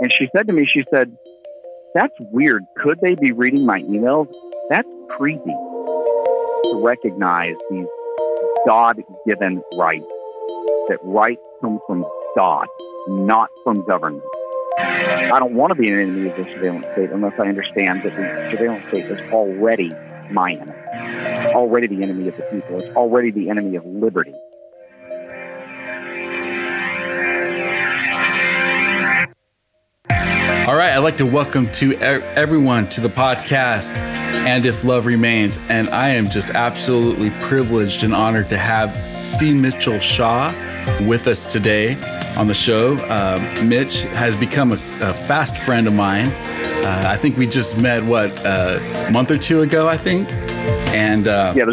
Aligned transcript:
And 0.00 0.12
she 0.12 0.28
said 0.34 0.46
to 0.46 0.52
me, 0.52 0.66
she 0.66 0.84
said, 0.88 1.16
That's 1.94 2.14
weird. 2.32 2.64
Could 2.76 2.98
they 3.00 3.14
be 3.14 3.32
reading 3.32 3.64
my 3.64 3.80
emails? 3.82 4.28
That's 4.68 4.88
creepy 5.08 5.50
to 5.50 6.80
recognize 6.82 7.54
these 7.70 7.86
God 8.66 9.00
given 9.26 9.62
rights, 9.76 10.04
that 10.88 10.98
rights 11.02 11.42
come 11.60 11.78
from 11.86 12.04
God, 12.34 12.66
not 13.08 13.50
from 13.62 13.84
government. 13.86 14.24
I 14.78 15.38
don't 15.38 15.54
want 15.54 15.70
to 15.70 15.74
be 15.74 15.88
an 15.88 15.98
enemy 15.98 16.30
of 16.30 16.36
the 16.36 16.44
surveillance 16.54 16.86
state 16.92 17.10
unless 17.10 17.32
I 17.38 17.46
understand 17.48 18.02
that 18.02 18.16
the 18.16 18.50
surveillance 18.50 18.84
state 18.88 19.04
is 19.10 19.20
already 19.32 19.92
my 20.30 20.52
enemy, 20.52 20.72
already 21.54 21.86
the 21.86 22.02
enemy 22.02 22.28
of 22.28 22.36
the 22.36 22.42
people, 22.50 22.80
it's 22.80 22.96
already 22.96 23.30
the 23.30 23.50
enemy 23.50 23.76
of 23.76 23.84
liberty. 23.84 24.34
I'd 30.94 30.98
like 30.98 31.16
to 31.16 31.26
welcome 31.26 31.68
to 31.72 31.96
everyone 31.96 32.88
to 32.90 33.00
the 33.00 33.08
podcast, 33.08 33.96
and 33.96 34.64
if 34.64 34.84
love 34.84 35.06
remains, 35.06 35.58
and 35.68 35.90
I 35.90 36.10
am 36.10 36.30
just 36.30 36.50
absolutely 36.50 37.30
privileged 37.42 38.04
and 38.04 38.14
honored 38.14 38.48
to 38.50 38.56
have 38.56 39.26
C. 39.26 39.52
Mitchell 39.52 39.98
Shaw 39.98 40.54
with 41.00 41.26
us 41.26 41.52
today 41.52 42.00
on 42.36 42.46
the 42.46 42.54
show. 42.54 42.94
Uh, 42.94 43.40
Mitch 43.64 44.02
has 44.02 44.36
become 44.36 44.70
a, 44.70 44.76
a, 45.00 45.12
fast 45.26 45.58
friend 45.58 45.88
of 45.88 45.94
mine. 45.94 46.28
Uh, 46.28 47.02
I 47.08 47.16
think 47.16 47.38
we 47.38 47.48
just 47.48 47.76
met 47.76 48.04
what 48.04 48.30
uh, 48.46 48.78
a 49.08 49.10
month 49.10 49.32
or 49.32 49.38
two 49.38 49.62
ago, 49.62 49.88
I 49.88 49.96
think, 49.96 50.30
and 50.94 51.26
uh, 51.26 51.54
yeah, 51.56 51.64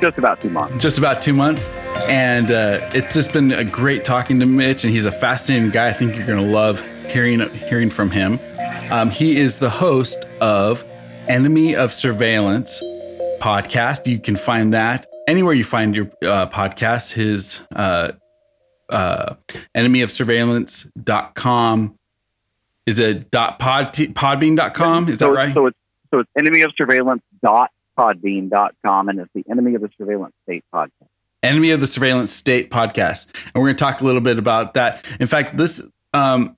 just 0.00 0.16
about 0.16 0.40
two 0.40 0.48
months. 0.48 0.82
Just 0.82 0.96
about 0.96 1.20
two 1.20 1.34
months. 1.34 1.68
And 2.08 2.50
uh, 2.50 2.88
it's 2.94 3.12
just 3.12 3.34
been 3.34 3.52
a 3.52 3.64
great 3.64 4.02
talking 4.02 4.40
to 4.40 4.46
Mitch, 4.46 4.82
and 4.84 4.94
he's 4.94 5.04
a 5.04 5.12
fascinating 5.12 5.68
guy. 5.68 5.90
I 5.90 5.92
think 5.92 6.16
you're 6.16 6.26
going 6.26 6.42
to 6.42 6.50
love 6.50 6.82
hearing 7.06 7.40
hearing 7.54 7.90
from 7.90 8.10
him. 8.10 8.38
Um, 8.90 9.10
he 9.10 9.36
is 9.36 9.58
the 9.58 9.70
host 9.70 10.24
of 10.40 10.84
Enemy 11.28 11.74
of 11.74 11.92
Surveillance 11.92 12.82
podcast. 13.40 14.06
You 14.06 14.18
can 14.18 14.36
find 14.36 14.72
that 14.74 15.06
anywhere 15.26 15.54
you 15.54 15.64
find 15.64 15.94
your 15.94 16.06
uh, 16.22 16.48
podcast. 16.48 17.12
His 17.12 17.60
uh, 17.74 18.12
uh, 18.88 19.34
enemy 19.74 20.02
of 20.02 20.10
surveillance.com 20.10 21.98
is 22.86 22.98
it 22.98 23.30
dot 23.30 23.58
pod 23.58 23.92
podbean.com 23.92 25.08
is 25.08 25.18
so, 25.18 25.30
that 25.30 25.36
right 25.36 25.54
so 25.54 25.66
it's 25.66 25.78
so 26.12 26.20
it's 26.20 26.30
enemy 26.38 26.62
of 26.62 26.72
surveillance 26.76 27.22
dot 27.42 27.70
podbean.com 27.98 29.08
and 29.08 29.20
it's 29.20 29.30
the 29.34 29.44
enemy 29.50 29.74
of 29.74 29.82
the 29.82 29.90
surveillance 29.98 30.34
state 30.44 30.64
podcast 30.72 31.08
enemy 31.42 31.70
of 31.70 31.80
the 31.80 31.86
surveillance 31.86 32.32
state 32.32 32.70
podcast 32.70 33.26
and 33.46 33.54
we're 33.54 33.66
going 33.66 33.76
to 33.76 33.84
talk 33.84 34.00
a 34.00 34.04
little 34.04 34.20
bit 34.20 34.38
about 34.38 34.74
that 34.74 35.04
in 35.18 35.26
fact 35.26 35.56
this 35.56 35.82
um, 36.14 36.56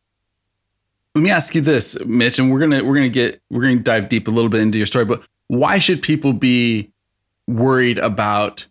let 1.19 1.24
me 1.24 1.30
ask 1.30 1.52
you 1.52 1.61
this, 1.61 1.98
Mitch, 2.05 2.38
and 2.38 2.52
we're 2.52 2.61
gonna 2.61 2.84
we're 2.84 2.94
gonna 2.94 3.08
get 3.08 3.42
we're 3.50 3.62
gonna 3.62 3.80
dive 3.80 4.08
deep 4.08 4.28
a 4.28 4.30
little 4.30 4.48
bit 4.48 4.61
into 4.61 4.78
your 4.78 4.86
story. 4.86 5.05
But 5.05 5.20
why 5.48 5.80
should 5.80 6.00
people 6.00 6.33
be 6.33 6.92
worried 7.48 7.98
about 7.98 8.64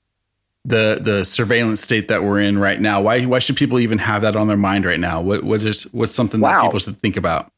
the 0.63 0.99
the 1.01 1.25
surveillance 1.25 1.81
state 1.81 2.07
that 2.07 2.23
we're 2.23 2.39
in 2.39 2.57
right 2.57 2.79
now? 2.79 3.01
Why 3.01 3.25
why 3.25 3.39
should 3.39 3.57
people 3.57 3.81
even 3.81 3.97
have 3.97 4.21
that 4.21 4.37
on 4.37 4.47
their 4.47 4.55
mind 4.55 4.85
right 4.85 4.99
now? 4.99 5.19
What 5.19 5.43
what 5.43 5.61
is 5.61 5.83
what's 5.91 6.15
something 6.15 6.39
wow. 6.39 6.53
that 6.53 6.61
people 6.67 6.79
should 6.79 6.95
think 6.97 7.17
about? 7.17 7.51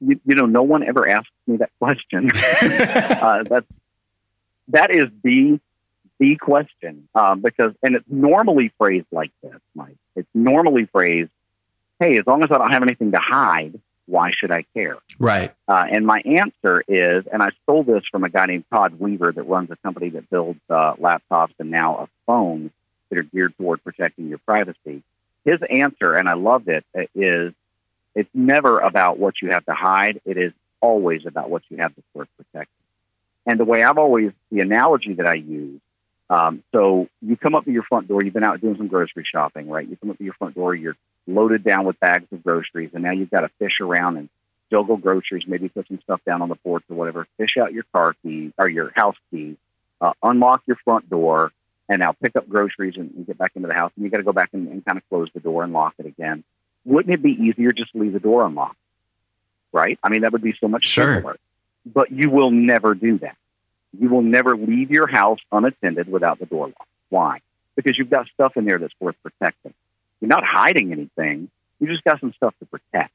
You, 0.00 0.20
you, 0.26 0.36
know, 0.36 0.46
no 0.46 0.62
one 0.62 0.84
ever 0.84 1.08
asks 1.08 1.30
me 1.48 1.56
that 1.56 1.70
question. 1.80 2.30
uh, 2.62 3.42
that's 3.42 3.66
that 4.68 4.92
is 4.92 5.08
the 5.24 5.58
the 6.20 6.36
question 6.36 7.08
um, 7.16 7.40
because, 7.40 7.72
and 7.82 7.96
it's 7.96 8.08
normally 8.08 8.72
phrased 8.78 9.06
like 9.10 9.32
this, 9.42 9.58
Mike. 9.74 9.96
It's 10.14 10.28
normally 10.34 10.86
phrased 10.86 11.30
hey, 12.00 12.18
as 12.18 12.26
long 12.26 12.42
as 12.42 12.50
I 12.50 12.58
don't 12.58 12.72
have 12.72 12.82
anything 12.82 13.12
to 13.12 13.18
hide, 13.18 13.80
why 14.06 14.32
should 14.32 14.50
I 14.50 14.64
care? 14.74 14.98
Right. 15.18 15.52
Uh, 15.68 15.86
and 15.90 16.06
my 16.06 16.20
answer 16.20 16.82
is, 16.88 17.24
and 17.32 17.42
I 17.42 17.50
stole 17.62 17.84
this 17.84 18.02
from 18.10 18.24
a 18.24 18.28
guy 18.28 18.46
named 18.46 18.64
Todd 18.70 18.98
Weaver 18.98 19.32
that 19.32 19.42
runs 19.44 19.70
a 19.70 19.76
company 19.76 20.10
that 20.10 20.28
builds 20.28 20.60
uh, 20.68 20.94
laptops 20.94 21.52
and 21.58 21.70
now 21.70 21.96
a 21.96 22.08
phone 22.26 22.70
that 23.08 23.18
are 23.18 23.22
geared 23.22 23.56
toward 23.56 23.82
protecting 23.84 24.28
your 24.28 24.38
privacy. 24.38 25.02
His 25.44 25.60
answer, 25.68 26.14
and 26.14 26.28
I 26.28 26.34
loved 26.34 26.68
it, 26.68 26.84
is 27.14 27.52
it's 28.14 28.30
never 28.34 28.80
about 28.80 29.18
what 29.18 29.40
you 29.40 29.50
have 29.50 29.64
to 29.66 29.74
hide. 29.74 30.20
It 30.24 30.36
is 30.36 30.52
always 30.80 31.26
about 31.26 31.50
what 31.50 31.62
you 31.68 31.78
have 31.78 31.94
to 31.94 32.02
sort 32.12 32.28
of 32.28 32.46
protect. 32.46 32.70
And 33.46 33.58
the 33.58 33.64
way 33.64 33.82
I've 33.82 33.98
always, 33.98 34.32
the 34.50 34.60
analogy 34.60 35.14
that 35.14 35.26
I 35.26 35.34
use, 35.34 35.80
um, 36.30 36.62
so 36.72 37.08
you 37.20 37.36
come 37.36 37.54
up 37.54 37.64
to 37.64 37.72
your 37.72 37.82
front 37.82 38.08
door, 38.08 38.22
you've 38.22 38.34
been 38.34 38.44
out 38.44 38.60
doing 38.60 38.76
some 38.76 38.88
grocery 38.88 39.24
shopping, 39.30 39.68
right? 39.68 39.86
You 39.88 39.96
come 39.96 40.10
up 40.10 40.18
to 40.18 40.24
your 40.24 40.34
front 40.34 40.54
door, 40.54 40.74
you're 40.74 40.96
loaded 41.26 41.64
down 41.64 41.84
with 41.84 41.98
bags 42.00 42.26
of 42.32 42.42
groceries, 42.42 42.90
and 42.94 43.02
now 43.02 43.12
you've 43.12 43.30
got 43.30 43.40
to 43.40 43.50
fish 43.58 43.80
around 43.80 44.16
and 44.16 44.28
juggle 44.70 44.96
groceries, 44.96 45.44
maybe 45.46 45.68
put 45.68 45.86
some 45.88 46.00
stuff 46.02 46.20
down 46.24 46.42
on 46.42 46.48
the 46.48 46.56
porch 46.56 46.82
or 46.88 46.96
whatever. 46.96 47.26
Fish 47.36 47.56
out 47.60 47.72
your 47.72 47.84
car 47.92 48.14
key 48.22 48.52
or 48.56 48.68
your 48.68 48.90
house 48.94 49.16
key, 49.30 49.56
uh, 50.00 50.12
unlock 50.22 50.62
your 50.66 50.76
front 50.84 51.08
door, 51.10 51.52
and 51.88 52.00
now 52.00 52.12
pick 52.12 52.34
up 52.36 52.48
groceries 52.48 52.94
and, 52.96 53.12
and 53.14 53.26
get 53.26 53.36
back 53.36 53.52
into 53.54 53.68
the 53.68 53.74
house. 53.74 53.92
And 53.96 54.04
you 54.04 54.10
got 54.10 54.16
to 54.16 54.22
go 54.22 54.32
back 54.32 54.50
and, 54.52 54.68
and 54.68 54.84
kind 54.84 54.96
of 54.96 55.08
close 55.10 55.28
the 55.34 55.40
door 55.40 55.62
and 55.62 55.72
lock 55.72 55.94
it 55.98 56.06
again. 56.06 56.42
Wouldn't 56.84 57.12
it 57.12 57.22
be 57.22 57.32
easier 57.32 57.70
just 57.72 57.92
to 57.92 57.98
leave 57.98 58.14
the 58.14 58.20
door 58.20 58.46
unlocked? 58.46 58.78
Right? 59.72 59.98
I 60.02 60.08
mean, 60.08 60.22
that 60.22 60.32
would 60.32 60.42
be 60.42 60.54
so 60.58 60.68
much 60.68 60.86
sure. 60.86 61.14
simpler. 61.14 61.36
But 61.84 62.10
you 62.10 62.30
will 62.30 62.50
never 62.50 62.94
do 62.94 63.18
that. 63.18 63.36
You 63.98 64.08
will 64.08 64.22
never 64.22 64.56
leave 64.56 64.90
your 64.90 65.06
house 65.06 65.38
unattended 65.50 66.08
without 66.08 66.38
the 66.38 66.46
door 66.46 66.66
locked. 66.68 66.88
Why? 67.10 67.40
Because 67.76 67.98
you've 67.98 68.10
got 68.10 68.26
stuff 68.28 68.56
in 68.56 68.64
there 68.64 68.78
that's 68.78 68.94
worth 69.00 69.16
protecting. 69.22 69.74
You're 70.22 70.28
not 70.28 70.44
hiding 70.44 70.92
anything. 70.92 71.50
You 71.80 71.88
just 71.88 72.04
got 72.04 72.20
some 72.20 72.32
stuff 72.32 72.54
to 72.60 72.66
protect, 72.66 73.12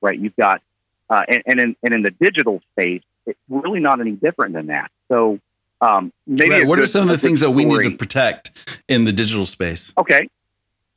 right? 0.00 0.16
You've 0.16 0.36
got, 0.36 0.62
uh, 1.10 1.24
and, 1.28 1.42
and, 1.46 1.60
in, 1.60 1.76
and 1.82 1.94
in 1.94 2.02
the 2.02 2.12
digital 2.12 2.62
space, 2.72 3.02
it's 3.26 3.38
really 3.48 3.80
not 3.80 4.00
any 4.00 4.12
different 4.12 4.54
than 4.54 4.68
that. 4.68 4.92
So 5.08 5.40
um, 5.80 6.12
maybe 6.28 6.50
right. 6.50 6.66
what 6.66 6.78
are 6.78 6.86
some 6.86 7.02
of 7.02 7.08
the 7.08 7.18
things 7.18 7.40
story. 7.40 7.52
that 7.52 7.56
we 7.56 7.64
need 7.64 7.90
to 7.90 7.96
protect 7.96 8.52
in 8.86 9.02
the 9.02 9.12
digital 9.12 9.46
space? 9.46 9.92
Okay, 9.98 10.28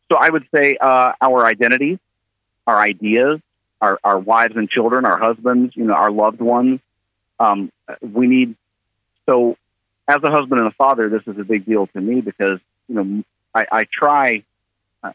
so 0.10 0.18
I 0.18 0.30
would 0.30 0.46
say 0.54 0.78
uh, 0.80 1.14
our 1.20 1.44
identities, 1.46 1.98
our 2.68 2.80
ideas, 2.80 3.40
our, 3.82 4.00
our 4.04 4.20
wives 4.20 4.56
and 4.56 4.70
children, 4.70 5.06
our 5.06 5.18
husbands, 5.18 5.76
you 5.76 5.86
know, 5.86 5.94
our 5.94 6.12
loved 6.12 6.40
ones. 6.40 6.80
Um, 7.40 7.72
we 8.02 8.28
need 8.28 8.56
so 9.26 9.58
as 10.08 10.22
a 10.22 10.30
husband 10.30 10.60
and 10.60 10.68
a 10.68 10.74
father, 10.74 11.10
this 11.10 11.24
is 11.26 11.40
a 11.40 11.44
big 11.44 11.66
deal 11.66 11.88
to 11.88 12.00
me 12.00 12.22
because 12.22 12.60
you 12.88 12.96
know 12.96 13.24
I, 13.56 13.66
I 13.72 13.88
try 13.92 14.44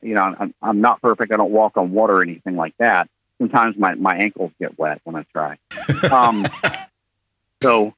you 0.03 0.15
know, 0.15 0.35
I'm, 0.39 0.55
I'm 0.63 0.81
not 0.81 1.01
perfect. 1.01 1.33
I 1.33 1.37
don't 1.37 1.53
walk 1.53 1.77
on 1.77 1.93
water 1.93 2.19
or 2.19 2.23
anything 2.23 2.57
like 2.57 2.75
that. 2.79 3.09
Sometimes 3.39 3.77
my, 3.77 3.95
my 3.95 4.17
ankles 4.17 4.53
get 4.59 4.79
wet 4.79 5.01
when 5.05 5.17
I 5.17 5.25
try. 5.33 5.59
Um, 6.11 6.47
so, 7.63 7.95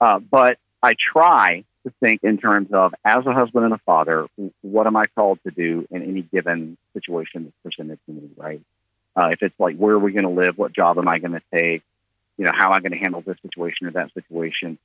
uh, 0.00 0.18
but 0.18 0.58
I 0.82 0.94
try 0.94 1.64
to 1.84 1.92
think 2.00 2.22
in 2.22 2.38
terms 2.38 2.68
of, 2.72 2.94
as 3.04 3.26
a 3.26 3.32
husband 3.32 3.64
and 3.64 3.74
a 3.74 3.78
father, 3.78 4.26
what 4.60 4.86
am 4.86 4.96
I 4.96 5.06
called 5.06 5.38
to 5.44 5.50
do 5.50 5.86
in 5.90 6.02
any 6.02 6.22
given 6.22 6.76
situation 6.92 7.44
that's 7.44 7.56
presented 7.62 7.98
to 8.06 8.12
me, 8.12 8.30
right? 8.36 8.60
Uh, 9.16 9.30
if 9.32 9.42
it's 9.42 9.58
like, 9.58 9.76
where 9.76 9.94
are 9.94 9.98
we 9.98 10.12
going 10.12 10.24
to 10.24 10.30
live? 10.30 10.56
What 10.56 10.72
job 10.72 10.98
am 10.98 11.08
I 11.08 11.18
going 11.18 11.32
to 11.32 11.42
take? 11.52 11.82
You 12.38 12.44
know, 12.44 12.52
how 12.54 12.66
am 12.66 12.72
I 12.72 12.80
going 12.80 12.92
to 12.92 12.98
handle 12.98 13.20
this 13.20 13.36
situation 13.42 13.86
or 13.86 13.90
that 13.92 14.12
situation? 14.14 14.78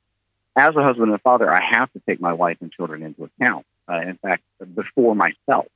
As 0.55 0.75
a 0.75 0.83
husband 0.83 1.09
and 1.09 1.15
a 1.15 1.19
father, 1.19 1.51
I 1.51 1.63
have 1.63 1.91
to 1.93 2.01
take 2.07 2.19
my 2.19 2.33
wife 2.33 2.57
and 2.61 2.71
children 2.71 3.03
into 3.03 3.23
account. 3.25 3.65
Uh, 3.89 4.01
in 4.01 4.17
fact, 4.17 4.43
before 4.75 5.15
myself 5.15 5.67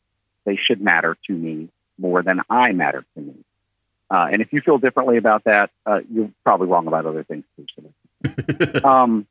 they 0.46 0.56
should 0.56 0.82
matter 0.82 1.18
to 1.28 1.34
me 1.34 1.70
more 1.98 2.22
than 2.22 2.42
I 2.50 2.72
matter 2.72 3.06
to 3.16 3.22
me. 3.22 3.36
Uh, 4.10 4.28
and 4.32 4.42
if 4.42 4.52
you 4.52 4.60
feel 4.60 4.78
differently 4.78 5.18
about 5.18 5.46
that, 5.46 5.72
uh, 5.86 6.02
you're 6.12 6.32
probably 6.44 6.68
wrong 6.68 6.88
about 6.88 7.06
other 7.06 7.24
things 7.24 7.46
too. 7.56 8.84
um, 8.84 9.26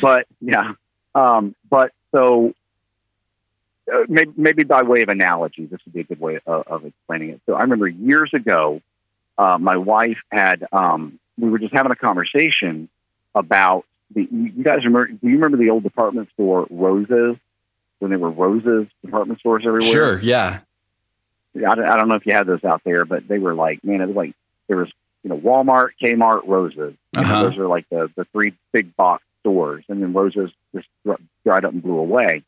but 0.00 0.26
yeah, 0.40 0.72
um, 1.14 1.54
but 1.68 1.92
so 2.12 2.54
uh, 3.92 4.04
maybe, 4.08 4.32
maybe, 4.36 4.64
by 4.64 4.82
way 4.82 5.02
of 5.02 5.08
analogy, 5.08 5.66
this 5.66 5.80
would 5.84 5.92
be 5.92 6.00
a 6.00 6.04
good 6.04 6.20
way 6.20 6.38
of, 6.46 6.66
of 6.66 6.86
explaining 6.86 7.30
it. 7.30 7.40
So 7.46 7.54
I 7.54 7.62
remember 7.62 7.88
years 7.88 8.30
ago, 8.32 8.80
uh, 9.38 9.58
my 9.58 9.76
wife 9.76 10.18
had 10.30 10.66
um, 10.72 11.18
we 11.38 11.50
were 11.50 11.58
just 11.58 11.74
having 11.74 11.90
a 11.90 11.96
conversation 11.96 12.88
about 13.34 13.84
the. 14.14 14.28
You 14.30 14.62
guys 14.62 14.84
remember? 14.84 15.08
Do 15.08 15.28
you 15.28 15.34
remember 15.34 15.56
the 15.56 15.70
old 15.70 15.82
department 15.82 16.28
store 16.34 16.66
Roses? 16.70 17.36
When 18.02 18.10
there 18.10 18.18
were 18.18 18.30
Roses 18.30 18.88
department 19.04 19.38
stores 19.38 19.62
everywhere. 19.64 19.92
Sure, 19.92 20.18
yeah. 20.18 20.58
I, 21.56 21.70
I 21.70 21.96
don't 21.96 22.08
know 22.08 22.16
if 22.16 22.26
you 22.26 22.32
had 22.32 22.48
those 22.48 22.64
out 22.64 22.82
there, 22.84 23.04
but 23.04 23.28
they 23.28 23.38
were 23.38 23.54
like, 23.54 23.84
man, 23.84 24.00
it 24.00 24.06
was 24.06 24.16
like 24.16 24.34
there 24.66 24.76
was 24.76 24.90
you 25.22 25.30
know 25.30 25.38
Walmart, 25.38 25.90
Kmart, 26.02 26.46
Roses. 26.46 26.94
Uh-huh. 27.14 27.32
Know, 27.32 27.48
those 27.48 27.58
are 27.58 27.68
like 27.68 27.88
the 27.90 28.10
the 28.16 28.24
three 28.32 28.54
big 28.72 28.96
box 28.96 29.22
stores, 29.40 29.84
and 29.88 30.02
then 30.02 30.12
Roses 30.12 30.50
just 30.74 30.88
dried 31.44 31.64
up 31.64 31.72
and 31.72 31.82
blew 31.82 31.98
away. 31.98 32.42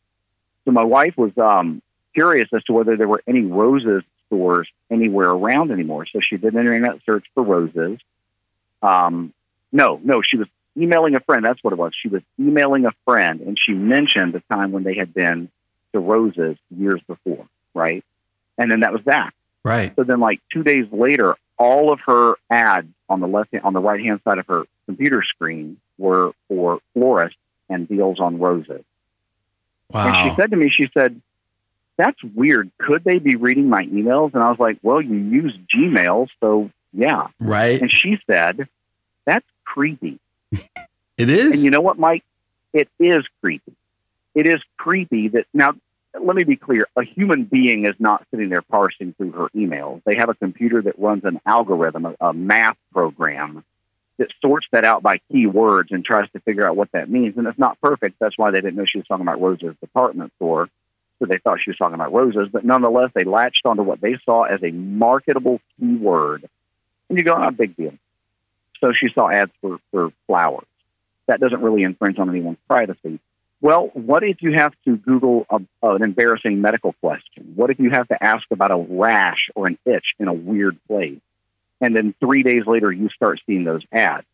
So 0.65 0.73
my 0.73 0.83
wife 0.83 1.17
was 1.17 1.31
um, 1.39 1.81
curious 2.15 2.49
as 2.53 2.65
to 2.65 2.73
whether 2.73 2.97
there 2.97 3.09
were 3.09 3.23
any 3.27 3.43
Roses 3.43 4.03
stores 4.27 4.69
anywhere 4.91 5.31
around 5.31 5.71
anymore. 5.71 6.07
So 6.07 6.19
she 6.21 6.37
did 6.37 6.55
an 6.55 6.59
internet 6.59 6.97
search 7.07 7.27
for 7.35 7.45
Roses. 7.45 8.01
Um, 8.83 9.33
no, 9.71 10.01
no, 10.03 10.21
she 10.23 10.37
was 10.37 10.49
emailing 10.77 11.15
a 11.15 11.21
friend. 11.21 11.45
That's 11.45 11.63
what 11.63 11.73
it 11.73 11.79
was. 11.79 11.93
She 12.01 12.09
was 12.09 12.23
emailing 12.39 12.87
a 12.87 12.93
friend, 13.05 13.41
and 13.41 13.59
she 13.61 13.73
mentioned 13.73 14.35
the 14.35 14.43
time 14.51 14.73
when 14.73 14.85
they 14.85 14.95
had 14.95 15.15
been 15.15 15.51
to 15.93 16.01
Roses 16.01 16.57
years 16.77 17.01
before, 17.07 17.47
right? 17.75 18.05
And 18.59 18.71
then 18.71 18.81
that 18.81 18.93
was 18.93 19.03
that. 19.05 19.33
Right. 19.65 19.93
So 19.97 20.05
then, 20.05 20.21
like 20.21 20.41
two 20.53 20.63
days 20.63 20.87
later, 20.93 21.37
all 21.59 21.93
of 21.93 22.01
her 22.07 22.35
ads 22.51 22.89
on 23.09 23.21
the 23.21 23.27
left 23.27 23.55
on 23.63 23.73
the 23.73 23.81
right 23.81 24.05
hand 24.05 24.21
side 24.25 24.39
of 24.39 24.47
her 24.47 24.65
computer 24.87 25.23
screen 25.23 25.79
were 25.99 26.33
for 26.49 26.81
florists 26.93 27.39
and 27.69 27.89
deals 27.89 28.21
on 28.21 28.39
roses. 28.39 28.85
Wow. 29.91 30.09
And 30.09 30.31
she 30.31 30.37
said 30.37 30.51
to 30.51 30.57
me, 30.57 30.71
she 30.71 30.91
said, 30.93 31.21
"That's 31.97 32.23
weird. 32.23 32.71
Could 32.79 33.05
they 33.05 33.19
be 33.19 33.37
reading 33.37 33.69
my 33.69 33.85
emails?" 33.85 34.35
And 34.35 34.43
I 34.43 34.51
was 34.51 34.59
like, 34.59 34.79
"Well, 34.83 35.01
you 35.01 35.17
use 35.17 35.57
Gmail, 35.75 36.29
so 36.41 36.71
yeah." 36.93 37.29
right. 37.41 37.81
And 37.81 37.91
she 37.91 38.19
said, 38.27 38.69
"That's 39.25 39.47
creepy." 39.65 40.19
It 41.17 41.31
is. 41.31 41.53
And 41.57 41.65
you 41.65 41.71
know 41.71 41.81
what, 41.81 41.99
Mike? 41.99 42.25
It 42.73 42.89
is 42.99 43.25
creepy. 43.41 43.73
It 44.35 44.47
is 44.47 44.61
creepy 44.77 45.29
that 45.29 45.47
now. 45.55 45.75
Let 46.21 46.37
me 46.37 46.45
be 46.45 46.57
clear. 46.57 46.87
A 46.97 47.03
human 47.03 47.45
being 47.45 47.87
is 47.87 47.95
not 47.99 48.25
sitting 48.31 48.49
there 48.49 48.63
parsing 48.63 49.15
through 49.15 49.33
her 49.33 49.49
emails. 49.55 50.01
They 50.05 50.15
have 50.17 50.29
a 50.29 50.35
computer 50.35 50.81
that 50.83 50.97
runs 50.99 51.25
an 51.25 51.41
algorithm, 51.45 52.07
a, 52.07 52.15
a 52.21 52.33
math 52.33 52.77
program 52.93 53.65
that 54.19 54.29
sorts 54.41 54.69
that 54.71 54.85
out 54.85 55.03
by 55.03 55.19
keywords 55.33 55.91
and 55.91 56.05
tries 56.05 56.31
to 56.31 56.41
figure 56.41 56.65
out 56.65 56.77
what 56.77 56.93
that 56.93 57.11
means. 57.11 57.37
And 57.37 57.49
it's 57.49 57.59
not 57.59 57.81
perfect. 57.81 58.17
That's 58.21 58.39
why 58.39 58.53
they 58.53 58.61
didn't 58.61 58.77
know 58.77 58.85
she 58.85 58.99
was 58.99 59.09
talking 59.09 59.27
about 59.27 59.41
Roses 59.41 59.75
department 59.81 60.33
store. 60.37 60.69
So 61.19 61.27
they 61.27 61.39
thought 61.39 61.61
she 61.61 61.71
was 61.71 61.77
talking 61.77 61.95
about 61.95 62.13
roses. 62.13 62.49
But 62.53 62.65
nonetheless, 62.65 63.11
they 63.15 63.25
latched 63.25 63.67
onto 63.67 63.83
what 63.83 64.01
they 64.01 64.19
saw 64.25 64.43
as 64.43 64.63
a 64.63 64.71
marketable 64.71 65.61
keyword. 65.79 66.49
And 67.09 67.19
you 67.19 67.25
go, 67.25 67.37
oh, 67.37 67.51
big 67.51 67.77
deal. 67.77 67.95
So 68.85 68.93
she 68.93 69.09
saw 69.09 69.31
ads 69.31 69.51
for, 69.63 69.79
for 69.91 70.13
flowers. 70.27 70.67
That 71.27 71.41
doesn't 71.41 71.63
really 71.63 71.85
infringe 71.85 72.19
on 72.19 72.29
anyone's 72.29 72.59
privacy. 72.69 73.19
Well, 73.63 73.91
what 73.95 74.23
if 74.23 74.43
you 74.43 74.53
have 74.53 74.75
to 74.85 74.99
Google 74.99 75.47
a, 75.49 75.61
an 75.83 76.03
embarrassing 76.03 76.61
medical 76.61 76.93
question? 77.01 77.55
What 77.55 77.71
if 77.71 77.81
you 77.81 77.89
have 77.89 78.09
to 78.09 78.23
ask 78.23 78.45
about 78.51 78.73
a 78.73 78.77
rash 78.77 79.49
or 79.55 79.67
an 79.69 79.79
itch 79.87 80.15
in 80.19 80.29
a 80.29 80.35
weird 80.35 80.79
place? 80.87 81.19
And 81.81 81.97
then 81.97 82.15
three 82.21 82.43
days 82.43 82.67
later, 82.67 82.93
you 82.93 83.09
start 83.09 83.41
seeing 83.47 83.65
those 83.65 83.81
ads. 83.91 84.27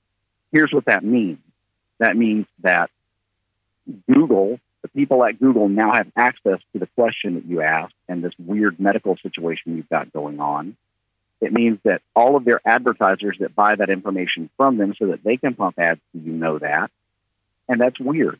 Here's 0.50 0.72
what 0.72 0.86
that 0.86 1.04
means 1.04 1.38
that 1.98 2.16
means 2.16 2.46
that 2.62 2.90
Google, 4.12 4.58
the 4.82 4.88
people 4.88 5.22
at 5.22 5.38
Google 5.38 5.68
now 5.68 5.92
have 5.92 6.08
access 6.16 6.58
to 6.72 6.80
the 6.80 6.88
question 6.96 7.36
that 7.36 7.44
you 7.44 7.60
asked 7.60 7.94
and 8.08 8.24
this 8.24 8.32
weird 8.36 8.80
medical 8.80 9.16
situation 9.18 9.76
you've 9.76 9.88
got 9.90 10.12
going 10.12 10.40
on. 10.40 10.76
It 11.40 11.52
means 11.52 11.78
that 11.84 12.02
all 12.14 12.36
of 12.36 12.44
their 12.44 12.60
advertisers 12.64 13.38
that 13.40 13.54
buy 13.54 13.74
that 13.74 13.88
information 13.90 14.50
from 14.56 14.76
them 14.76 14.94
so 14.98 15.06
that 15.08 15.24
they 15.24 15.36
can 15.36 15.54
pump 15.54 15.78
ads 15.78 16.00
to 16.12 16.18
you 16.18 16.32
know 16.32 16.58
that. 16.58 16.90
And 17.68 17.80
that's 17.80 17.98
weird. 17.98 18.38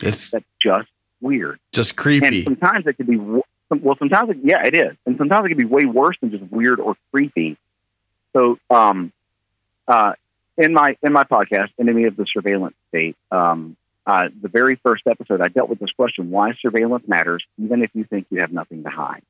it's 0.00 0.30
That's 0.30 0.44
just 0.60 0.88
weird. 1.20 1.58
just 1.72 1.96
creepy. 1.96 2.44
And 2.44 2.44
sometimes 2.44 2.86
it 2.86 2.94
can 2.94 3.06
be, 3.06 3.16
well, 3.16 3.96
sometimes, 3.98 4.30
it, 4.30 4.38
yeah, 4.44 4.64
it 4.64 4.74
is. 4.74 4.96
And 5.06 5.16
sometimes 5.18 5.46
it 5.46 5.48
can 5.48 5.58
be 5.58 5.64
way 5.64 5.86
worse 5.86 6.16
than 6.20 6.30
just 6.30 6.44
weird 6.52 6.78
or 6.78 6.96
creepy. 7.12 7.56
So, 8.32 8.58
um, 8.70 9.12
uh, 9.88 10.12
in 10.56 10.74
my 10.74 10.96
in 11.02 11.12
my 11.12 11.24
podcast, 11.24 11.70
Enemy 11.78 12.04
of 12.04 12.16
the 12.16 12.26
Surveillance 12.26 12.76
State, 12.88 13.16
um, 13.32 13.76
uh, 14.06 14.28
the 14.40 14.48
very 14.48 14.76
first 14.76 15.06
episode, 15.06 15.40
I 15.40 15.48
dealt 15.48 15.68
with 15.68 15.78
this 15.78 15.90
question: 15.90 16.30
Why 16.30 16.52
surveillance 16.60 17.08
matters, 17.08 17.44
even 17.58 17.82
if 17.82 17.90
you 17.94 18.04
think 18.04 18.26
you 18.30 18.40
have 18.40 18.52
nothing 18.52 18.84
to 18.84 18.90
hide. 18.90 19.22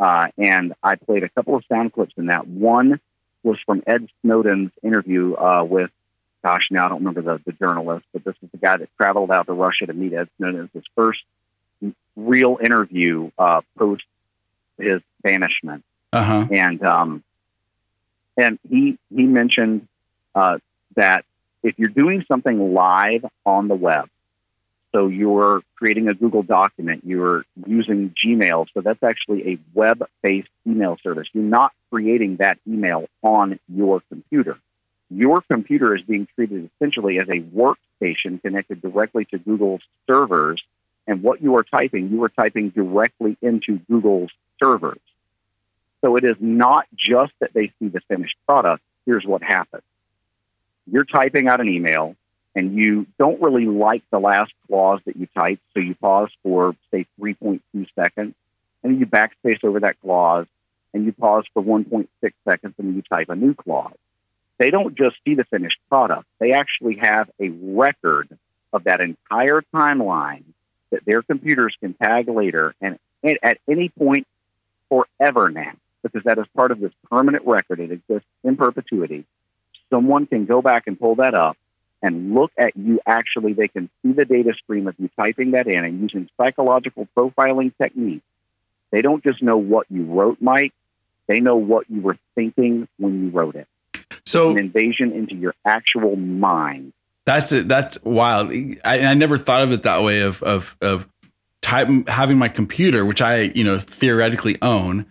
Uh, 0.00 0.28
and 0.38 0.72
I 0.82 0.94
played 0.96 1.22
a 1.24 1.28
couple 1.28 1.54
of 1.56 1.64
sound 1.70 1.92
clips 1.92 2.14
in 2.16 2.26
that. 2.26 2.46
One 2.48 3.00
was 3.42 3.58
from 3.66 3.82
Ed 3.86 4.08
Snowden's 4.22 4.72
interview 4.82 5.34
uh, 5.36 5.62
with, 5.62 5.90
gosh, 6.42 6.68
now 6.70 6.86
I 6.86 6.88
don't 6.88 7.04
remember 7.04 7.22
the, 7.22 7.42
the 7.44 7.52
journalist, 7.52 8.06
but 8.12 8.24
this 8.24 8.34
is 8.42 8.50
the 8.50 8.58
guy 8.58 8.78
that 8.78 8.88
traveled 8.96 9.30
out 9.30 9.46
to 9.46 9.52
Russia 9.52 9.86
to 9.86 9.92
meet 9.92 10.14
Ed 10.14 10.28
Snowden. 10.38 10.60
It 10.60 10.62
was 10.62 10.70
his 10.72 10.84
first 10.96 11.20
real 12.16 12.58
interview 12.62 13.30
uh, 13.38 13.60
post 13.78 14.04
his 14.78 15.00
banishment 15.22 15.84
Uh 16.12 16.22
huh. 16.22 16.46
and 16.50 16.82
um, 16.82 17.22
and 18.36 18.58
he 18.68 18.98
he 19.14 19.24
mentioned 19.24 19.86
uh, 20.34 20.58
that 20.96 21.24
if 21.62 21.78
you're 21.78 21.88
doing 21.90 22.24
something 22.26 22.72
live 22.74 23.24
on 23.44 23.68
the 23.68 23.74
web, 23.74 24.08
so 24.92 25.06
you're 25.06 25.62
creating 25.76 26.08
a 26.08 26.14
Google 26.14 26.42
document, 26.42 27.02
you're 27.04 27.44
using 27.66 28.12
Gmail, 28.22 28.66
so 28.74 28.80
that's 28.80 29.02
actually 29.02 29.52
a 29.52 29.58
web-based 29.72 30.48
email 30.66 30.96
service. 31.02 31.28
You're 31.32 31.44
not 31.44 31.72
creating 31.90 32.36
that 32.36 32.58
email 32.66 33.08
on 33.22 33.58
your 33.68 34.02
computer. 34.08 34.58
Your 35.10 35.42
computer 35.42 35.94
is 35.94 36.02
being 36.02 36.26
treated 36.34 36.70
essentially 36.74 37.18
as 37.18 37.28
a 37.28 37.40
workstation 37.40 38.42
connected 38.42 38.82
directly 38.82 39.24
to 39.26 39.38
Google's 39.38 39.82
servers. 40.08 40.62
And 41.06 41.22
what 41.22 41.42
you 41.42 41.56
are 41.56 41.64
typing, 41.64 42.10
you 42.10 42.22
are 42.24 42.28
typing 42.28 42.70
directly 42.70 43.36
into 43.42 43.78
Google's 43.90 44.30
servers. 44.62 45.00
So 46.00 46.16
it 46.16 46.24
is 46.24 46.36
not 46.40 46.86
just 46.94 47.32
that 47.40 47.52
they 47.52 47.72
see 47.78 47.88
the 47.88 48.00
finished 48.08 48.36
product. 48.46 48.82
Here's 49.06 49.24
what 49.24 49.42
happens. 49.42 49.82
You're 50.90 51.04
typing 51.04 51.48
out 51.48 51.60
an 51.60 51.68
email 51.68 52.16
and 52.54 52.74
you 52.74 53.06
don't 53.18 53.40
really 53.40 53.66
like 53.66 54.02
the 54.10 54.18
last 54.18 54.52
clause 54.66 55.00
that 55.06 55.16
you 55.16 55.28
typed. 55.36 55.62
So 55.74 55.80
you 55.80 55.94
pause 55.94 56.30
for, 56.42 56.74
say, 56.90 57.06
3.2 57.20 57.60
seconds 57.94 58.34
and 58.82 58.98
you 58.98 59.06
backspace 59.06 59.62
over 59.62 59.80
that 59.80 60.00
clause 60.00 60.46
and 60.92 61.04
you 61.04 61.12
pause 61.12 61.44
for 61.54 61.62
1.6 61.62 62.08
seconds 62.44 62.74
and 62.78 62.96
you 62.96 63.02
type 63.02 63.28
a 63.28 63.36
new 63.36 63.54
clause. 63.54 63.94
They 64.58 64.70
don't 64.70 64.94
just 64.94 65.16
see 65.24 65.34
the 65.34 65.44
finished 65.44 65.78
product. 65.88 66.26
They 66.38 66.52
actually 66.52 66.96
have 66.96 67.30
a 67.40 67.48
record 67.48 68.36
of 68.72 68.84
that 68.84 69.00
entire 69.00 69.62
timeline 69.74 70.44
that 70.90 71.04
their 71.04 71.22
computers 71.22 71.74
can 71.80 71.94
tag 71.94 72.28
later 72.28 72.74
and 72.80 72.98
and 73.22 73.38
at 73.42 73.58
any 73.68 73.90
point 73.90 74.26
forever 74.88 75.50
now, 75.50 75.72
because 76.02 76.22
that 76.24 76.38
is 76.38 76.46
part 76.56 76.70
of 76.70 76.80
this 76.80 76.92
permanent 77.10 77.46
record. 77.46 77.80
It 77.80 77.90
exists 77.90 78.28
in 78.42 78.56
perpetuity. 78.56 79.24
Someone 79.90 80.26
can 80.26 80.46
go 80.46 80.62
back 80.62 80.86
and 80.86 80.98
pull 80.98 81.16
that 81.16 81.34
up 81.34 81.56
and 82.02 82.34
look 82.34 82.52
at 82.56 82.76
you 82.76 83.00
actually. 83.06 83.52
They 83.52 83.68
can 83.68 83.90
see 84.02 84.12
the 84.12 84.24
data 84.24 84.54
stream 84.54 84.86
of 84.86 84.94
you 84.98 85.10
typing 85.16 85.52
that 85.52 85.66
in 85.66 85.84
and 85.84 86.00
using 86.00 86.28
psychological 86.36 87.08
profiling 87.16 87.72
techniques. 87.80 88.24
They 88.90 89.02
don't 89.02 89.22
just 89.22 89.42
know 89.42 89.56
what 89.56 89.86
you 89.90 90.04
wrote, 90.04 90.38
Mike. 90.40 90.72
They 91.26 91.40
know 91.40 91.56
what 91.56 91.88
you 91.88 92.00
were 92.00 92.18
thinking 92.34 92.88
when 92.98 93.24
you 93.24 93.30
wrote 93.30 93.54
it. 93.54 93.68
So 94.26 94.50
An 94.50 94.58
invasion 94.58 95.12
into 95.12 95.34
your 95.34 95.54
actual 95.64 96.16
mind. 96.16 96.92
That's 97.24 97.52
it. 97.52 97.68
That's 97.68 98.02
wild. 98.02 98.50
I, 98.84 99.00
I 99.00 99.14
never 99.14 99.38
thought 99.38 99.62
of 99.62 99.72
it 99.72 99.82
that 99.84 100.02
way. 100.02 100.20
Of 100.20 100.42
of 100.42 100.76
of 100.80 101.08
type 101.60 101.88
having 102.08 102.38
my 102.38 102.48
computer, 102.48 103.04
which 103.04 103.22
I 103.22 103.52
you 103.54 103.62
know 103.62 103.78
theoretically 103.78 104.58
own, 104.62 105.06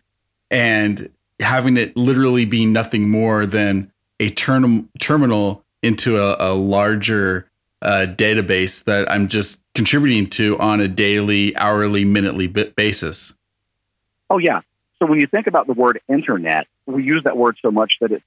and 0.51 1.09
having 1.39 1.77
it 1.77 1.95
literally 1.95 2.45
be 2.45 2.65
nothing 2.65 3.09
more 3.09 3.45
than 3.45 3.91
a 4.19 4.30
term, 4.30 4.89
terminal 5.00 5.63
into 5.81 6.17
a, 6.17 6.36
a 6.39 6.53
larger 6.53 7.50
uh, 7.81 8.05
database 8.09 8.83
that 8.83 9.09
I'm 9.09 9.27
just 9.27 9.62
contributing 9.74 10.29
to 10.31 10.57
on 10.59 10.81
a 10.81 10.88
daily, 10.88 11.55
hourly, 11.55 12.05
minutely 12.05 12.48
basis. 12.48 13.33
Oh 14.29 14.38
yeah. 14.38 14.62
So 15.00 15.05
when 15.05 15.19
you 15.19 15.27
think 15.27 15.48
about 15.48 15.67
the 15.67 15.74
word 15.74 16.01
internet, 16.09 16.67
we 16.86 17.03
use 17.03 17.24
that 17.24 17.38
word 17.38 17.57
so 17.62 17.71
much 17.71 17.93
that 18.01 18.12
it 18.12 18.24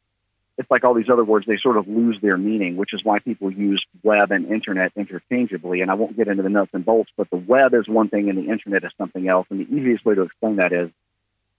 it's 0.58 0.70
like 0.70 0.84
all 0.84 0.94
these 0.94 1.08
other 1.08 1.24
words, 1.24 1.46
they 1.46 1.56
sort 1.56 1.76
of 1.78 1.88
lose 1.88 2.18
their 2.20 2.36
meaning, 2.36 2.76
which 2.76 2.92
is 2.92 3.02
why 3.02 3.18
people 3.18 3.50
use 3.50 3.82
web 4.02 4.30
and 4.30 4.46
internet 4.46 4.92
interchangeably. 4.96 5.80
And 5.80 5.90
I 5.90 5.94
won't 5.94 6.16
get 6.16 6.28
into 6.28 6.42
the 6.42 6.50
nuts 6.50 6.70
and 6.74 6.84
bolts, 6.84 7.10
but 7.16 7.30
the 7.30 7.36
web 7.36 7.74
is 7.74 7.88
one 7.88 8.08
thing 8.08 8.28
and 8.28 8.36
the 8.38 8.50
internet 8.50 8.84
is 8.84 8.92
something 8.98 9.28
else. 9.28 9.46
And 9.50 9.60
the 9.60 9.74
easiest 9.74 10.04
way 10.04 10.14
to 10.14 10.22
explain 10.22 10.56
that 10.56 10.72
is 10.72 10.90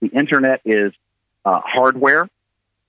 the 0.00 0.08
internet 0.08 0.60
is 0.64 0.92
uh, 1.44 1.60
hardware 1.60 2.28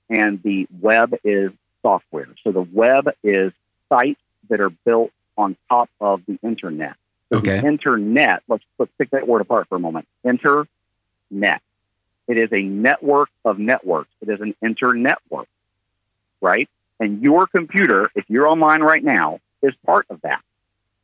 and 0.09 0.41
the 0.43 0.67
web 0.79 1.15
is 1.23 1.51
software. 1.85 2.27
So 2.43 2.51
the 2.51 2.63
web 2.63 3.09
is 3.23 3.53
sites 3.89 4.19
that 4.49 4.59
are 4.59 4.71
built 4.71 5.11
on 5.37 5.55
top 5.69 5.89
of 6.01 6.23
the 6.25 6.39
internet. 6.41 6.95
So 7.31 7.39
Okay. 7.39 7.59
The 7.61 7.67
internet, 7.67 8.41
let's, 8.47 8.63
let's 8.79 8.91
pick 8.97 9.11
that 9.11 9.27
word 9.27 9.41
apart 9.41 9.67
for 9.69 9.75
a 9.75 9.79
moment. 9.79 10.07
Internet. 10.23 11.61
It 12.27 12.37
is 12.37 12.49
a 12.51 12.63
network 12.63 13.29
of 13.43 13.59
networks. 13.59 14.09
It 14.21 14.29
is 14.29 14.41
an 14.41 14.55
internetwork, 14.63 15.45
right? 16.41 16.67
And 16.99 17.21
your 17.21 17.45
computer, 17.45 18.09
if 18.15 18.25
you're 18.29 18.47
online 18.47 18.81
right 18.81 19.03
now, 19.03 19.39
is 19.61 19.73
part 19.85 20.07
of 20.09 20.21
that. 20.21 20.41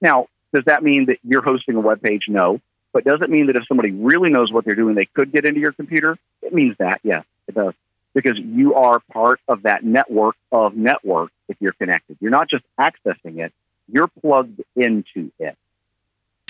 Now, 0.01 0.27
does 0.51 0.63
that 0.65 0.81
mean 0.81 1.05
that 1.05 1.19
you're 1.23 1.43
hosting 1.43 1.75
a 1.75 1.79
web 1.79 2.01
page? 2.01 2.23
No. 2.27 2.59
But 2.91 3.03
does 3.03 3.21
it 3.21 3.29
mean 3.29 3.47
that 3.47 3.55
if 3.55 3.67
somebody 3.67 3.91
really 3.91 4.31
knows 4.31 4.51
what 4.51 4.65
they're 4.65 4.75
doing, 4.75 4.95
they 4.95 5.05
could 5.05 5.31
get 5.31 5.45
into 5.45 5.59
your 5.59 5.73
computer? 5.73 6.17
It 6.41 6.53
means 6.53 6.75
that, 6.79 7.01
yes, 7.03 7.23
it 7.47 7.55
does. 7.55 7.73
Because 8.13 8.37
you 8.37 8.75
are 8.75 8.99
part 9.11 9.39
of 9.47 9.63
that 9.63 9.83
network 9.83 10.35
of 10.51 10.75
networks 10.75 11.31
if 11.47 11.57
you're 11.61 11.71
connected. 11.73 12.17
You're 12.19 12.31
not 12.31 12.49
just 12.49 12.63
accessing 12.79 13.39
it, 13.39 13.53
you're 13.91 14.07
plugged 14.07 14.61
into 14.75 15.31
it. 15.39 15.57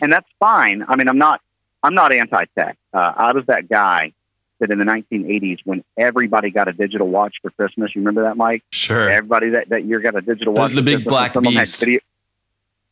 And 0.01 0.11
that's 0.11 0.27
fine. 0.39 0.83
I 0.87 0.95
mean, 0.95 1.07
I'm 1.07 1.19
not 1.19 1.41
I'm 1.83 1.93
not 1.93 2.13
anti-tech. 2.13 2.77
Uh, 2.93 3.13
I 3.15 3.31
was 3.33 3.45
that 3.47 3.69
guy 3.69 4.13
that 4.59 4.69
in 4.71 4.77
the 4.77 4.85
1980s, 4.85 5.59
when 5.65 5.83
everybody 5.97 6.51
got 6.51 6.67
a 6.67 6.73
digital 6.73 7.07
watch 7.07 7.35
for 7.41 7.49
Christmas, 7.51 7.95
you 7.95 8.01
remember 8.01 8.23
that, 8.23 8.37
Mike? 8.37 8.63
Sure. 8.69 9.09
Everybody 9.09 9.49
that, 9.49 9.69
that 9.69 9.85
year 9.85 9.99
got 9.99 10.15
a 10.15 10.21
digital 10.21 10.53
watch. 10.53 10.71
the 10.71 10.77
for 10.77 10.81
big 10.83 10.95
Christmas, 10.97 11.09
black 11.11 11.33
some 11.33 11.45
of 11.45 11.51
'em 11.51 11.57
had 11.57 11.63
beast. 11.63 11.79
video- 11.79 11.99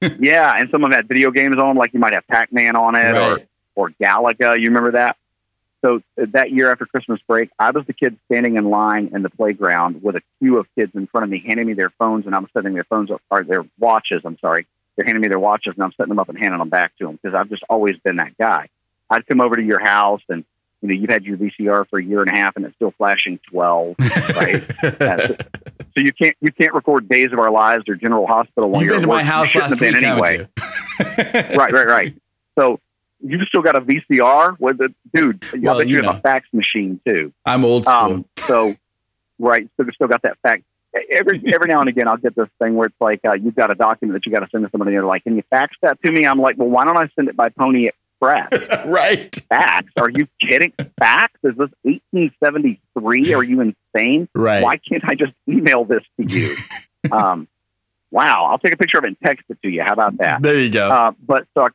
yeah, 0.19 0.53
and 0.57 0.69
some 0.71 0.83
of 0.83 0.89
them 0.89 0.97
had 0.97 1.07
video 1.07 1.29
games 1.29 1.57
on, 1.57 1.75
like 1.75 1.93
you 1.93 1.99
might 1.99 2.13
have 2.13 2.25
Pac-Man 2.27 2.75
on 2.75 2.95
it 2.95 3.15
or 3.15 3.41
or 3.75 3.89
Galaga. 4.01 4.59
You 4.59 4.69
remember 4.69 4.91
that? 4.91 5.17
So 5.83 6.01
uh, 6.21 6.25
that 6.33 6.51
year 6.51 6.71
after 6.71 6.85
Christmas 6.85 7.19
break, 7.27 7.49
I 7.57 7.71
was 7.71 7.85
the 7.85 7.93
kid 7.93 8.17
standing 8.25 8.57
in 8.57 8.69
line 8.69 9.11
in 9.13 9.23
the 9.23 9.29
playground 9.29 10.03
with 10.03 10.15
a 10.15 10.21
queue 10.39 10.57
of 10.57 10.67
kids 10.75 10.91
in 10.93 11.07
front 11.07 11.23
of 11.23 11.29
me 11.29 11.41
handing 11.45 11.67
me 11.67 11.73
their 11.73 11.91
phones, 11.91 12.25
and 12.25 12.35
I'm 12.35 12.47
setting 12.53 12.73
their 12.73 12.83
phones 12.83 13.11
up, 13.11 13.21
or 13.29 13.43
their 13.43 13.65
watches. 13.79 14.21
I'm 14.25 14.37
sorry, 14.39 14.67
they're 14.95 15.05
handing 15.05 15.21
me 15.21 15.29
their 15.29 15.39
watches, 15.39 15.73
and 15.75 15.83
I'm 15.83 15.93
setting 15.93 16.09
them 16.09 16.19
up 16.19 16.29
and 16.29 16.37
handing 16.37 16.59
them 16.59 16.69
back 16.69 16.97
to 16.97 17.05
them 17.05 17.19
because 17.21 17.35
I've 17.35 17.49
just 17.49 17.63
always 17.69 17.97
been 17.97 18.17
that 18.17 18.37
guy. 18.37 18.67
I'd 19.09 19.25
come 19.25 19.41
over 19.41 19.55
to 19.55 19.63
your 19.63 19.79
house, 19.79 20.21
and 20.27 20.43
you 20.81 20.89
know 20.89 20.95
you've 20.95 21.09
had 21.09 21.23
your 21.23 21.37
VCR 21.37 21.87
for 21.89 21.99
a 21.99 22.03
year 22.03 22.21
and 22.21 22.29
a 22.29 22.35
half, 22.35 22.57
and 22.57 22.65
it's 22.65 22.75
still 22.75 22.91
flashing 22.97 23.39
twelve, 23.49 23.95
right? 23.99 24.61
so, 24.81 25.35
you 25.95 26.11
can't 26.11 26.35
you 26.41 26.51
can't 26.51 26.73
record 26.73 27.07
Days 27.07 27.31
of 27.31 27.39
Our 27.39 27.51
Lives 27.51 27.85
or 27.87 27.95
General 27.95 28.27
Hospital 28.27 28.69
You've 28.81 28.91
been 28.91 29.01
to 29.01 29.07
my 29.07 29.23
house 29.23 29.55
last 29.55 29.79
week, 29.79 29.95
anyway. 29.95 30.47
right, 31.17 31.71
right, 31.71 31.87
right. 31.87 32.15
So 32.57 32.81
you've 33.21 33.47
still 33.47 33.61
got 33.61 33.75
a 33.75 33.81
VCR 33.81 34.59
with 34.59 34.77
the 34.77 34.93
dude. 35.13 35.43
Well, 35.61 35.75
I 35.75 35.79
bet 35.79 35.87
you, 35.87 35.97
you 35.97 36.03
have 36.03 36.15
a 36.15 36.19
fax 36.19 36.47
machine 36.53 36.99
too. 37.05 37.33
I'm 37.45 37.65
old 37.65 37.83
school. 37.83 37.95
Um, 37.95 38.25
so, 38.47 38.75
right, 39.37 39.69
so 39.77 39.83
they've 39.83 39.93
still 39.93 40.07
got 40.07 40.21
that 40.23 40.37
fax. 40.41 40.63
Every 41.11 41.41
every 41.53 41.67
now 41.67 41.81
and 41.81 41.89
again, 41.89 42.07
I'll 42.07 42.17
get 42.17 42.35
this 42.35 42.49
thing 42.59 42.75
where 42.75 42.87
it's 42.87 42.95
like 42.99 43.21
uh, 43.23 43.33
you've 43.33 43.55
got 43.55 43.69
a 43.69 43.75
document 43.75 44.15
that 44.15 44.25
you 44.25 44.31
got 44.31 44.43
to 44.43 44.49
send 44.49 44.63
to 44.65 44.71
somebody. 44.71 44.91
And 44.91 44.97
they're 44.97 45.05
like, 45.05 45.23
"Can 45.23 45.35
you 45.35 45.43
fax 45.49 45.75
that 45.83 46.01
to 46.03 46.11
me?" 46.11 46.25
I'm 46.25 46.39
like, 46.39 46.57
"Well, 46.57 46.69
why 46.69 46.83
don't 46.83 46.97
I 46.97 47.07
send 47.15 47.29
it 47.29 47.37
by 47.37 47.49
Pony 47.49 47.89
Express?" 47.89 48.85
right. 48.85 49.33
Fax? 49.49 49.91
Are 49.97 50.09
you 50.09 50.27
kidding? 50.41 50.73
Fax? 50.97 51.33
Is 51.43 51.55
this 51.57 51.69
1873? 51.83 53.33
Are 53.35 53.43
you 53.43 53.61
insane? 53.61 54.27
Right. 54.33 54.63
Why 54.63 54.77
can't 54.77 55.07
I 55.07 55.13
just 55.13 55.33
email 55.47 55.85
this 55.85 56.03
to 56.19 56.27
you? 56.27 56.55
um, 57.11 57.47
wow, 58.09 58.45
I'll 58.45 58.59
take 58.59 58.73
a 58.73 58.77
picture 58.77 58.97
of 58.97 59.03
it 59.03 59.07
and 59.07 59.17
text 59.23 59.45
it 59.49 59.61
to 59.61 59.69
you. 59.69 59.83
How 59.83 59.93
about 59.93 60.17
that? 60.17 60.41
There 60.41 60.59
you 60.59 60.69
go. 60.69 60.89
Uh, 60.89 61.11
but 61.23 61.45
so 61.53 61.65
I 61.65 61.67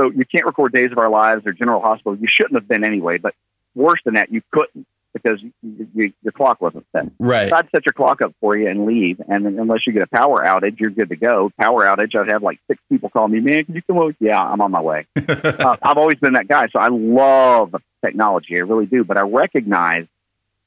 so 0.00 0.10
you 0.10 0.24
can't 0.24 0.46
record 0.46 0.72
Days 0.72 0.92
of 0.92 0.98
Our 0.98 1.10
Lives 1.10 1.42
or 1.44 1.52
General 1.52 1.80
Hospital. 1.82 2.16
You 2.16 2.26
shouldn't 2.26 2.54
have 2.54 2.66
been 2.66 2.84
anyway. 2.84 3.18
But 3.18 3.34
worse 3.74 4.00
than 4.04 4.14
that, 4.14 4.32
you 4.32 4.42
couldn't 4.50 4.86
because 5.12 5.42
you, 5.42 5.52
you, 5.94 6.12
your 6.22 6.32
clock 6.32 6.60
wasn't 6.60 6.86
set. 6.92 7.06
Right. 7.18 7.50
So 7.50 7.56
I'd 7.56 7.68
set 7.70 7.84
your 7.84 7.92
clock 7.92 8.22
up 8.22 8.32
for 8.40 8.56
you 8.56 8.68
and 8.68 8.86
leave. 8.86 9.20
And 9.28 9.44
then 9.44 9.58
unless 9.58 9.86
you 9.86 9.92
get 9.92 10.02
a 10.02 10.06
power 10.06 10.42
outage, 10.42 10.78
you're 10.80 10.90
good 10.90 11.10
to 11.10 11.16
go. 11.16 11.50
Power 11.60 11.84
outage, 11.84 12.14
I'd 12.14 12.28
have 12.28 12.42
like 12.42 12.60
six 12.68 12.80
people 12.88 13.10
call 13.10 13.28
me, 13.28 13.40
man, 13.40 13.64
can 13.64 13.74
you 13.74 13.82
come 13.82 13.98
over? 13.98 14.14
Yeah, 14.20 14.42
I'm 14.42 14.60
on 14.60 14.70
my 14.70 14.80
way. 14.80 15.06
uh, 15.16 15.76
I've 15.82 15.98
always 15.98 16.18
been 16.18 16.34
that 16.34 16.48
guy. 16.48 16.68
So 16.68 16.78
I 16.78 16.88
love 16.88 17.74
technology. 18.02 18.56
I 18.56 18.60
really 18.60 18.86
do. 18.86 19.04
But 19.04 19.18
I 19.18 19.22
recognize 19.22 20.06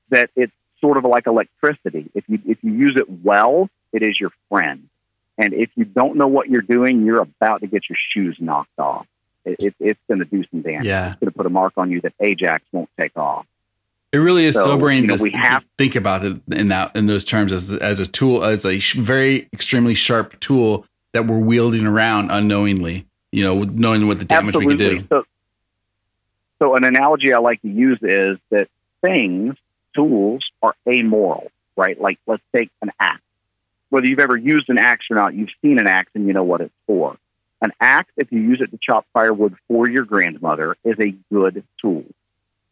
that 0.09 0.29
it's 0.35 0.53
sort 0.81 0.97
of 0.97 1.05
like 1.05 1.25
electricity. 1.25 2.11
If 2.13 2.25
you, 2.27 2.39
if 2.45 2.57
you 2.61 2.73
use 2.73 2.97
it 2.97 3.09
well, 3.23 3.69
it 3.93 4.03
is 4.03 4.19
your 4.19 4.31
friend. 4.49 4.89
And 5.37 5.53
if 5.53 5.71
you 5.75 5.85
don't 5.85 6.17
know 6.17 6.27
what 6.27 6.49
you're 6.49 6.61
doing, 6.61 7.05
you're 7.05 7.21
about 7.21 7.61
to 7.61 7.67
get 7.67 7.89
your 7.89 7.97
shoes 8.11 8.37
knocked 8.39 8.77
off 8.77 9.07
it, 9.45 9.75
it's 9.79 10.00
going 10.07 10.19
to 10.19 10.25
do 10.25 10.43
some 10.51 10.62
damage. 10.62 10.85
Yeah. 10.85 11.12
It's 11.12 11.19
going 11.19 11.31
to 11.31 11.38
put 11.38 11.45
a 11.45 11.50
mark 11.50 11.73
on 11.77 11.91
you 11.91 12.01
that 12.01 12.13
Ajax 12.19 12.63
won't 12.71 12.89
take 12.97 13.17
off. 13.17 13.45
It 14.12 14.17
really 14.17 14.45
is 14.45 14.53
so, 14.53 14.65
sobering 14.65 15.01
you 15.01 15.07
know, 15.07 15.17
to, 15.17 15.23
we 15.23 15.31
have, 15.31 15.63
to 15.63 15.67
think 15.77 15.95
about 15.95 16.23
it 16.23 16.39
in 16.51 16.67
that 16.67 16.95
in 16.95 17.07
those 17.07 17.25
terms 17.25 17.51
as 17.51 17.73
as 17.73 18.00
a 18.00 18.05
tool, 18.05 18.43
as 18.43 18.63
a 18.63 18.77
very 18.79 19.50
extremely 19.51 19.95
sharp 19.95 20.39
tool 20.39 20.85
that 21.13 21.25
we're 21.25 21.39
wielding 21.39 21.88
around 21.88 22.29
unknowingly. 22.29 23.07
You 23.31 23.43
know, 23.43 23.63
knowing 23.63 24.07
what 24.07 24.19
the 24.19 24.25
damage 24.25 24.55
absolutely. 24.55 24.75
we 24.75 24.89
can 24.91 25.01
do. 25.01 25.07
So, 25.09 25.23
so 26.59 26.75
an 26.75 26.83
analogy 26.83 27.33
I 27.33 27.39
like 27.39 27.63
to 27.63 27.67
use 27.67 27.97
is 28.03 28.38
that 28.51 28.69
things, 29.01 29.55
tools, 29.95 30.47
are 30.62 30.75
amoral, 30.88 31.51
right? 31.75 32.00
Like 32.00 32.19
let's 32.27 32.43
take 32.53 32.69
an 32.83 32.91
axe. 33.00 33.19
Whether 33.89 34.05
you've 34.05 34.19
ever 34.19 34.38
used 34.38 34.69
an 34.69 34.77
axe 34.77 35.07
or 35.09 35.15
not, 35.15 35.33
you've 35.33 35.50
seen 35.63 35.79
an 35.79 35.88
axe 35.88 36.12
and 36.13 36.27
you 36.27 36.33
know 36.33 36.43
what 36.43 36.62
it's 36.62 36.73
for. 36.85 37.17
An 37.63 37.72
axe, 37.79 38.12
if 38.17 38.29
you 38.29 38.41
use 38.41 38.60
it 38.60 38.72
to 38.72 38.79
chop 38.79 39.05
firewood 39.13 39.55
for 39.70 39.89
your 39.89 40.03
grandmother, 40.03 40.75
is 40.84 41.00
a 41.00 41.15
good 41.34 41.63
tool. 41.82 42.03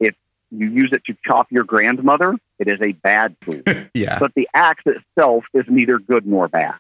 If 0.02 0.16
you 0.52 0.70
use 0.70 0.90
it 0.92 1.06
to 1.06 1.16
chop 1.26 1.50
your 1.50 1.64
grandmother, 1.64 2.36
it 2.60 2.68
is 2.68 2.78
a 2.82 2.92
bad 2.92 3.38
tool. 3.40 3.62
yeah. 3.94 4.20
But 4.20 4.34
the 4.36 4.50
axe 4.54 4.84
itself 4.86 5.46
is 5.54 5.64
neither 5.70 5.98
good 5.98 6.28
nor 6.28 6.50
bad. 6.50 6.76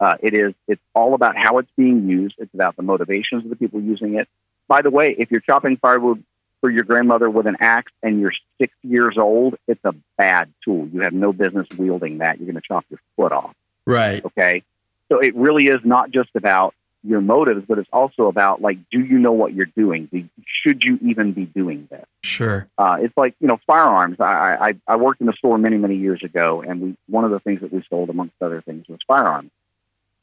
Uh, 0.00 0.16
it 0.22 0.32
is. 0.32 0.54
It's 0.66 0.80
all 0.94 1.12
about 1.12 1.36
how 1.36 1.58
it's 1.58 1.70
being 1.76 2.08
used. 2.08 2.36
It's 2.38 2.52
about 2.54 2.74
the 2.76 2.82
motivations 2.82 3.44
of 3.44 3.50
the 3.50 3.56
people 3.56 3.82
using 3.82 4.18
it. 4.18 4.30
By 4.66 4.80
the 4.80 4.90
way, 4.90 5.14
if 5.18 5.30
you're 5.30 5.40
chopping 5.42 5.76
firewood 5.76 6.24
for 6.62 6.70
your 6.70 6.84
grandmother 6.84 7.28
with 7.28 7.46
an 7.46 7.58
axe 7.60 7.92
and 8.02 8.18
you're 8.18 8.32
six 8.58 8.72
years 8.82 9.18
old, 9.18 9.56
it's 9.68 9.84
a 9.84 9.94
bad 10.16 10.50
tool. 10.64 10.88
You 10.90 11.02
have 11.02 11.12
no 11.12 11.34
business 11.34 11.66
wielding 11.76 12.18
that. 12.18 12.38
You're 12.38 12.46
going 12.46 12.56
to 12.56 12.66
chop 12.66 12.86
your 12.88 13.00
foot 13.14 13.32
off. 13.32 13.54
Right. 13.86 14.24
Okay. 14.24 14.62
So 15.10 15.18
it 15.18 15.36
really 15.36 15.66
is 15.66 15.80
not 15.84 16.10
just 16.10 16.30
about 16.34 16.74
your 17.04 17.20
motives, 17.20 17.64
but 17.66 17.78
it's 17.78 17.88
also 17.92 18.28
about 18.28 18.60
like, 18.60 18.78
do 18.90 19.00
you 19.00 19.18
know 19.18 19.32
what 19.32 19.54
you're 19.54 19.66
doing? 19.66 20.08
Do, 20.12 20.28
should 20.46 20.84
you 20.84 20.98
even 21.02 21.32
be 21.32 21.46
doing 21.46 21.88
this? 21.90 22.04
Sure. 22.22 22.68
Uh, 22.78 22.98
it's 23.00 23.16
like 23.16 23.34
you 23.40 23.48
know 23.48 23.58
firearms. 23.66 24.20
I, 24.20 24.70
I 24.70 24.74
I 24.86 24.96
worked 24.96 25.20
in 25.20 25.28
a 25.28 25.32
store 25.32 25.58
many 25.58 25.78
many 25.78 25.96
years 25.96 26.22
ago, 26.22 26.62
and 26.62 26.80
we 26.80 26.96
one 27.08 27.24
of 27.24 27.30
the 27.30 27.40
things 27.40 27.60
that 27.60 27.72
we 27.72 27.84
sold 27.90 28.10
amongst 28.10 28.34
other 28.40 28.62
things 28.62 28.86
was 28.88 29.00
firearms. 29.06 29.50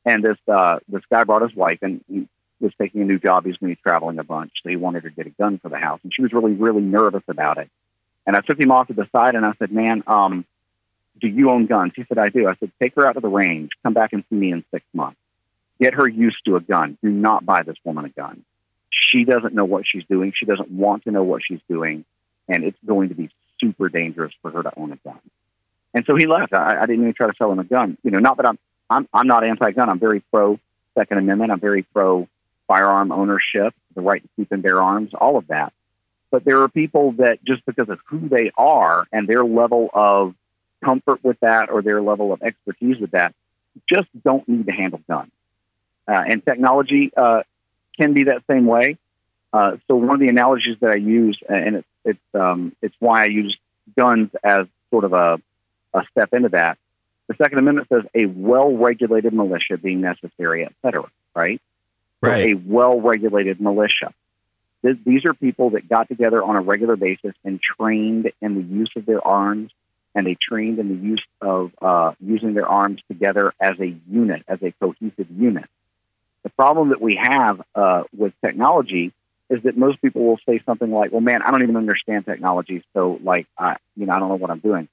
And 0.06 0.24
this 0.24 0.38
uh, 0.48 0.80
this 0.88 1.04
guy 1.10 1.24
brought 1.26 1.42
his 1.42 1.54
wife, 1.54 1.80
and 1.82 2.04
he 2.08 2.28
was 2.62 2.72
taking 2.80 3.02
a 3.02 3.06
new 3.06 3.20
job. 3.20 3.46
He's 3.46 3.58
going 3.58 3.74
to 3.74 3.76
be 3.76 3.82
traveling 3.82 4.20
a 4.20 4.24
bunch, 4.24 4.52
so 4.64 4.70
he 4.70 4.76
wanted 4.78 5.04
her 5.04 5.10
to 5.10 5.16
get 5.16 5.28
a 5.28 5.32
gun 5.32 5.60
for 5.60 5.70
the 5.70 5.78
house, 5.78 6.00
and 6.04 6.14
she 6.14 6.22
was 6.22 6.32
really 6.32 6.54
really 6.54 6.82
nervous 6.82 7.24
about 7.28 7.58
it. 7.58 7.70
And 8.26 8.38
I 8.38 8.42
took 8.42 8.60
him 8.60 8.72
off 8.72 8.88
to 8.88 8.94
the 8.94 9.08
side, 9.12 9.36
and 9.36 9.46
I 9.46 9.54
said, 9.60 9.72
"Man, 9.72 10.04
um, 10.08 10.46
do 11.20 11.28
you 11.28 11.50
own 11.50 11.66
guns?" 11.66 11.94
He 11.96 12.06
said, 12.06 12.18
"I 12.18 12.30
do." 12.30 12.48
I 12.48 12.56
said, 12.56 12.72
"Take 12.82 12.96
her 12.96 13.06
out 13.06 13.14
to 13.14 13.20
the 13.20 13.28
range. 13.28 13.72
Come 13.84 13.94
back 13.94 14.14
and 14.14 14.24
see 14.30 14.36
me 14.36 14.54
in 14.54 14.64
six 14.72 14.86
months." 14.94 15.19
Get 15.80 15.94
her 15.94 16.08
used 16.08 16.44
to 16.46 16.56
a 16.56 16.62
gun. 16.62 16.98
Do 17.02 17.10
not 17.10 17.46
buy 17.46 17.64
this 17.64 17.78
woman 17.84 18.06
a 18.06 18.10
gun. 18.10 18.44
She 18.90 19.24
doesn't 19.24 19.54
know 19.54 19.66
what 19.66 19.86
she's 19.88 20.04
doing. 20.10 20.34
She 20.36 20.46
doesn't 20.46 20.72
want 20.72 21.04
to 21.06 21.12
know 21.12 21.24
what 21.24 21.42
she's 21.44 21.62
doing. 21.70 22.06
And 22.48 22.64
it's 22.64 22.78
going 22.86 23.10
to 23.10 23.16
be 23.16 23.30
super 23.62 23.90
dangerous 23.90 24.34
for 24.42 24.52
her 24.52 24.64
to 24.64 24.72
own 24.78 24.92
a 24.92 24.98
gun. 24.98 25.20
And 25.94 26.06
so 26.06 26.16
he 26.16 26.28
left. 26.28 26.54
I, 26.54 26.82
I 26.82 26.86
didn't 26.86 27.04
even 27.04 27.14
try 27.14 27.28
to 27.28 27.34
sell 27.38 27.52
him 27.52 27.60
a 27.60 27.64
gun. 27.64 27.98
You 28.04 28.12
know, 28.12 28.20
not 28.20 28.38
that 28.38 28.46
I'm, 28.46 28.60
I'm, 28.90 29.08
I'm 29.14 29.28
not 29.28 29.44
anti-gun. 29.44 29.90
I'm 29.90 30.00
very 30.00 30.22
pro 30.32 30.60
Second 30.98 31.20
Amendment. 31.20 31.52
I'm 31.52 31.60
very 31.60 31.84
pro 31.84 32.28
firearm 32.68 33.12
ownership, 33.12 33.74
the 33.96 34.02
right 34.02 34.22
to 34.22 34.30
keep 34.36 34.52
and 34.52 34.62
bear 34.62 34.82
arms, 34.82 35.12
all 35.14 35.38
of 35.38 35.48
that. 35.48 35.74
But 36.32 36.46
there 36.46 36.62
are 36.62 36.70
people 36.70 37.14
that 37.14 37.44
just 37.44 37.66
because 37.66 37.90
of 37.90 38.00
who 38.06 38.30
they 38.30 38.52
are 38.58 39.06
and 39.12 39.28
their 39.28 39.44
level 39.44 39.90
of 39.94 40.36
comfort 40.84 41.24
with 41.24 41.40
that 41.40 41.70
or 41.72 41.82
their 41.82 42.02
level 42.02 42.32
of 42.32 42.44
expertise 42.44 43.00
with 43.00 43.12
that, 43.12 43.34
just 43.88 44.08
don't 44.24 44.48
need 44.48 44.68
to 44.68 44.72
handle 44.72 45.02
guns. 45.08 45.32
Uh, 46.10 46.24
and 46.30 46.38
technology 46.44 47.12
uh, 47.16 47.42
can 47.98 48.14
be 48.14 48.24
that 48.24 48.42
same 48.50 48.66
way. 48.66 48.98
Uh, 49.54 49.78
so 49.88 49.96
one 49.96 50.16
of 50.18 50.20
the 50.20 50.32
analogies 50.38 50.78
that 50.82 50.92
I 50.92 50.96
use, 51.20 51.38
and 51.48 51.72
it's 51.80 51.92
it's 52.04 52.28
um, 52.34 52.60
it's 52.82 52.96
why 53.00 53.18
I 53.24 53.30
use 53.44 53.54
guns 53.96 54.30
as 54.44 54.66
sort 54.90 55.04
of 55.04 55.14
a, 55.14 55.40
a 55.94 56.02
step 56.12 56.34
into 56.34 56.50
that. 56.50 56.78
The 57.28 57.36
Second 57.36 57.60
Amendment 57.60 57.88
says 57.90 58.04
a 58.16 58.26
well-regulated 58.26 59.34
militia 59.34 59.78
being 59.78 60.02
necessary, 60.02 60.66
et 60.66 60.74
cetera. 60.82 61.06
Right. 61.36 61.62
Right. 62.22 62.44
So 62.44 62.50
a 62.50 62.54
well-regulated 62.56 63.62
militia. 63.62 64.14
This, 64.82 64.98
these 65.06 65.26
are 65.26 65.34
people 65.34 65.72
that 65.72 65.88
got 65.88 66.08
together 66.08 66.42
on 66.44 66.56
a 66.56 66.62
regular 66.62 66.96
basis 66.96 67.36
and 67.44 67.62
trained 67.62 68.32
in 68.42 68.56
the 68.56 68.62
use 68.62 68.92
of 68.96 69.06
their 69.06 69.26
arms, 69.26 69.72
and 70.16 70.26
they 70.26 70.38
trained 70.50 70.80
in 70.80 70.88
the 70.90 71.08
use 71.12 71.26
of 71.42 71.72
uh, 71.82 72.14
using 72.20 72.56
their 72.56 72.68
arms 72.68 73.00
together 73.08 73.54
as 73.60 73.80
a 73.80 73.96
unit, 74.10 74.42
as 74.48 74.60
a 74.64 74.72
cohesive 74.82 75.30
unit. 75.38 75.70
The 76.44 76.50
problem 76.50 76.90
that 76.90 77.02
we 77.02 77.16
have 77.16 77.62
uh, 77.76 78.04
with 78.16 78.34
technology 78.44 79.14
is 79.50 79.64
that 79.64 79.78
most 79.78 80.02
people 80.02 80.24
will 80.24 80.40
say 80.48 80.62
something 80.66 80.92
like, 80.92 81.12
"Well, 81.12 81.22
man, 81.22 81.42
I 81.42 81.52
don't 81.52 81.64
even 81.64 81.76
understand 81.76 82.26
technology, 82.26 82.84
so 82.94 83.20
like, 83.24 83.48
I, 83.58 83.78
you 83.96 84.06
know, 84.06 84.14
I 84.14 84.20
don't 84.20 84.30
know 84.30 84.36
what 84.36 84.52
I'm 84.52 84.60
doing." 84.60 84.88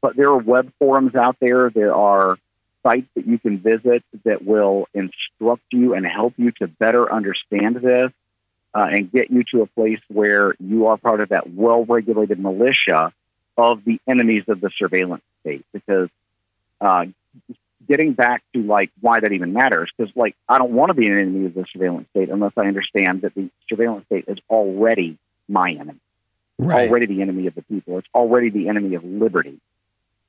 But 0.00 0.16
there 0.16 0.28
are 0.28 0.38
web 0.38 0.72
forums 0.78 1.14
out 1.14 1.36
there. 1.40 1.70
There 1.70 1.94
are 1.94 2.38
sites 2.82 3.08
that 3.16 3.26
you 3.26 3.38
can 3.38 3.58
visit 3.58 4.04
that 4.24 4.44
will 4.44 4.86
instruct 4.94 5.62
you 5.72 5.94
and 5.94 6.06
help 6.06 6.34
you 6.36 6.52
to 6.52 6.68
better 6.68 7.12
understand 7.12 7.76
this 7.76 8.12
uh, 8.74 8.86
and 8.90 9.10
get 9.10 9.30
you 9.30 9.42
to 9.52 9.62
a 9.62 9.66
place 9.66 10.00
where 10.08 10.54
you 10.60 10.86
are 10.86 10.96
part 10.96 11.20
of 11.20 11.30
that 11.30 11.52
well-regulated 11.52 12.38
militia 12.38 13.12
of 13.56 13.84
the 13.84 13.98
enemies 14.06 14.44
of 14.48 14.60
the 14.60 14.70
surveillance 14.78 15.24
state. 15.40 15.64
Because 15.72 16.08
uh, 16.80 17.06
getting 17.86 18.12
back 18.12 18.42
to 18.54 18.62
like 18.62 18.90
why 19.00 19.20
that 19.20 19.32
even 19.32 19.52
matters, 19.52 19.90
because 19.96 20.14
like 20.16 20.36
I 20.48 20.58
don't 20.58 20.72
want 20.72 20.90
to 20.90 20.94
be 20.94 21.06
an 21.06 21.18
enemy 21.18 21.46
of 21.46 21.54
the 21.54 21.64
surveillance 21.72 22.08
state 22.10 22.28
unless 22.28 22.52
I 22.56 22.66
understand 22.66 23.22
that 23.22 23.34
the 23.34 23.50
surveillance 23.68 24.06
state 24.06 24.24
is 24.28 24.38
already 24.50 25.18
my 25.48 25.70
enemy, 25.70 26.00
right. 26.58 26.88
already 26.88 27.06
the 27.06 27.22
enemy 27.22 27.46
of 27.46 27.54
the 27.54 27.62
people. 27.62 27.98
It's 27.98 28.08
already 28.14 28.50
the 28.50 28.68
enemy 28.68 28.94
of 28.94 29.04
liberty. 29.04 29.58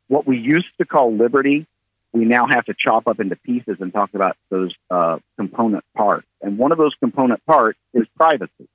What 0.08 0.26
we 0.26 0.38
used 0.38 0.70
to 0.78 0.86
call 0.86 1.14
liberty, 1.14 1.68
we 2.14 2.26
now 2.26 2.48
have 2.48 2.66
to 2.66 2.74
chop 2.74 3.08
up 3.08 3.20
into 3.20 3.36
pieces 3.36 3.78
and 3.80 3.92
talk 3.92 4.14
about 4.14 4.38
those 4.50 4.74
uh, 4.90 5.20
component 5.38 5.84
parts. 5.96 6.28
And 6.42 6.58
one 6.58 6.72
of 6.72 6.78
those 6.78 6.96
component 6.96 7.46
parts 7.46 7.80
is 7.94 8.08
privacy. 8.16 8.68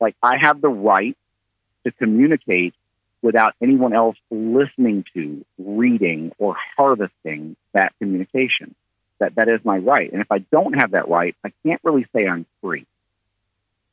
Like 0.00 0.14
I 0.22 0.36
have 0.36 0.60
the 0.60 0.68
right 0.68 1.16
to 1.84 1.92
communicate 1.92 2.74
without 3.22 3.54
anyone 3.60 3.92
else 3.92 4.16
listening 4.30 5.04
to, 5.14 5.44
reading, 5.58 6.32
or 6.38 6.56
harvesting 6.76 7.56
that 7.72 7.92
communication. 7.98 8.74
That 9.18 9.34
that 9.36 9.48
is 9.48 9.64
my 9.64 9.78
right. 9.78 10.12
And 10.12 10.20
if 10.20 10.30
I 10.30 10.38
don't 10.38 10.74
have 10.74 10.90
that 10.90 11.08
right, 11.08 11.34
I 11.42 11.52
can't 11.64 11.80
really 11.82 12.06
say 12.14 12.26
I'm 12.26 12.44
free. 12.62 12.86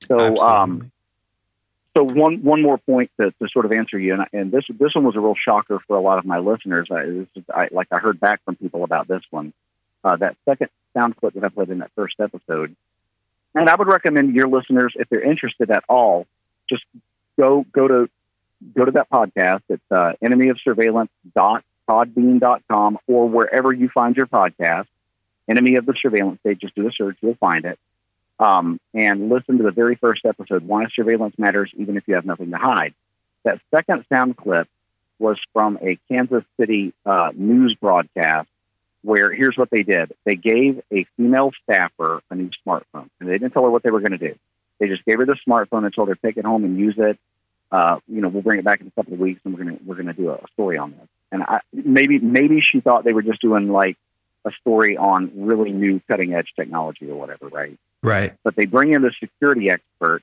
So 0.08 0.36
um, 0.38 0.92
so 1.96 2.03
one 2.03 2.44
one 2.44 2.62
more 2.62 2.77
point 2.77 3.10
to, 3.20 3.32
to 3.32 3.48
sort 3.50 3.65
of 3.65 3.72
answer 3.72 3.98
you, 3.98 4.13
and, 4.13 4.25
and 4.34 4.51
this 4.51 4.65
this 4.70 4.94
one 4.96 5.06
was 5.06 5.15
a 5.15 5.20
real 5.20 5.36
shocker 5.36 5.80
for 5.88 5.96
a 5.96 6.01
lot 6.01 6.18
of 6.18 6.25
my 6.25 6.39
listeners. 6.39 6.89
I, 6.92 7.06
this 7.06 7.27
is, 7.36 7.44
I 7.53 7.70
like 7.72 7.88
I 7.92 8.00
heard 8.00 8.20
back 8.20 8.44
from 8.44 8.56
people 8.58 8.84
about 8.84 9.08
this 9.08 9.22
one. 9.30 9.53
Uh, 10.03 10.18
that 10.18 10.36
second 10.44 10.70
sound 10.94 11.15
clip 11.15 11.36
that 11.36 11.44
I 11.46 11.50
played 11.50 11.70
in 11.70 11.80
that 11.80 11.92
first 11.96 12.15
episode, 12.20 12.75
and 13.56 13.70
I 13.70 13.75
would 13.75 13.88
recommend 13.88 14.36
your 14.36 14.48
listeners, 14.50 14.94
if 14.98 15.08
they're 15.08 15.22
interested 15.22 15.72
at 15.72 15.86
all, 15.88 16.27
just 16.70 16.84
go 17.38 17.65
go 17.72 17.88
to 17.88 18.10
go 18.75 18.86
to 18.86 18.91
that 18.91 19.10
podcast. 19.10 19.62
It's 19.70 19.84
uh, 19.91 20.13
enemy 20.22 20.50
of 20.50 20.60
surveillance 20.63 21.12
podbean.com 21.36 22.98
or 23.08 23.27
wherever 23.27 23.74
you 23.74 23.89
find 23.89 24.15
your 24.15 24.27
podcast. 24.27 24.86
Enemy 25.50 25.75
of 25.75 25.86
the 25.86 25.93
surveillance 26.01 26.39
state. 26.39 26.60
Just 26.60 26.75
do 26.75 26.88
a 26.88 26.91
search, 26.91 27.17
you'll 27.22 27.36
find 27.36 27.65
it 27.65 27.77
um, 28.39 28.79
and 28.93 29.29
listen 29.29 29.58
to 29.58 29.63
the 29.63 29.72
very 29.72 29.96
first 29.96 30.25
episode, 30.25 30.63
Why 30.63 30.88
Surveillance 30.93 31.36
Matters, 31.38 31.72
Even 31.75 31.98
If 31.98 32.03
You 32.08 32.15
Have 32.15 32.25
Nothing 32.25 32.51
to 32.51 32.58
Hide. 32.58 32.93
That 33.43 33.60
second 33.74 34.05
sound 34.12 34.38
clip 34.38 34.67
was 35.20 35.39
from 35.53 35.77
a 35.82 35.98
Kansas 36.10 36.43
City 36.60 36.93
uh, 37.05 37.32
news 37.36 37.75
broadcast 37.79 38.50
where 39.03 39.32
here's 39.32 39.58
what 39.58 39.70
they 39.70 39.84
did 39.84 40.13
they 40.24 40.36
gave 40.36 40.82
a 40.91 41.05
female 41.17 41.51
staffer 41.63 42.22
a 42.29 42.36
new 42.36 42.50
smartphone, 42.65 43.10
and 43.20 43.29
they 43.29 43.34
didn't 43.34 43.51
tell 43.51 43.63
her 43.63 43.70
what 43.70 43.84
they 43.84 43.91
were 43.91 44.00
going 44.00 44.13
to 44.13 44.17
do. 44.17 44.36
They 44.79 44.88
just 44.88 45.05
gave 45.05 45.20
her 45.20 45.25
the 45.25 45.38
smartphone 45.48 45.86
and 45.86 45.93
told 45.93 46.10
her 46.10 46.15
take 46.15 46.38
it 46.38 46.46
home 46.46 46.63
and 46.63 46.77
use 46.77 46.96
it. 46.98 47.20
Uh, 47.74 48.00
you 48.08 48.22
know, 48.22 48.27
we'll 48.27 48.44
bring 48.44 48.60
it 48.60 48.65
back 48.65 48.82
in 48.82 48.88
a 48.88 48.92
couple 48.92 49.13
of 49.13 49.20
weeks, 49.20 49.42
and 49.44 49.58
we're 49.58 49.63
gonna 49.63 49.77
we're 49.84 49.96
gonna 49.96 50.13
do 50.13 50.30
a, 50.30 50.36
a 50.36 50.48
story 50.53 50.77
on 50.77 50.92
this. 50.92 51.08
And 51.32 51.42
I, 51.42 51.60
maybe 51.74 52.20
maybe 52.20 52.62
she 52.62 52.82
thought 52.82 53.03
they 53.03 53.13
were 53.13 53.24
just 53.24 53.42
doing 53.42 53.70
like 53.72 53.98
a 54.46 54.51
story 54.62 54.96
on 54.96 55.32
really 55.36 55.72
new 55.72 56.00
cutting 56.08 56.36
edge 56.36 56.53
technology 56.56 57.10
or 57.10 57.15
whatever, 57.15 57.48
right? 57.48 57.75
Right. 58.03 58.34
But 58.44 58.56
they 58.56 58.68
bring 58.68 58.94
in 58.94 59.01
the 59.01 59.12
security 59.20 59.72
expert, 59.72 60.22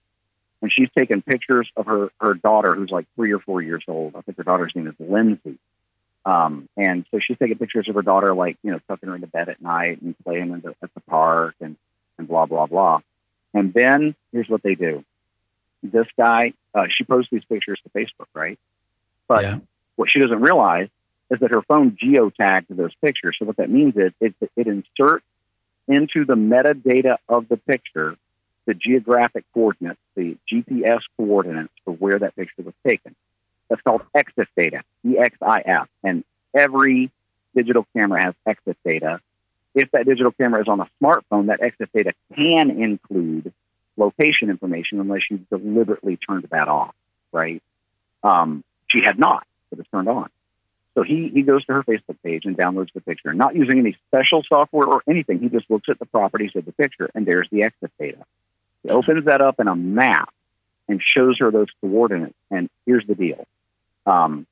and 0.63 0.73
she's 0.73 0.89
taking 0.97 1.23
pictures 1.23 1.69
of 1.77 1.87
her 1.87 2.11
her 2.21 2.35
daughter, 2.35 2.77
who's 2.77 2.91
like 2.91 3.07
three 3.17 3.33
or 3.33 3.41
four 3.41 3.61
years 3.61 3.83
old. 3.89 4.15
I 4.15 4.21
think 4.21 4.39
her 4.39 4.45
daughter's 4.45 4.73
name 4.77 4.87
is 4.87 4.95
Lindsay. 5.01 5.59
Um, 6.25 6.69
and 6.77 7.05
so 7.11 7.19
she's 7.19 7.39
taking 7.39 7.59
pictures 7.59 7.89
of 7.89 7.97
her 7.97 8.03
daughter, 8.03 8.33
like 8.33 8.59
you 8.63 8.71
know, 8.71 8.79
tucking 8.87 9.09
her 9.09 9.17
into 9.17 9.27
bed 9.27 9.49
at 9.49 9.61
night 9.61 10.01
and 10.03 10.15
playing 10.23 10.53
the, 10.61 10.77
at 10.81 10.95
the 10.95 11.01
park 11.01 11.57
and 11.61 11.77
and 12.17 12.29
blah 12.29 12.47
blah 12.47 12.67
blah. 12.67 13.01
And 13.53 13.75
then 13.75 14.15
here's 14.31 14.49
what 14.49 14.63
they 14.63 14.77
do. 14.77 15.05
This 15.83 16.07
guy, 16.17 16.53
uh, 16.75 16.87
she 16.89 17.05
posts 17.05 17.31
these 17.31 17.45
pictures 17.45 17.81
to 17.85 17.91
Facebook, 17.91 18.27
right? 18.35 18.59
But 19.29 19.43
yeah. 19.43 19.59
what 19.97 20.11
she 20.11 20.19
doesn't 20.19 20.41
realize 20.41 20.89
is 21.31 21.41
that 21.41 21.51
her 21.51 21.63
phone 21.63 21.93
geotagged 21.93 22.67
those 22.69 22.95
pictures. 23.03 23.37
So 23.39 23.45
what 23.45 23.57
that 23.57 23.71
means 23.71 23.97
is 23.97 24.13
it, 24.21 24.35
it 24.57 24.67
inserts 24.67 25.25
into 25.89 26.25
the 26.25 26.35
metadata 26.35 27.17
of 27.29 27.49
the 27.49 27.57
picture 27.57 28.17
the 28.67 28.75
geographic 28.75 29.45
coordinates, 29.53 29.99
the 30.15 30.37
GPS 30.51 31.01
coordinates 31.17 31.73
for 31.85 31.93
where 31.95 32.19
that 32.19 32.37
picture 32.37 32.63
was 32.63 32.75
taken. 32.87 33.17
That's 33.69 33.83
called 33.83 34.03
EXIF 34.15 34.47
data, 34.57 34.83
E-X-I-F. 35.05 35.89
And 36.05 36.25
every 36.55 37.11
digital 37.55 37.87
camera 37.97 38.23
has 38.23 38.35
EXIF 38.47 38.77
data. 38.85 39.21
If 39.75 39.91
that 39.93 40.07
digital 40.07 40.33
camera 40.33 40.61
is 40.61 40.69
on 40.69 40.81
a 40.81 40.89
smartphone, 41.03 41.47
that 41.47 41.61
EXIF 41.61 41.89
data 41.93 42.13
can 42.37 42.71
include 42.71 43.53
location 44.01 44.51
information 44.51 44.99
unless 45.01 45.23
you 45.31 45.39
deliberately 45.51 46.17
turned 46.17 46.49
that 46.51 46.69
off, 46.69 46.95
right? 47.33 47.63
Um, 48.23 48.65
she 48.89 49.03
had 49.03 49.19
not, 49.19 49.47
but 49.71 49.79
it's 49.79 49.89
turned 49.91 50.09
on. 50.09 50.29
So 50.95 51.03
he, 51.03 51.29
he 51.33 51.43
goes 51.43 51.65
to 51.67 51.75
her 51.75 51.83
Facebook 51.85 52.17
page 52.25 52.45
and 52.45 52.57
downloads 52.57 52.93
the 52.93 53.01
picture, 53.01 53.33
not 53.33 53.55
using 53.55 53.79
any 53.79 53.97
special 54.09 54.43
software 54.43 54.89
or 54.89 55.03
anything. 55.09 55.39
He 55.39 55.49
just 55.49 55.71
looks 55.71 55.89
at 55.89 55.99
the 55.99 56.07
properties 56.07 56.51
of 56.57 56.65
the 56.65 56.73
picture, 56.73 57.09
and 57.15 57.25
there's 57.25 57.49
the 57.51 57.61
EXIF 57.61 57.91
data. 57.99 58.25
He 58.83 58.91
opens 58.91 59.27
that 59.27 59.41
up 59.41 59.61
in 59.61 59.69
a 59.69 59.77
map 59.77 60.33
and 60.89 61.01
shows 61.01 61.39
her 61.39 61.51
those 61.51 61.69
coordinates. 61.81 62.35
And 62.51 62.69
here's 62.87 63.07
the 63.07 63.15
deal. 63.15 63.47
Um, 64.07 64.47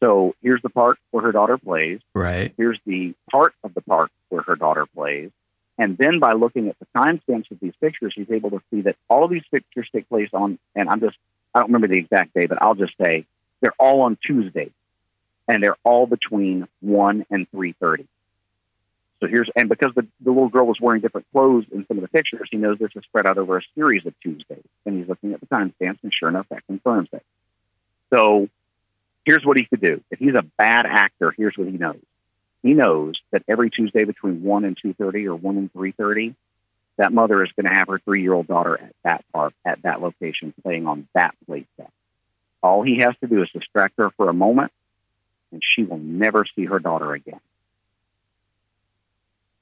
so 0.00 0.34
here's 0.42 0.62
the 0.62 0.68
park 0.68 0.98
where 1.10 1.24
her 1.24 1.32
daughter 1.32 1.58
plays. 1.58 2.00
Right. 2.14 2.54
Here's 2.56 2.78
the 2.86 3.14
part 3.30 3.54
of 3.64 3.74
the 3.74 3.80
park 3.80 4.10
where 4.28 4.42
her 4.42 4.54
daughter 4.54 4.86
plays. 4.86 5.30
And 5.78 5.98
then 5.98 6.18
by 6.18 6.32
looking 6.32 6.68
at 6.68 6.76
the 6.78 6.86
timestamps 6.96 7.50
of 7.50 7.60
these 7.60 7.74
pictures, 7.80 8.14
he's 8.16 8.30
able 8.30 8.50
to 8.50 8.62
see 8.70 8.82
that 8.82 8.96
all 9.08 9.24
of 9.24 9.30
these 9.30 9.44
pictures 9.50 9.88
take 9.92 10.08
place 10.08 10.30
on, 10.32 10.58
and 10.74 10.88
I'm 10.88 11.00
just, 11.00 11.16
I 11.54 11.60
don't 11.60 11.68
remember 11.68 11.88
the 11.88 11.98
exact 11.98 12.34
day, 12.34 12.46
but 12.46 12.62
I'll 12.62 12.74
just 12.74 12.94
say 13.00 13.26
they're 13.60 13.74
all 13.78 14.02
on 14.02 14.16
Tuesday. 14.24 14.70
And 15.48 15.62
they're 15.62 15.76
all 15.84 16.06
between 16.06 16.66
1 16.80 17.26
and 17.30 17.48
3.30 17.52 18.06
so 19.20 19.26
here's 19.26 19.48
and 19.56 19.68
because 19.68 19.92
the, 19.94 20.06
the 20.20 20.30
little 20.30 20.48
girl 20.48 20.66
was 20.66 20.78
wearing 20.80 21.00
different 21.00 21.26
clothes 21.32 21.64
in 21.72 21.86
some 21.86 21.96
of 21.96 22.02
the 22.02 22.08
pictures 22.08 22.48
he 22.50 22.58
knows 22.58 22.78
this 22.78 22.90
is 22.94 23.02
spread 23.04 23.26
out 23.26 23.38
over 23.38 23.56
a 23.56 23.62
series 23.74 24.04
of 24.04 24.18
tuesdays. 24.20 24.64
And 24.84 24.98
he's 24.98 25.08
looking 25.08 25.32
at 25.32 25.40
the 25.40 25.46
timestamps 25.46 25.98
and 26.02 26.12
sure 26.12 26.28
enough 26.28 26.46
that 26.50 26.66
confirms 26.66 27.08
it. 27.12 27.22
So 28.12 28.48
here's 29.24 29.44
what 29.44 29.56
he 29.56 29.64
could 29.64 29.80
do. 29.80 30.02
If 30.10 30.18
he's 30.18 30.34
a 30.34 30.42
bad 30.42 30.86
actor 30.86 31.34
here's 31.36 31.56
what 31.56 31.68
he 31.68 31.78
knows 31.78 32.00
he 32.66 32.74
knows 32.74 33.14
that 33.32 33.42
every 33.48 33.70
tuesday 33.70 34.04
between 34.04 34.42
1 34.42 34.64
and 34.64 34.76
2.30 34.76 35.26
or 35.26 35.36
1 35.36 35.56
and 35.56 35.72
3.30 35.72 36.34
that 36.98 37.12
mother 37.12 37.44
is 37.44 37.52
going 37.52 37.66
to 37.66 37.74
have 37.74 37.88
her 37.88 37.98
three-year-old 37.98 38.46
daughter 38.46 38.78
at 38.78 38.94
that 39.04 39.24
park 39.32 39.52
at 39.64 39.82
that 39.82 40.00
location 40.00 40.52
playing 40.62 40.86
on 40.86 41.08
that 41.14 41.34
play 41.46 41.66
set 41.76 41.90
all 42.62 42.82
he 42.82 42.98
has 42.98 43.14
to 43.20 43.26
do 43.26 43.42
is 43.42 43.50
distract 43.50 43.94
her 43.98 44.10
for 44.16 44.28
a 44.28 44.34
moment 44.34 44.72
and 45.52 45.62
she 45.64 45.82
will 45.82 45.98
never 45.98 46.44
see 46.54 46.64
her 46.64 46.78
daughter 46.78 47.12
again. 47.12 47.40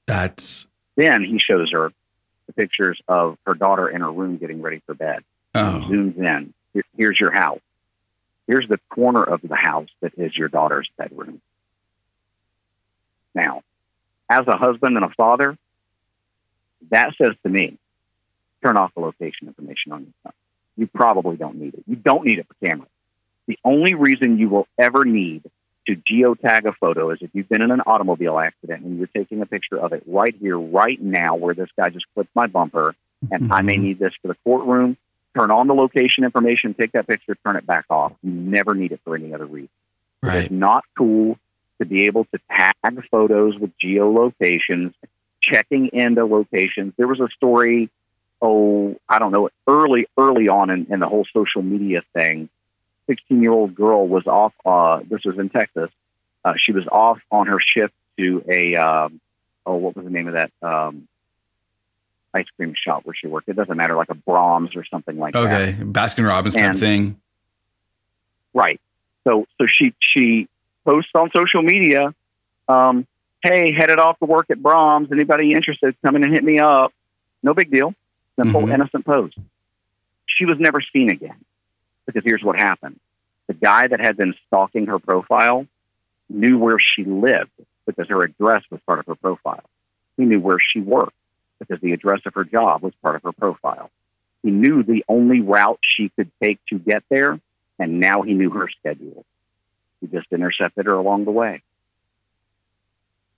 That's. 0.05 0.67
Then 0.95 1.23
he 1.23 1.39
shows 1.39 1.71
her 1.71 1.91
the 2.47 2.53
pictures 2.53 3.01
of 3.07 3.37
her 3.45 3.53
daughter 3.53 3.89
in 3.89 4.01
her 4.01 4.11
room 4.11 4.37
getting 4.37 4.61
ready 4.61 4.81
for 4.85 4.93
bed. 4.93 5.23
Oh. 5.53 5.79
He 5.79 5.85
zooms 5.93 6.17
in. 6.17 6.53
Here, 6.73 6.83
here's 6.97 7.19
your 7.19 7.31
house. 7.31 7.61
Here's 8.47 8.67
the 8.67 8.79
corner 8.89 9.23
of 9.23 9.41
the 9.41 9.55
house 9.55 9.89
that 10.01 10.13
is 10.17 10.37
your 10.37 10.49
daughter's 10.49 10.89
bedroom. 10.97 11.41
Now, 13.35 13.61
as 14.29 14.47
a 14.47 14.57
husband 14.57 14.95
and 14.95 15.05
a 15.05 15.09
father, 15.09 15.57
that 16.89 17.13
says 17.21 17.33
to 17.43 17.49
me, 17.49 17.77
turn 18.63 18.77
off 18.77 18.93
the 18.95 19.01
location 19.01 19.47
information 19.47 19.91
on 19.91 20.01
your 20.01 20.13
phone. 20.23 20.33
You 20.77 20.87
probably 20.87 21.37
don't 21.37 21.55
need 21.55 21.75
it. 21.75 21.83
You 21.85 21.95
don't 21.95 22.25
need 22.25 22.39
it 22.39 22.47
for 22.47 22.65
camera. 22.65 22.87
The 23.47 23.59
only 23.63 23.93
reason 23.93 24.39
you 24.39 24.49
will 24.49 24.67
ever 24.79 25.05
need 25.05 25.43
to 25.87 25.95
geotag 25.95 26.65
a 26.65 26.73
photo 26.73 27.11
is 27.11 27.19
if 27.21 27.29
you've 27.33 27.47
been 27.47 27.61
in 27.61 27.71
an 27.71 27.81
automobile 27.81 28.39
accident 28.39 28.83
and 28.83 28.97
you're 28.97 29.07
taking 29.07 29.41
a 29.41 29.45
picture 29.45 29.77
of 29.77 29.93
it 29.93 30.03
right 30.07 30.35
here, 30.39 30.57
right 30.57 30.99
now, 30.99 31.35
where 31.35 31.53
this 31.53 31.69
guy 31.77 31.89
just 31.89 32.05
clipped 32.13 32.35
my 32.35 32.47
bumper, 32.47 32.95
and 33.31 33.43
mm-hmm. 33.43 33.53
I 33.53 33.61
may 33.61 33.75
mm-hmm. 33.75 33.83
need 33.83 33.99
this 33.99 34.13
for 34.21 34.29
the 34.29 34.37
courtroom. 34.43 34.97
Turn 35.35 35.51
on 35.51 35.67
the 35.67 35.75
location 35.75 36.23
information, 36.23 36.73
take 36.73 36.93
that 36.93 37.07
picture, 37.07 37.35
turn 37.45 37.55
it 37.55 37.67
back 37.67 37.85
off. 37.89 38.13
You 38.23 38.31
never 38.31 38.73
need 38.73 38.93
it 38.93 39.01
for 39.03 39.15
any 39.15 39.33
other 39.33 39.45
reason. 39.45 39.69
Right. 40.23 40.45
It's 40.45 40.51
not 40.51 40.85
cool 40.97 41.37
to 41.79 41.85
be 41.85 42.05
able 42.05 42.25
to 42.25 42.39
tag 42.51 42.73
photos 43.11 43.57
with 43.57 43.71
geolocations, 43.77 44.93
checking 45.41 45.87
into 45.87 46.25
locations. 46.25 46.93
There 46.97 47.07
was 47.07 47.19
a 47.19 47.27
story, 47.35 47.89
oh, 48.41 48.95
I 49.07 49.19
don't 49.19 49.31
know, 49.31 49.49
early, 49.67 50.07
early 50.17 50.47
on 50.47 50.69
in, 50.69 50.87
in 50.89 50.99
the 50.99 51.07
whole 51.07 51.25
social 51.33 51.61
media 51.61 52.03
thing 52.13 52.49
16 53.07 53.41
year 53.41 53.51
old 53.51 53.75
girl 53.75 54.07
was 54.07 54.25
off. 54.27 54.53
Uh, 54.65 55.01
this 55.09 55.23
was 55.25 55.37
in 55.37 55.49
Texas. 55.49 55.89
Uh, 56.43 56.53
she 56.57 56.71
was 56.71 56.85
off 56.87 57.19
on 57.31 57.47
her 57.47 57.59
shift 57.59 57.93
to 58.17 58.43
a 58.47 58.75
um, 58.75 59.19
oh, 59.65 59.75
what 59.75 59.95
was 59.95 60.05
the 60.05 60.11
name 60.11 60.27
of 60.27 60.33
that 60.33 60.51
um, 60.61 61.07
ice 62.33 62.45
cream 62.55 62.73
shop 62.75 63.05
where 63.05 63.15
she 63.15 63.27
worked? 63.27 63.49
It 63.49 63.55
doesn't 63.55 63.75
matter, 63.75 63.95
like 63.95 64.09
a 64.09 64.15
Braum's 64.15 64.75
or 64.75 64.85
something 64.85 65.17
like 65.17 65.35
okay. 65.35 65.49
that. 65.49 65.61
Okay, 65.61 65.83
Baskin 65.83 66.27
Robbins 66.27 66.55
type 66.55 66.75
thing. 66.77 67.19
Right. 68.53 68.79
So 69.23 69.45
so 69.59 69.65
she 69.65 69.93
she 69.99 70.47
posts 70.85 71.11
on 71.15 71.29
social 71.35 71.61
media. 71.61 72.13
Um, 72.67 73.05
hey, 73.43 73.73
headed 73.73 73.99
off 73.99 74.17
to 74.19 74.25
work 74.25 74.47
at 74.49 74.59
Braum's. 74.59 75.11
Anybody 75.11 75.53
interested? 75.53 75.95
Come 76.03 76.15
in 76.15 76.23
and 76.23 76.33
hit 76.33 76.43
me 76.43 76.59
up. 76.59 76.93
No 77.43 77.53
big 77.53 77.71
deal. 77.71 77.93
Simple, 78.39 78.61
mm-hmm. 78.61 78.73
innocent 78.73 79.05
post. 79.05 79.37
She 80.25 80.45
was 80.45 80.57
never 80.59 80.81
seen 80.81 81.09
again. 81.09 81.37
Because 82.05 82.23
here's 82.23 82.43
what 82.43 82.57
happened 82.57 82.99
the 83.47 83.53
guy 83.53 83.87
that 83.87 83.99
had 83.99 84.17
been 84.17 84.33
stalking 84.47 84.87
her 84.87 84.99
profile 84.99 85.67
knew 86.29 86.57
where 86.57 86.79
she 86.79 87.03
lived 87.03 87.51
because 87.85 88.07
her 88.09 88.23
address 88.23 88.63
was 88.71 88.79
part 88.87 88.99
of 88.99 89.05
her 89.05 89.15
profile. 89.15 89.63
He 90.17 90.25
knew 90.25 90.39
where 90.39 90.59
she 90.59 90.79
worked 90.79 91.15
because 91.59 91.79
the 91.81 91.93
address 91.93 92.21
of 92.25 92.33
her 92.33 92.43
job 92.43 92.81
was 92.81 92.93
part 93.01 93.15
of 93.15 93.23
her 93.23 93.31
profile. 93.31 93.91
He 94.43 94.51
knew 94.51 94.83
the 94.83 95.03
only 95.07 95.41
route 95.41 95.79
she 95.81 96.09
could 96.09 96.31
take 96.41 96.59
to 96.67 96.79
get 96.79 97.03
there, 97.09 97.39
and 97.79 97.99
now 97.99 98.21
he 98.21 98.33
knew 98.33 98.49
her 98.51 98.69
schedule. 98.79 99.25
He 100.01 100.07
just 100.07 100.27
intercepted 100.31 100.85
her 100.85 100.93
along 100.93 101.25
the 101.25 101.31
way. 101.31 101.61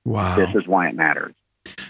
Wow. 0.06 0.36
This 0.36 0.56
is 0.56 0.68
why 0.68 0.88
it 0.88 0.96
matters. 0.96 1.34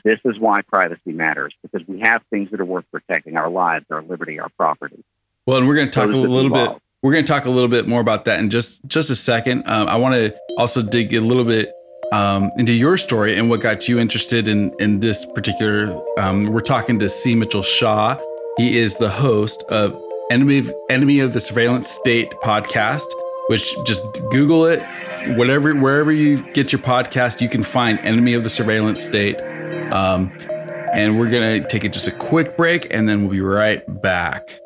This 0.04 0.20
is 0.26 0.40
why 0.40 0.62
privacy 0.62 1.12
matters 1.12 1.54
because 1.62 1.88
we 1.88 2.00
have 2.00 2.24
things 2.30 2.50
that 2.52 2.60
are 2.60 2.66
worth 2.66 2.86
protecting 2.92 3.38
our 3.38 3.50
lives, 3.50 3.86
our 3.92 4.02
liberty, 4.02 4.40
our 4.40 4.50
property. 4.50 5.04
Well, 5.46 5.58
and 5.58 5.68
we're 5.68 5.76
going 5.76 5.90
to 5.90 5.92
talk 5.92 6.10
a 6.10 6.18
little 6.18 6.50
bit. 6.50 6.82
We're 7.04 7.12
going 7.12 7.26
to 7.26 7.32
talk 7.32 7.46
a 7.46 7.50
little 7.50 7.70
bit 7.70 7.88
more 7.88 8.02
about 8.02 8.26
that 8.26 8.40
in 8.40 8.50
just 8.50 8.84
just 8.88 9.10
a 9.10 9.16
second. 9.16 9.64
Um, 9.68 9.88
I 9.88 9.96
want 9.98 10.16
to 10.16 10.36
also 10.58 10.82
dig 10.82 11.14
a 11.14 11.22
little 11.22 11.46
bit 11.46 11.72
um, 12.12 12.52
into 12.58 12.74
your 12.74 12.98
story 12.98 13.36
and 13.36 13.50
what 13.50 13.62
got 13.62 13.88
you 13.88 14.00
interested 14.00 14.48
in 14.48 14.74
in 14.80 15.00
this 15.00 15.26
particular. 15.26 15.96
Um, 16.18 16.46
we're 16.46 16.62
talking 16.62 16.98
to 17.00 17.10
C. 17.10 17.36
Mitchell 17.36 17.64
Shaw. 17.64 18.18
He 18.58 18.80
is 18.80 18.96
the 18.96 19.10
host 19.10 19.64
of 19.70 20.02
Enemy 20.32 20.60
of, 20.60 20.74
Enemy 20.90 21.20
of 21.20 21.34
the 21.34 21.40
Surveillance 21.40 21.88
State 21.88 22.32
podcast, 22.44 23.06
which 23.48 23.76
just 23.86 24.04
Google 24.30 24.66
it. 24.66 24.82
Whatever, 25.38 25.74
wherever 25.76 26.12
you 26.12 26.44
get 26.54 26.72
your 26.72 26.82
podcast, 26.82 27.42
you 27.42 27.50
can 27.50 27.64
find 27.64 28.00
Enemy 28.00 28.34
of 28.34 28.44
the 28.44 28.50
Surveillance 28.50 29.02
State. 29.02 29.40
Um, 29.92 30.32
and 30.94 31.18
we're 31.20 31.30
gonna 31.30 31.68
take 31.68 31.84
it 31.84 31.94
just 31.94 32.08
a 32.08 32.12
quick 32.12 32.56
break, 32.56 32.88
and 32.94 33.08
then 33.08 33.22
we'll 33.22 33.32
be 33.32 33.42
right 33.42 33.82
back. 34.02 34.60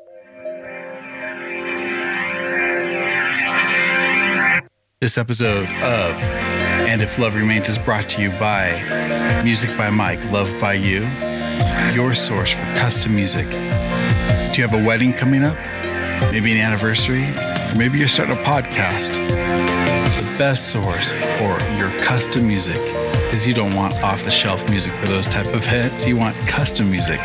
This 5.00 5.18
episode 5.18 5.66
of 5.66 6.16
And 6.22 7.02
If 7.02 7.18
Love 7.18 7.34
Remains 7.34 7.68
is 7.68 7.80
brought 7.80 8.08
to 8.10 8.22
you 8.22 8.30
by 8.32 9.42
Music 9.44 9.76
by 9.76 9.90
Mike, 9.90 10.24
Love 10.32 10.48
by 10.62 10.74
You, 10.74 11.08
your 11.94 12.14
source 12.14 12.52
for 12.52 12.62
custom 12.76 13.16
music. 13.16 13.50
Do 13.50 14.62
you 14.62 14.68
have 14.68 14.74
a 14.74 14.84
wedding 14.84 15.14
coming 15.14 15.44
up? 15.44 15.56
Maybe 16.32 16.52
an 16.52 16.60
anniversary? 16.60 17.34
Or 17.72 17.76
maybe 17.76 17.98
you're 17.98 18.10
starting 18.10 18.38
a 18.38 18.44
podcast? 18.44 19.14
The 19.28 20.38
best 20.38 20.72
source 20.72 21.12
for 21.12 21.58
your 21.78 21.90
custom 22.00 22.46
music 22.46 22.76
is 23.34 23.48
you 23.48 23.54
don't 23.54 23.74
want 23.74 23.94
off 24.04 24.26
the 24.26 24.32
shelf 24.32 24.70
music 24.70 24.94
for 24.96 25.06
those 25.06 25.26
type 25.26 25.48
of 25.54 25.66
hits. 25.66 26.06
You 26.06 26.18
want 26.18 26.36
custom 26.48 26.92
music. 26.92 27.20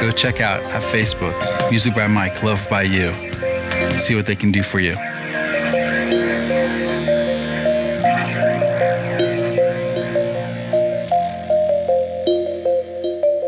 Go 0.00 0.12
check 0.12 0.40
out 0.40 0.64
at 0.64 0.82
Facebook, 0.84 1.38
Music 1.70 1.94
by 1.94 2.06
Mike, 2.06 2.42
Love 2.42 2.64
by 2.70 2.82
You. 2.82 3.12
See 3.98 4.14
what 4.14 4.24
they 4.24 4.34
can 4.34 4.50
do 4.50 4.62
for 4.62 4.80
you. 4.80 4.94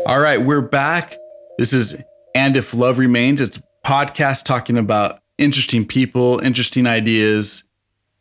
All 0.05 0.19
right, 0.19 0.39
we're 0.39 0.61
back. 0.61 1.17
This 1.57 1.73
is 1.73 2.03
And 2.35 2.55
If 2.55 2.75
Love 2.75 2.99
Remains. 2.99 3.41
It's 3.41 3.59
podcast 3.83 4.45
talking 4.45 4.77
about 4.77 5.19
interesting 5.37 5.85
people, 5.85 6.39
interesting 6.39 6.87
ideas, 6.87 7.63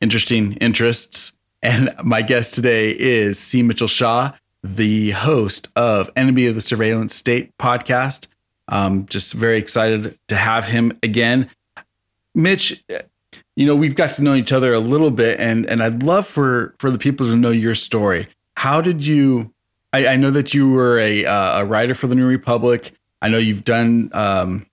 interesting 0.00 0.54
interests. 0.54 1.32
And 1.62 1.94
my 2.02 2.22
guest 2.22 2.54
today 2.54 2.90
is 2.90 3.38
C. 3.38 3.62
Mitchell 3.62 3.88
Shaw, 3.88 4.32
the 4.62 5.12
host 5.12 5.68
of 5.76 6.10
Enemy 6.16 6.46
of 6.46 6.54
the 6.54 6.60
Surveillance 6.60 7.14
State 7.14 7.56
podcast. 7.58 8.26
Um, 8.68 9.06
just 9.06 9.32
very 9.32 9.58
excited 9.58 10.18
to 10.28 10.36
have 10.36 10.66
him 10.66 10.98
again. 11.02 11.50
Mitch, 12.34 12.84
you 13.54 13.66
know, 13.66 13.76
we've 13.76 13.94
got 13.94 14.14
to 14.16 14.22
know 14.22 14.34
each 14.34 14.52
other 14.52 14.74
a 14.74 14.80
little 14.80 15.10
bit, 15.10 15.40
and 15.40 15.66
and 15.66 15.82
I'd 15.82 16.02
love 16.02 16.26
for 16.26 16.74
for 16.78 16.90
the 16.90 16.98
people 16.98 17.26
to 17.26 17.36
know 17.36 17.50
your 17.50 17.74
story. 17.74 18.28
How 18.56 18.80
did 18.80 19.06
you 19.06 19.52
I, 19.96 20.08
I 20.08 20.16
know 20.16 20.30
that 20.30 20.52
you 20.52 20.68
were 20.68 20.98
a 20.98 21.24
uh, 21.24 21.60
a 21.60 21.64
writer 21.64 21.94
for 21.94 22.06
the 22.06 22.14
New 22.14 22.26
Republic. 22.26 22.92
I 23.22 23.28
know 23.28 23.38
you've 23.38 23.64
done 23.64 24.10
um, 24.12 24.66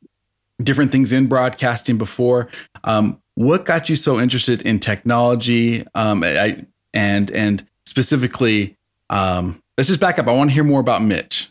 different 0.61 0.91
things 0.91 1.13
in 1.13 1.27
broadcasting 1.27 1.97
before. 1.97 2.49
Um, 2.83 3.21
what 3.35 3.65
got 3.65 3.89
you 3.89 3.95
so 3.95 4.19
interested 4.19 4.61
in 4.61 4.79
technology? 4.79 5.85
Um, 5.95 6.23
I, 6.23 6.65
and 6.93 7.31
and 7.31 7.65
specifically, 7.85 8.77
um, 9.09 9.61
let's 9.77 9.87
just 9.87 9.99
back 9.99 10.19
up. 10.19 10.27
I 10.27 10.33
want 10.33 10.51
to 10.51 10.53
hear 10.53 10.63
more 10.63 10.79
about 10.79 11.03
Mitch. 11.03 11.49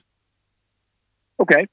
Okay. 1.40 1.66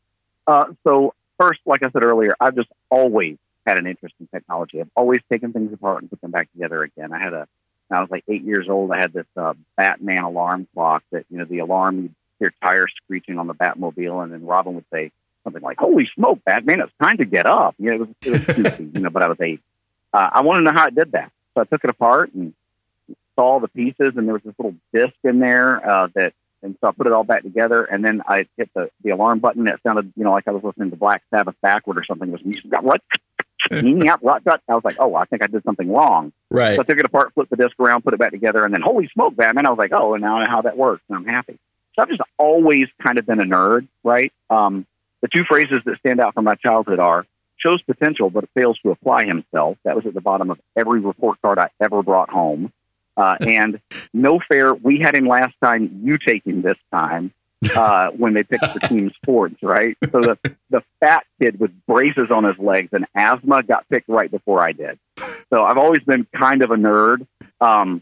Uh, 0.47 0.65
so 0.83 1.13
first, 1.37 1.59
like 1.65 1.83
I 1.83 1.91
said 1.91 2.03
earlier, 2.03 2.35
I've 2.39 2.55
just 2.55 2.69
always 2.89 3.37
had 3.67 3.77
an 3.77 3.85
interest 3.85 4.15
in 4.19 4.27
technology. 4.27 4.81
I've 4.81 4.89
always 4.95 5.21
taken 5.31 5.53
things 5.53 5.71
apart 5.71 6.01
and 6.01 6.09
put 6.09 6.21
them 6.21 6.31
back 6.31 6.51
together 6.53 6.81
again. 6.81 7.13
I 7.13 7.19
had 7.19 7.33
a 7.33 7.47
I 7.91 8.01
was 8.01 8.11
like 8.11 8.23
eight 8.27 8.43
years 8.43 8.69
old. 8.69 8.91
I 8.91 8.99
had 8.99 9.13
this 9.13 9.25
uh, 9.35 9.53
Batman 9.75 10.23
alarm 10.23 10.67
clock 10.73 11.03
that, 11.11 11.25
you 11.29 11.37
know, 11.37 11.45
the 11.45 11.59
alarm, 11.59 12.03
you'd 12.03 12.15
hear 12.39 12.53
tires 12.61 12.93
screeching 13.03 13.39
on 13.39 13.47
the 13.47 13.55
Batmobile, 13.55 14.23
and 14.23 14.31
then 14.31 14.45
Robin 14.45 14.75
would 14.75 14.85
say 14.93 15.11
something 15.43 15.61
like, 15.61 15.77
Holy 15.77 16.09
smoke, 16.15 16.39
Batman, 16.45 16.81
it's 16.81 16.93
time 17.01 17.17
to 17.17 17.25
get 17.25 17.45
up. 17.45 17.75
You 17.77 17.89
know, 17.89 17.95
it 17.95 17.99
was, 17.99 18.09
it 18.21 18.31
was 18.31 18.45
goofy, 18.55 18.91
you 18.93 19.01
know, 19.01 19.09
but 19.09 19.23
I 19.23 19.27
was 19.27 19.37
eight. 19.41 19.61
Uh, 20.13 20.29
I 20.33 20.41
wanted 20.41 20.61
to 20.61 20.71
know 20.71 20.77
how 20.77 20.87
it 20.87 20.95
did 20.95 21.11
that. 21.13 21.31
So 21.53 21.61
I 21.61 21.63
took 21.65 21.83
it 21.83 21.89
apart 21.89 22.33
and 22.33 22.53
saw 23.35 23.59
the 23.59 23.67
pieces, 23.67 24.13
and 24.17 24.27
there 24.27 24.33
was 24.33 24.43
this 24.43 24.53
little 24.57 24.75
disc 24.93 25.15
in 25.23 25.39
there 25.39 25.87
uh, 25.87 26.07
that, 26.15 26.33
and 26.61 26.75
so 26.81 26.87
I 26.87 26.91
put 26.91 27.07
it 27.07 27.13
all 27.13 27.23
back 27.23 27.43
together, 27.43 27.85
and 27.85 28.03
then 28.03 28.21
I 28.27 28.47
hit 28.57 28.69
the, 28.73 28.89
the 29.03 29.11
alarm 29.11 29.39
button. 29.39 29.67
It 29.67 29.79
sounded, 29.85 30.11
you 30.15 30.23
know, 30.23 30.31
like 30.31 30.47
I 30.47 30.51
was 30.51 30.63
listening 30.63 30.89
to 30.89 30.97
Black 30.97 31.23
Sabbath 31.29 31.55
backward 31.61 31.97
or 31.97 32.03
something. 32.03 32.29
It 32.29 32.43
was, 32.43 32.59
got 32.69 32.83
what? 32.83 33.01
I 34.69 34.75
was 34.75 34.83
like, 34.83 34.97
oh, 34.99 35.15
I 35.15 35.25
think 35.25 35.43
I 35.43 35.47
did 35.47 35.63
something 35.63 35.91
wrong. 35.91 36.31
Right. 36.49 36.75
So 36.75 36.81
I 36.81 36.85
took 36.85 36.97
it 36.97 37.05
apart, 37.05 37.33
flipped 37.33 37.49
the 37.49 37.57
disc 37.57 37.75
around, 37.79 38.03
put 38.03 38.13
it 38.13 38.19
back 38.19 38.31
together, 38.31 38.65
and 38.65 38.73
then 38.73 38.81
holy 38.81 39.09
smoke, 39.09 39.35
Batman! 39.35 39.65
I 39.65 39.69
was 39.69 39.77
like, 39.77 39.91
oh, 39.93 40.13
and 40.13 40.23
now 40.23 40.37
I 40.37 40.45
know 40.45 40.49
how 40.49 40.61
that 40.61 40.77
works, 40.77 41.03
and 41.09 41.17
I'm 41.17 41.25
happy. 41.25 41.59
So 41.95 42.03
I've 42.03 42.09
just 42.09 42.21
always 42.37 42.87
kind 43.01 43.17
of 43.17 43.25
been 43.25 43.39
a 43.39 43.43
nerd, 43.43 43.87
right? 44.03 44.31
Um, 44.49 44.85
the 45.21 45.27
two 45.27 45.43
phrases 45.43 45.81
that 45.85 45.97
stand 45.99 46.19
out 46.19 46.33
from 46.33 46.45
my 46.45 46.55
childhood 46.55 46.99
are 46.99 47.25
shows 47.57 47.81
potential 47.81 48.29
but 48.29 48.45
fails 48.53 48.79
to 48.79 48.91
apply 48.91 49.25
himself. 49.25 49.77
That 49.83 49.95
was 49.95 50.05
at 50.05 50.13
the 50.13 50.21
bottom 50.21 50.49
of 50.49 50.59
every 50.75 50.99
report 51.01 51.41
card 51.41 51.59
I 51.59 51.69
ever 51.81 52.01
brought 52.03 52.29
home. 52.29 52.71
Uh, 53.17 53.35
and 53.41 53.79
no 54.13 54.39
fair, 54.47 54.73
we 54.73 54.99
had 54.99 55.15
him 55.15 55.27
last 55.27 55.55
time, 55.61 56.01
you 56.03 56.17
take 56.17 56.45
him 56.45 56.61
this 56.61 56.77
time 56.91 57.33
uh, 57.75 58.09
when 58.17 58.33
they 58.33 58.43
picked 58.43 58.73
the 58.73 58.79
team 58.87 59.11
sports, 59.21 59.61
right? 59.61 59.97
So 60.11 60.21
the, 60.21 60.37
the 60.69 60.83
fat 61.01 61.25
kid 61.41 61.59
with 61.59 61.71
braces 61.85 62.31
on 62.31 62.45
his 62.45 62.57
legs 62.57 62.89
and 62.93 63.05
asthma 63.13 63.63
got 63.63 63.87
picked 63.89 64.07
right 64.07 64.31
before 64.31 64.61
I 64.63 64.71
did. 64.71 64.97
So 65.49 65.63
I've 65.63 65.77
always 65.77 66.01
been 66.03 66.25
kind 66.33 66.61
of 66.61 66.71
a 66.71 66.75
nerd. 66.75 67.27
Um, 67.59 68.01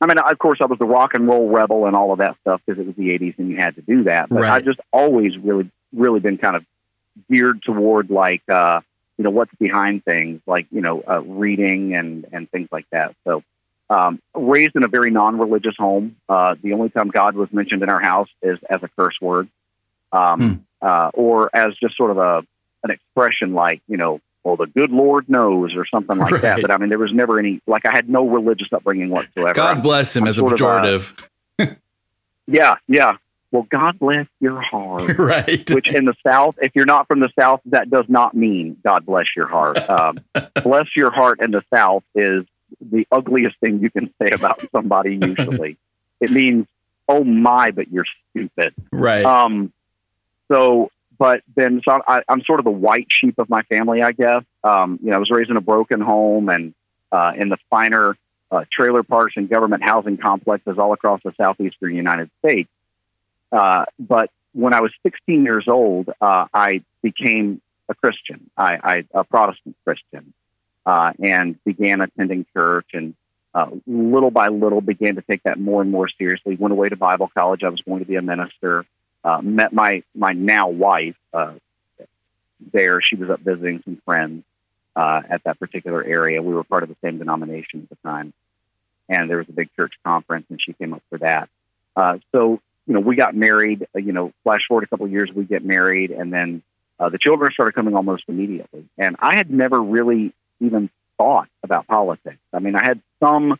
I 0.00 0.06
mean, 0.06 0.18
of 0.18 0.38
course, 0.38 0.58
I 0.60 0.66
was 0.66 0.78
the 0.78 0.84
rock 0.84 1.14
and 1.14 1.26
roll 1.26 1.48
rebel 1.48 1.86
and 1.86 1.96
all 1.96 2.12
of 2.12 2.18
that 2.18 2.36
stuff 2.42 2.60
because 2.66 2.78
it 2.78 2.86
was 2.86 2.94
the 2.96 3.08
80s 3.18 3.38
and 3.38 3.48
you 3.48 3.56
had 3.56 3.74
to 3.76 3.82
do 3.82 4.04
that. 4.04 4.28
But 4.28 4.42
Right. 4.42 4.50
I've 4.52 4.64
just 4.64 4.80
always 4.92 5.38
really, 5.38 5.70
really 5.94 6.20
been 6.20 6.38
kind 6.38 6.56
of 6.56 6.64
geared 7.30 7.62
toward 7.62 8.10
like, 8.10 8.42
uh, 8.48 8.80
you 9.16 9.24
know, 9.24 9.30
what's 9.30 9.54
behind 9.54 10.04
things 10.04 10.40
like, 10.46 10.66
you 10.70 10.80
know, 10.80 11.02
uh, 11.08 11.22
reading 11.22 11.94
and, 11.94 12.26
and 12.32 12.50
things 12.50 12.68
like 12.72 12.86
that. 12.90 13.14
So, 13.24 13.42
um, 13.90 14.20
raised 14.34 14.76
in 14.76 14.82
a 14.82 14.88
very 14.88 15.10
non-religious 15.10 15.76
home. 15.78 16.16
Uh, 16.28 16.54
the 16.62 16.72
only 16.72 16.88
time 16.88 17.08
God 17.08 17.36
was 17.36 17.52
mentioned 17.52 17.82
in 17.82 17.88
our 17.88 18.00
house 18.00 18.28
is 18.42 18.58
as 18.68 18.82
a 18.82 18.88
curse 18.88 19.16
word, 19.20 19.48
um, 20.12 20.66
uh, 20.80 21.10
or 21.14 21.54
as 21.54 21.74
just 21.76 21.96
sort 21.96 22.10
of 22.10 22.18
a 22.18 22.46
an 22.82 22.90
expression 22.90 23.54
like 23.54 23.82
you 23.88 23.96
know, 23.96 24.20
well, 24.42 24.56
the 24.56 24.66
good 24.66 24.90
Lord 24.90 25.28
knows, 25.28 25.74
or 25.74 25.86
something 25.86 26.16
like 26.16 26.40
that. 26.42 26.60
But 26.62 26.70
I 26.70 26.78
mean, 26.78 26.88
there 26.88 26.98
was 26.98 27.12
never 27.12 27.38
any 27.38 27.60
like 27.66 27.86
I 27.86 27.90
had 27.92 28.08
no 28.08 28.26
religious 28.26 28.68
upbringing 28.72 29.10
whatsoever. 29.10 29.54
God 29.54 29.82
bless 29.82 30.16
him 30.16 30.24
I'm 30.24 30.28
as 30.28 30.38
a 30.38 30.44
uh, 30.44 30.50
pejorative. 30.50 31.28
yeah, 32.46 32.76
yeah. 32.88 33.16
Well, 33.54 33.68
God 33.70 34.00
bless 34.00 34.26
your 34.40 34.60
heart. 34.60 35.16
right. 35.16 35.70
Which 35.70 35.94
in 35.94 36.06
the 36.06 36.14
South, 36.26 36.58
if 36.60 36.72
you're 36.74 36.86
not 36.86 37.06
from 37.06 37.20
the 37.20 37.30
South, 37.38 37.60
that 37.66 37.88
does 37.88 38.06
not 38.08 38.34
mean 38.34 38.76
God 38.82 39.06
bless 39.06 39.26
your 39.36 39.46
heart. 39.46 39.78
Um, 39.88 40.18
bless 40.64 40.88
your 40.96 41.12
heart 41.12 41.40
in 41.40 41.52
the 41.52 41.62
South 41.72 42.02
is 42.16 42.44
the 42.80 43.06
ugliest 43.12 43.60
thing 43.60 43.78
you 43.78 43.90
can 43.90 44.12
say 44.20 44.30
about 44.30 44.60
somebody. 44.72 45.20
Usually, 45.22 45.76
it 46.20 46.32
means, 46.32 46.66
"Oh 47.08 47.22
my, 47.22 47.70
but 47.70 47.92
you're 47.92 48.06
stupid." 48.30 48.74
right. 48.90 49.24
Um, 49.24 49.72
so, 50.50 50.90
but 51.16 51.44
then 51.54 51.80
so 51.84 52.02
I, 52.08 52.22
I'm 52.28 52.42
sort 52.42 52.58
of 52.58 52.64
the 52.64 52.72
white 52.72 53.06
sheep 53.08 53.38
of 53.38 53.48
my 53.48 53.62
family, 53.62 54.02
I 54.02 54.10
guess. 54.10 54.42
Um, 54.64 54.98
you 55.00 55.10
know, 55.10 55.16
I 55.16 55.18
was 55.20 55.30
raised 55.30 55.50
in 55.50 55.56
a 55.56 55.60
broken 55.60 56.00
home 56.00 56.48
and 56.48 56.74
uh, 57.12 57.34
in 57.36 57.50
the 57.50 57.58
finer 57.70 58.16
uh, 58.50 58.64
trailer 58.72 59.04
parks 59.04 59.34
and 59.36 59.48
government 59.48 59.84
housing 59.84 60.16
complexes 60.16 60.76
all 60.76 60.92
across 60.92 61.20
the 61.24 61.32
southeastern 61.36 61.94
United 61.94 62.32
States. 62.40 62.68
Uh, 63.52 63.84
but 63.98 64.30
when 64.52 64.72
I 64.72 64.80
was 64.80 64.92
16 65.02 65.44
years 65.44 65.68
old, 65.68 66.10
uh, 66.20 66.46
I 66.52 66.82
became 67.02 67.60
a 67.88 67.94
Christian, 67.94 68.50
I, 68.56 68.78
I 68.82 69.04
a 69.18 69.24
Protestant 69.24 69.76
Christian, 69.84 70.32
uh, 70.86 71.12
and 71.22 71.62
began 71.64 72.00
attending 72.00 72.46
church 72.54 72.88
and. 72.92 73.14
Uh, 73.56 73.70
little 73.86 74.32
by 74.32 74.48
little, 74.48 74.80
began 74.80 75.14
to 75.14 75.22
take 75.22 75.40
that 75.44 75.60
more 75.60 75.80
and 75.80 75.88
more 75.88 76.08
seriously. 76.08 76.56
Went 76.56 76.72
away 76.72 76.88
to 76.88 76.96
Bible 76.96 77.30
college. 77.32 77.62
I 77.62 77.68
was 77.68 77.80
going 77.82 78.00
to 78.00 78.04
be 78.04 78.16
a 78.16 78.20
minister 78.20 78.84
uh, 79.24 79.40
met 79.40 79.72
my 79.72 80.02
my 80.14 80.32
now 80.32 80.68
wife 80.68 81.16
uh, 81.32 81.54
there. 82.72 83.00
She 83.00 83.16
was 83.16 83.30
up 83.30 83.40
visiting 83.40 83.82
some 83.82 84.00
friends 84.04 84.44
uh, 84.94 85.22
at 85.28 85.42
that 85.44 85.58
particular 85.58 86.04
area. 86.04 86.42
We 86.42 86.54
were 86.54 86.64
part 86.64 86.82
of 86.82 86.90
the 86.90 86.96
same 87.02 87.18
denomination 87.18 87.82
at 87.82 87.88
the 87.88 88.08
time, 88.08 88.34
and 89.08 89.30
there 89.30 89.38
was 89.38 89.48
a 89.48 89.52
big 89.52 89.70
church 89.76 89.94
conference, 90.04 90.46
and 90.50 90.60
she 90.60 90.74
came 90.74 90.92
up 90.92 91.02
for 91.08 91.18
that. 91.18 91.48
Uh, 91.96 92.18
so 92.32 92.60
you 92.86 92.94
know, 92.94 93.00
we 93.00 93.16
got 93.16 93.34
married. 93.34 93.86
Uh, 93.94 93.98
you 93.98 94.12
know, 94.12 94.32
flash 94.42 94.60
forward 94.68 94.84
a 94.84 94.86
couple 94.86 95.06
of 95.06 95.12
years, 95.12 95.30
we 95.34 95.44
get 95.44 95.64
married, 95.64 96.10
and 96.10 96.32
then 96.32 96.62
uh, 97.00 97.08
the 97.08 97.18
children 97.18 97.50
started 97.52 97.74
coming 97.74 97.94
almost 97.94 98.24
immediately. 98.28 98.84
And 98.98 99.16
I 99.18 99.34
had 99.34 99.50
never 99.50 99.80
really 99.82 100.32
even 100.60 100.90
thought 101.16 101.48
about 101.62 101.86
politics. 101.86 102.38
I 102.52 102.58
mean, 102.58 102.76
I 102.76 102.84
had 102.84 103.00
some 103.20 103.58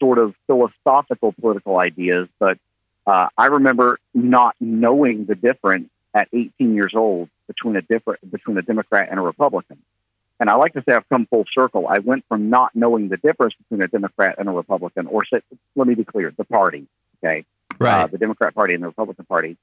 sort 0.00 0.18
of 0.18 0.34
philosophical 0.46 1.32
political 1.32 1.78
ideas, 1.78 2.28
but 2.38 2.58
uh, 3.06 3.28
I 3.36 3.46
remember 3.46 3.98
not 4.12 4.56
knowing 4.60 5.26
the 5.26 5.34
difference 5.34 5.88
at 6.14 6.28
18 6.32 6.74
years 6.74 6.92
old 6.94 7.28
between 7.46 7.76
a 7.76 7.82
different 7.82 8.30
between 8.30 8.56
a 8.56 8.62
Democrat 8.62 9.08
and 9.10 9.18
a 9.18 9.22
Republican. 9.22 9.78
And 10.40 10.50
I 10.50 10.54
like 10.56 10.72
to 10.72 10.82
say 10.86 10.94
I've 10.94 11.08
come 11.08 11.26
full 11.26 11.44
circle. 11.52 11.86
I 11.88 12.00
went 12.00 12.24
from 12.28 12.50
not 12.50 12.74
knowing 12.74 13.08
the 13.08 13.16
difference 13.16 13.54
between 13.54 13.82
a 13.82 13.88
Democrat 13.88 14.36
and 14.38 14.48
a 14.48 14.52
Republican, 14.52 15.06
or 15.06 15.24
say, 15.24 15.40
let 15.76 15.86
me 15.86 15.94
be 15.94 16.04
clear, 16.04 16.32
the 16.36 16.44
party, 16.44 16.86
okay, 17.18 17.44
right. 17.78 18.10
the 18.10 18.18
Democrat 18.18 18.54
Party 18.54 18.74
and 18.74 18.82
the 18.82 18.88
Republican 18.88 19.24
Party, 19.24 19.56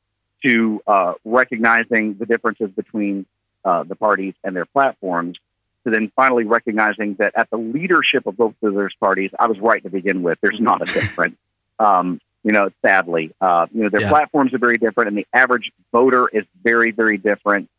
to 0.44 0.82
uh, 0.88 1.14
recognizing 1.24 2.16
the 2.16 2.26
differences 2.26 2.70
between 2.72 3.26
uh, 3.64 3.84
the 3.84 3.96
parties 3.96 4.34
and 4.44 4.56
their 4.56 4.66
platforms, 4.66 5.38
to 5.84 5.92
then 5.92 6.12
finally 6.16 6.46
recognizing 6.46 7.16
that 7.16 7.34
at 7.36 7.50
the 7.50 7.58
leadership 7.58 8.26
of 8.26 8.38
both 8.38 8.56
of 8.62 8.74
those 8.74 8.94
parties, 8.96 9.32
I 9.40 9.48
was 9.48 9.60
right 9.60 9.82
to 9.84 9.90
begin 9.90 10.24
with. 10.24 10.40
There's 10.42 10.60
not 10.60 10.82
a 10.82 10.86
difference. 10.86 11.36
um, 11.80 12.20
you 12.44 12.52
know, 12.52 12.70
sadly, 12.82 13.34
uh, 13.40 13.68
you 13.72 13.84
know, 13.84 13.90
their 13.90 14.02
Yeah. 14.02 14.10
platforms 14.10 14.54
are 14.54 14.58
very 14.58 14.78
different, 14.78 15.10
and 15.10 15.18
the 15.18 15.28
average 15.34 15.72
voter 15.92 16.28
is 16.28 16.44
very, 16.64 16.92
very 16.92 17.18
different. 17.18 17.70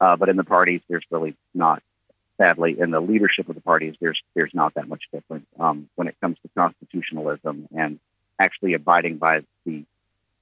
Uh, 0.00 0.16
but 0.16 0.28
in 0.28 0.36
the 0.36 0.44
parties, 0.44 0.80
there's 0.88 1.04
really 1.10 1.36
not. 1.54 1.82
Sadly, 2.36 2.78
in 2.78 2.90
the 2.90 3.00
leadership 3.00 3.48
of 3.48 3.54
the 3.54 3.60
parties, 3.60 3.94
there's 4.00 4.20
there's 4.34 4.52
not 4.52 4.74
that 4.74 4.88
much 4.88 5.04
difference 5.12 5.46
um, 5.60 5.88
when 5.94 6.08
it 6.08 6.16
comes 6.20 6.36
to 6.42 6.48
constitutionalism 6.56 7.68
and 7.76 8.00
actually 8.42 8.74
abiding 8.74 9.16
by 9.16 9.42
the 9.64 9.84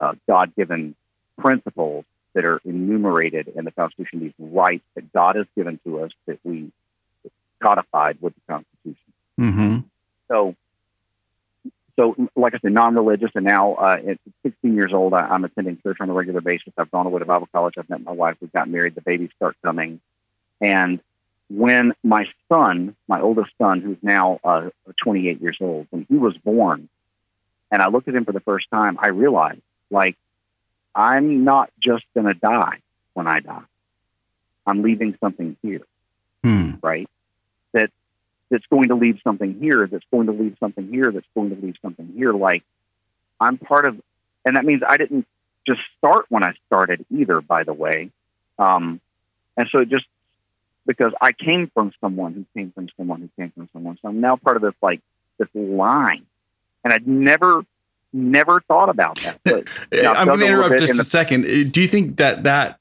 uh, 0.01 0.15
God-given 0.27 0.95
principles 1.39 2.05
that 2.35 2.45
are 2.45 2.61
enumerated 2.65 3.49
in 3.49 3.65
the 3.65 3.73
Constitution. 3.73 4.21
These 4.21 4.33
rights 4.39 4.85
that 4.95 5.13
God 5.13 5.37
has 5.37 5.47
given 5.57 5.79
to 5.85 6.03
us 6.05 6.11
that 6.27 6.39
we 6.45 6.73
codified 7.63 8.19
with 8.21 8.35
the 8.35 8.53
Constitution. 8.53 9.13
Mm-hmm. 9.39 9.79
So, 10.29 10.55
so 11.97 12.29
like 12.37 12.55
I 12.55 12.59
said, 12.61 12.73
non-religious, 12.73 13.31
and 13.35 13.45
now 13.45 13.75
uh, 13.75 13.99
at 14.07 14.19
16 14.45 14.75
years 14.75 14.93
old, 14.93 15.13
I, 15.13 15.21
I'm 15.23 15.45
attending 15.45 15.79
church 15.83 15.99
on 16.01 16.09
a 16.09 16.13
regular 16.13 16.41
basis. 16.41 16.73
I've 16.79 16.91
gone 16.91 17.07
away 17.07 17.19
to 17.19 17.27
Bible 17.27 17.49
college. 17.53 17.75
I've 17.79 17.91
met 17.91 18.03
my 18.03 18.13
wife. 18.13 18.37
We've 18.41 18.53
got 18.53 18.69
married. 18.69 18.95
The 18.95 19.03
babies 19.03 19.31
start 19.37 19.57
coming, 19.63 20.01
and 20.61 21.01
when 21.51 21.95
my 22.05 22.27
son, 22.49 22.95
my 23.09 23.21
oldest 23.21 23.51
son, 23.59 23.81
who's 23.81 23.99
now 24.03 24.39
uh, 24.45 24.71
28 25.03 25.43
years 25.43 25.59
old, 25.61 25.89
when 25.91 26.07
he 26.09 26.17
was 26.17 26.37
born, 26.39 26.89
and 27.71 27.83
I 27.83 27.89
looked 27.89 28.09
at 28.09 28.15
him 28.15 28.25
for 28.25 28.33
the 28.33 28.41
first 28.41 28.71
time, 28.71 28.99
I 29.01 29.09
realized, 29.09 29.63
like, 29.91 30.17
I'm 30.95 31.45
not 31.45 31.71
just 31.81 32.05
going 32.15 32.27
to 32.27 32.35
die 32.35 32.79
when 33.15 33.27
I 33.27 33.41
die. 33.41 33.63
I'm 34.67 34.83
leaving 34.83 35.17
something 35.21 35.57
here 35.63 35.83
Hmm. 36.43 36.73
right? 36.83 37.09
That 37.73 37.91
that's 38.51 38.67
going 38.67 38.89
to 38.89 38.95
leave 38.95 39.21
something 39.23 39.59
here, 39.61 39.87
that's 39.87 40.05
going 40.11 40.27
to 40.27 40.33
leave 40.33 40.57
something 40.59 40.89
here, 40.89 41.13
that's 41.13 41.27
going 41.35 41.55
to 41.55 41.61
leave 41.61 41.77
something 41.83 42.13
here. 42.17 42.33
Like 42.33 42.65
I'm 43.39 43.59
part 43.59 43.85
of, 43.85 44.01
and 44.45 44.57
that 44.57 44.65
means 44.65 44.83
I 44.87 44.97
didn't 44.97 45.27
just 45.67 45.81
start 45.99 46.27
when 46.29 46.43
I 46.43 46.55
started 46.67 47.05
either. 47.11 47.41
By 47.41 47.65
the 47.65 47.75
way, 47.75 48.11
um, 48.59 49.01
and 49.57 49.69
so 49.71 49.81
it 49.81 49.89
just 49.89 50.07
because 50.87 51.13
I 51.21 51.33
came 51.33 51.71
from 51.73 51.93
someone 52.01 52.33
who 52.33 52.47
came 52.59 52.73
from 52.73 52.89
someone 52.97 53.21
who 53.21 53.29
came 53.37 53.51
from 53.51 53.69
someone, 53.73 53.99
so 54.01 54.09
I'm 54.09 54.21
now 54.21 54.37
part 54.37 54.57
of 54.57 54.63
this 54.63 54.75
like 54.81 55.01
this 55.39 55.49
line, 55.55 56.25
and 56.85 56.93
I'd 56.93 57.07
never 57.07 57.65
never 58.13 58.61
thought 58.63 58.89
about 58.89 59.21
that. 59.23 59.41
But 59.45 59.69
I'm 59.93 60.27
going 60.27 60.41
to 60.41 60.47
interrupt 60.47 60.79
just 60.79 60.93
in 60.93 61.01
a 61.01 61.05
second. 61.05 61.45
Uh, 61.45 61.71
Do 61.71 61.81
you 61.81 61.89
think 61.89 62.17
that 62.17 62.45
that 62.45 62.79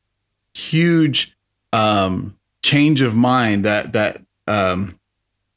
huge 0.53 1.37
um, 1.71 2.35
change 2.63 3.01
of 3.01 3.15
mind 3.15 3.65
that 3.65 3.93
that 3.93 4.21
um, 4.47 4.99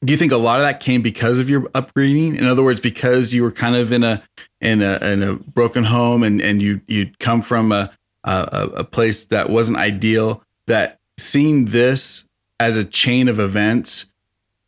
do 0.03 0.11
you 0.11 0.17
think 0.17 0.31
a 0.31 0.37
lot 0.37 0.59
of 0.59 0.65
that 0.65 0.79
came 0.79 1.01
because 1.01 1.39
of 1.39 1.49
your 1.49 1.69
upbringing? 1.73 2.35
In 2.35 2.45
other 2.45 2.63
words, 2.63 2.81
because 2.81 3.33
you 3.33 3.43
were 3.43 3.51
kind 3.51 3.75
of 3.75 3.91
in 3.91 4.03
a 4.03 4.21
in 4.61 4.81
a 4.81 4.97
in 5.01 5.23
a 5.23 5.35
broken 5.35 5.85
home 5.85 6.23
and 6.23 6.41
and 6.41 6.61
you 6.61 6.81
you'd 6.87 7.19
come 7.19 7.41
from 7.41 7.71
a 7.71 7.91
a, 8.23 8.69
a 8.77 8.83
place 8.83 9.25
that 9.25 9.49
wasn't 9.49 9.77
ideal. 9.77 10.43
That 10.67 10.99
seeing 11.17 11.65
this 11.65 12.25
as 12.59 12.77
a 12.77 12.83
chain 12.83 13.27
of 13.27 13.39
events 13.39 14.05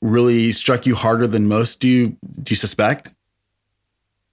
really 0.01 0.51
struck 0.51 0.85
you 0.85 0.95
harder 0.95 1.27
than 1.27 1.47
most. 1.47 1.79
Do 1.79 1.87
you 1.87 2.17
do 2.41 2.51
you 2.51 2.55
suspect? 2.55 3.11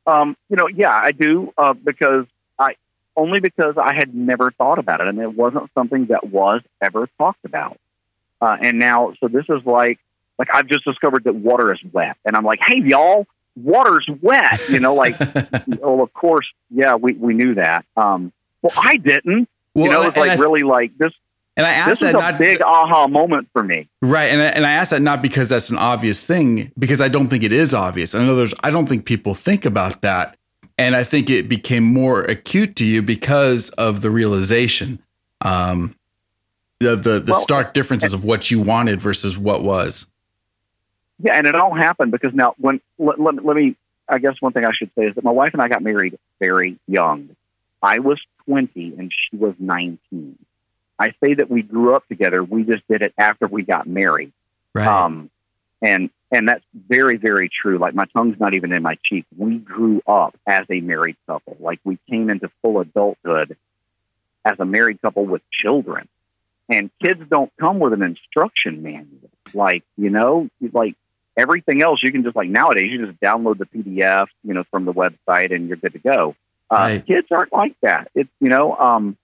Um, 0.07 0.37
you 0.49 0.57
know, 0.57 0.69
yeah, 0.69 0.93
I 0.93 1.12
do 1.12 1.53
uh, 1.57 1.75
because 1.75 2.27
I 2.59 2.75
only 3.17 3.41
because 3.41 3.75
I 3.77 3.95
had 3.95 4.15
never 4.15 4.51
thought 4.53 4.79
about 4.79 5.01
it, 5.01 5.09
and 5.09 5.19
it 5.19 5.35
wasn't 5.35 5.71
something 5.75 6.07
that 6.07 6.29
was 6.29 6.62
ever 6.81 7.09
talked 7.19 7.45
about. 7.45 7.79
Uh, 8.41 8.57
and 8.61 8.79
now, 8.79 9.15
so 9.21 9.29
this 9.29 9.45
is 9.49 9.65
like 9.65 9.99
like 10.38 10.49
I've 10.53 10.67
just 10.67 10.85
discovered 10.85 11.25
that 11.25 11.35
water 11.35 11.73
is 11.73 11.81
wet, 11.93 12.17
and 12.25 12.37
I'm 12.37 12.45
like, 12.45 12.61
hey, 12.62 12.83
y'all, 12.85 13.27
water's 13.57 14.09
wet. 14.21 14.61
You 14.69 14.81
know, 14.81 14.95
like, 14.95 15.19
well, 15.67 16.01
of 16.01 16.12
course, 16.12 16.47
yeah, 16.71 16.97
we 16.97 17.12
we 17.12 17.35
knew 17.35 17.55
that. 17.55 17.85
Um, 17.97 18.33
well, 18.62 18.73
I 18.77 18.97
didn't. 18.97 19.49
Well, 19.75 19.87
you 19.87 19.91
know, 19.91 20.03
it's 20.03 20.17
like 20.17 20.38
really 20.38 20.62
like 20.62 20.97
this. 20.99 21.12
And 21.57 21.67
I 21.67 21.73
asked 21.73 22.01
This 22.01 22.03
is 22.03 22.12
that 22.12 22.15
a 22.15 22.19
not 22.19 22.38
big 22.38 22.62
aha 22.62 23.07
moment 23.07 23.49
for 23.53 23.62
me. 23.62 23.88
Right, 24.01 24.31
and 24.31 24.41
I, 24.41 24.47
and 24.47 24.67
I 24.67 24.73
ask 24.73 24.91
that 24.91 25.03
not 25.03 25.21
because 25.21 25.51
that's 25.51 25.69
an 25.71 25.79
obvious 25.79 26.25
thing, 26.25 26.73
because 26.79 27.01
I 27.01 27.09
don't 27.09 27.29
think 27.29 27.45
it 27.45 27.53
is 27.53 27.75
obvious. 27.75 28.15
I 28.15 28.25
know 28.25 28.35
there's, 28.35 28.55
I 28.62 28.71
don't 28.71 28.88
think 28.88 29.05
people 29.05 29.35
think 29.35 29.67
about 29.67 30.01
that, 30.01 30.37
and 30.79 30.97
I 30.97 31.05
think 31.05 31.29
it 31.29 31.49
became 31.49 31.85
more 31.85 32.23
acute 32.23 32.75
to 32.77 32.85
you 32.85 33.03
because 33.03 33.69
of 33.71 34.01
the 34.01 34.11
realization, 34.11 34.99
um, 35.43 35.95
the 36.81 36.97
the, 36.97 37.21
the 37.21 37.33
Well, 37.33 37.41
stark 37.43 37.75
differences 37.75 38.15
of 38.15 38.25
what 38.25 38.51
you 38.51 38.61
wanted 38.61 39.01
versus 39.01 39.37
what 39.37 39.62
was. 39.62 40.07
Yeah, 41.23 41.35
and 41.35 41.47
it 41.47 41.55
all 41.55 41.75
happened 41.75 42.12
because 42.12 42.33
now 42.33 42.55
when 42.59 42.81
let, 42.99 43.21
let, 43.21 43.45
let 43.45 43.57
me 43.57 43.77
I 44.09 44.19
guess 44.19 44.35
one 44.41 44.53
thing 44.53 44.65
I 44.65 44.73
should 44.73 44.91
say 44.99 45.07
is 45.07 45.15
that 45.15 45.25
my 45.25 45.31
wife 45.31 45.51
and 45.53 45.62
I 45.62 45.69
got 45.69 45.83
married 45.83 46.19
very 46.41 46.79
young. 46.88 47.37
I 47.83 47.99
was 47.99 48.21
20 48.47 48.95
and 48.99 49.12
she 49.12 49.37
was 49.37 49.55
19. 49.59 50.38
I 51.03 51.12
say 51.21 51.35
that 51.35 51.51
we 51.51 51.62
grew 51.62 51.97
up 51.97 52.07
together. 52.07 52.45
We 52.45 52.62
just 52.62 52.87
did 52.87 53.03
it 53.03 53.12
after 53.19 53.49
we 53.49 53.65
got 53.65 53.88
married. 53.88 54.33
Right. 54.73 54.87
Um, 54.87 55.31
and 55.83 56.11
and 56.31 56.49
that's 56.49 56.65
very 56.88 57.17
very 57.17 57.49
true. 57.49 57.77
Like 57.79 57.93
my 57.93 58.05
tongue's 58.07 58.38
not 58.38 58.55
even 58.55 58.73
in 58.73 58.85
my 58.85 58.97
cheek. 59.03 59.27
We 59.37 59.59
grew 59.59 60.01
up 60.07 60.38
as 60.47 60.65
a 60.71 60.81
married 60.81 61.17
couple. 61.27 61.57
Like 61.59 61.81
we 61.83 61.99
came 62.09 62.31
into 62.31 62.53
full 62.62 62.79
adulthood 62.79 63.57
as 64.45 64.61
a 64.61 64.65
married 64.65 65.03
couple 65.03 65.27
with 65.27 65.43
children. 65.51 66.09
And 66.69 66.88
kids 67.03 67.21
don't 67.29 67.53
come 67.59 67.81
with 67.81 67.93
an 67.93 68.03
instruction 68.03 68.85
manual. 68.85 69.31
Like 69.53 69.83
you 69.97 70.09
know, 70.09 70.49
like 70.73 70.95
everything 71.37 71.83
else, 71.83 72.01
you 72.01 72.12
can 72.12 72.23
just 72.23 72.37
like 72.37 72.49
nowadays 72.49 72.93
you 72.93 73.07
just 73.07 73.21
download 73.21 73.59
the 73.59 73.67
PDF, 73.67 74.29
you 74.45 74.55
know, 74.55 74.62
from 74.71 74.85
the 74.85 74.93
website 74.93 75.53
and 75.53 75.67
you're 75.67 75.79
good 75.79 75.95
to 75.95 75.99
go. 75.99 76.37
Uh, 76.71 76.77
Right. 76.77 77.05
Kids 77.05 77.27
aren't 77.33 77.53
like 77.53 77.75
that. 77.83 78.09
It's 78.15 78.31
you 78.41 78.49
know, 78.49 78.77
um, 78.77 79.17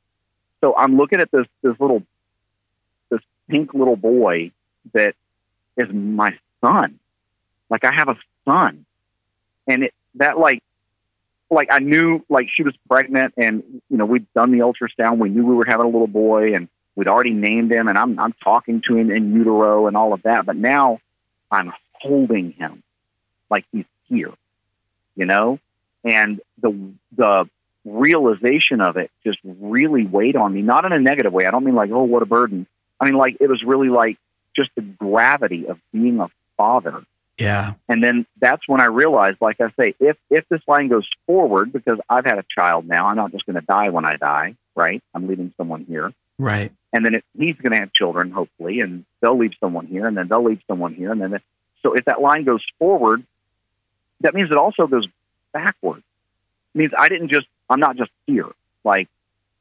so 0.60 0.74
I'm 0.76 0.96
looking 0.96 1.20
at 1.20 1.30
this 1.30 1.46
this 1.62 1.78
little 1.78 2.02
this 3.10 3.20
pink 3.48 3.74
little 3.74 3.96
boy 3.96 4.52
that 4.92 5.14
is 5.76 5.88
my 5.92 6.36
son. 6.60 6.98
Like 7.70 7.84
I 7.84 7.92
have 7.92 8.08
a 8.08 8.16
son, 8.44 8.84
and 9.66 9.84
it 9.84 9.94
that 10.16 10.38
like 10.38 10.62
like 11.50 11.68
I 11.70 11.78
knew 11.78 12.24
like 12.28 12.48
she 12.50 12.62
was 12.62 12.74
pregnant, 12.88 13.34
and 13.36 13.62
you 13.88 13.96
know 13.96 14.06
we'd 14.06 14.32
done 14.34 14.52
the 14.52 14.58
ultrasound. 14.58 15.18
We 15.18 15.28
knew 15.28 15.46
we 15.46 15.54
were 15.54 15.66
having 15.66 15.86
a 15.86 15.90
little 15.90 16.06
boy, 16.06 16.54
and 16.54 16.68
we'd 16.96 17.08
already 17.08 17.34
named 17.34 17.72
him, 17.72 17.88
and 17.88 17.96
I'm 17.96 18.18
I'm 18.18 18.34
talking 18.42 18.82
to 18.82 18.96
him 18.96 19.10
in 19.10 19.34
utero 19.34 19.86
and 19.86 19.96
all 19.96 20.12
of 20.12 20.22
that. 20.22 20.46
But 20.46 20.56
now 20.56 21.00
I'm 21.50 21.72
holding 21.92 22.52
him 22.52 22.82
like 23.50 23.64
he's 23.72 23.84
here, 24.08 24.32
you 25.14 25.26
know, 25.26 25.58
and 26.04 26.40
the 26.60 26.76
the 27.16 27.48
realization 27.92 28.80
of 28.80 28.96
it 28.96 29.10
just 29.24 29.38
really 29.44 30.06
weighed 30.06 30.36
on 30.36 30.54
me. 30.54 30.62
Not 30.62 30.84
in 30.84 30.92
a 30.92 30.98
negative 30.98 31.32
way. 31.32 31.46
I 31.46 31.50
don't 31.50 31.64
mean 31.64 31.74
like 31.74 31.90
oh 31.90 32.04
what 32.04 32.22
a 32.22 32.26
burden. 32.26 32.66
I 33.00 33.04
mean 33.04 33.14
like 33.14 33.36
it 33.40 33.48
was 33.48 33.62
really 33.62 33.88
like 33.88 34.18
just 34.56 34.70
the 34.74 34.82
gravity 34.82 35.66
of 35.66 35.78
being 35.92 36.20
a 36.20 36.28
father 36.56 37.04
yeah. 37.38 37.74
and 37.88 38.02
then 38.02 38.26
that's 38.40 38.66
when 38.66 38.80
I 38.80 38.86
realized, 38.86 39.38
like 39.40 39.60
I 39.60 39.70
say, 39.78 39.94
if 40.00 40.16
if 40.28 40.46
this 40.48 40.60
line 40.66 40.88
goes 40.88 41.08
forward, 41.26 41.72
because 41.72 41.98
I've 42.08 42.24
had 42.24 42.38
a 42.38 42.44
child 42.50 42.86
now, 42.86 43.06
I'm 43.06 43.16
not 43.16 43.30
just 43.30 43.46
going 43.46 43.54
to 43.54 43.64
die 43.64 43.90
when 43.90 44.04
I 44.04 44.16
die, 44.16 44.56
right? 44.74 45.02
I'm 45.14 45.28
leaving 45.28 45.54
someone 45.56 45.84
here, 45.84 46.12
Right. 46.38 46.72
and 46.92 47.04
then 47.04 47.14
if 47.14 47.22
he's 47.38 47.54
going 47.56 47.72
to 47.72 47.78
have 47.78 47.92
children, 47.92 48.32
hopefully, 48.32 48.80
and 48.80 49.04
they'll 49.20 49.38
leave 49.38 49.52
someone 49.60 49.86
here, 49.86 50.06
and 50.06 50.16
then 50.18 50.26
they'll 50.26 50.42
leave 50.42 50.60
someone 50.66 50.94
here, 50.94 51.12
and 51.12 51.22
then 51.22 51.40
so 51.82 51.94
if 51.94 52.06
that 52.06 52.20
line 52.20 52.42
goes 52.42 52.64
forward, 52.80 53.22
that 54.20 54.34
means 54.34 54.50
it 54.50 54.56
also 54.56 54.88
goes 54.88 55.06
backward. 55.52 56.02
It 56.74 56.78
means 56.78 56.92
I 56.98 57.08
didn't 57.08 57.28
just, 57.28 57.46
I'm 57.68 57.80
not 57.80 57.96
just 57.96 58.10
here. 58.26 58.48
Like, 58.84 59.08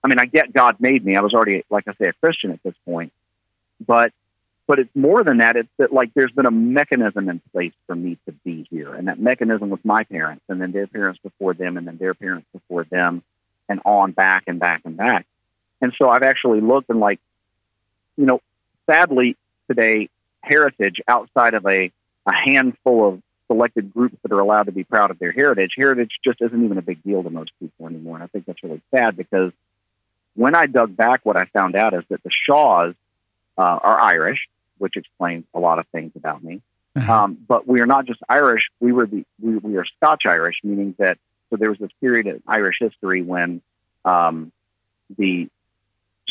I 0.04 0.08
mean, 0.08 0.20
I 0.20 0.26
get 0.26 0.54
God 0.54 0.80
made 0.80 1.04
me. 1.04 1.16
I 1.16 1.22
was 1.22 1.34
already, 1.34 1.64
like 1.70 1.88
I 1.88 1.94
say, 1.94 2.08
a 2.08 2.14
Christian 2.14 2.52
at 2.52 2.62
this 2.64 2.76
point, 2.86 3.12
but 3.86 4.14
but 4.68 4.80
it's 4.80 4.96
more 4.96 5.24
than 5.24 5.38
that. 5.38 5.56
It's 5.56 5.70
that 5.78 5.94
like 5.94 6.14
there's 6.14 6.32
been 6.32 6.46
a 6.46 6.52
mechanism 6.52 7.30
in 7.30 7.42
place 7.52 7.74
for 7.88 7.96
me 7.96 8.18
to 8.26 8.32
be 8.32 8.68
here, 8.70 8.94
and 8.94 9.08
that 9.08 9.20
mechanism 9.20 9.70
was 9.70 9.80
my 9.84 10.04
parents, 10.04 10.44
and 10.50 10.62
then 10.62 10.72
their 10.72 10.88
parents 10.88 11.20
before 11.24 11.54
them, 11.54 11.78
and 11.78 11.88
then 11.88 11.98
their 11.98 12.14
parents 12.14 12.48
before 12.54 12.84
them, 12.84 13.24
and 13.70 13.82
on 13.86 14.12
back 14.12 14.44
and 14.48 14.60
back 14.60 14.82
and 14.86 14.98
back. 14.98 15.26
And 15.82 15.94
so 15.98 16.10
I've 16.10 16.24
actually 16.24 16.62
looked 16.62 16.90
and 16.90 17.00
like, 17.00 17.20
you 18.18 18.26
know, 18.26 18.42
sadly 18.90 19.38
today, 19.70 20.10
heritage 20.42 21.02
outside 21.08 21.54
of 21.54 21.66
a 21.66 21.92
a 22.26 22.34
handful 22.34 23.08
of 23.08 23.22
selected 23.48 23.94
groups 23.94 24.16
that 24.22 24.32
are 24.32 24.40
allowed 24.40 24.64
to 24.64 24.72
be 24.72 24.84
proud 24.84 25.12
of 25.12 25.20
their 25.20 25.32
heritage, 25.32 25.72
heritage 25.76 26.20
just 26.24 26.42
isn't 26.42 26.64
even 26.64 26.78
a 26.78 26.82
big 26.82 27.02
deal 27.04 27.24
to 27.24 27.30
most 27.30 27.52
people 27.60 27.88
anymore. 27.88 28.16
And 28.16 28.24
I 28.24 28.28
think 28.28 28.46
that's 28.46 28.64
really 28.64 28.82
sad 28.94 29.16
because 29.18 29.52
when 30.36 30.56
I 30.56 30.68
dug 30.68 30.96
back, 30.96 31.22
what 31.24 31.36
I 31.36 31.46
found 31.46 31.76
out 31.76 31.94
is 31.94 32.04
that 32.10 32.24
the 32.24 32.30
Shaws 32.32 32.94
uh, 33.58 33.62
are 33.62 34.00
Irish, 34.00 34.48
which 34.78 34.96
explains 34.96 35.46
a 35.54 35.60
lot 35.60 35.80
of 35.80 35.88
things 35.88 36.12
about 36.16 36.44
me. 36.44 36.62
Uh-huh. 36.96 37.14
Um, 37.14 37.38
but 37.48 37.68
we 37.68 37.82
are 37.82 37.86
not 37.86 38.06
just 38.06 38.20
Irish; 38.28 38.70
we 38.80 38.92
were 38.92 39.06
the 39.06 39.24
we, 39.42 39.58
we 39.58 39.78
are 39.78 39.86
Scotch 39.86 40.26
Irish, 40.26 40.60
meaning 40.64 40.96
that 40.98 41.18
so 41.50 41.56
there 41.56 41.70
was 41.70 41.80
this 41.80 41.92
period 42.02 42.28
in 42.28 42.42
Irish 42.48 42.78
history 42.80 43.22
when 43.22 43.62
um, 44.04 44.52
the 45.18 45.48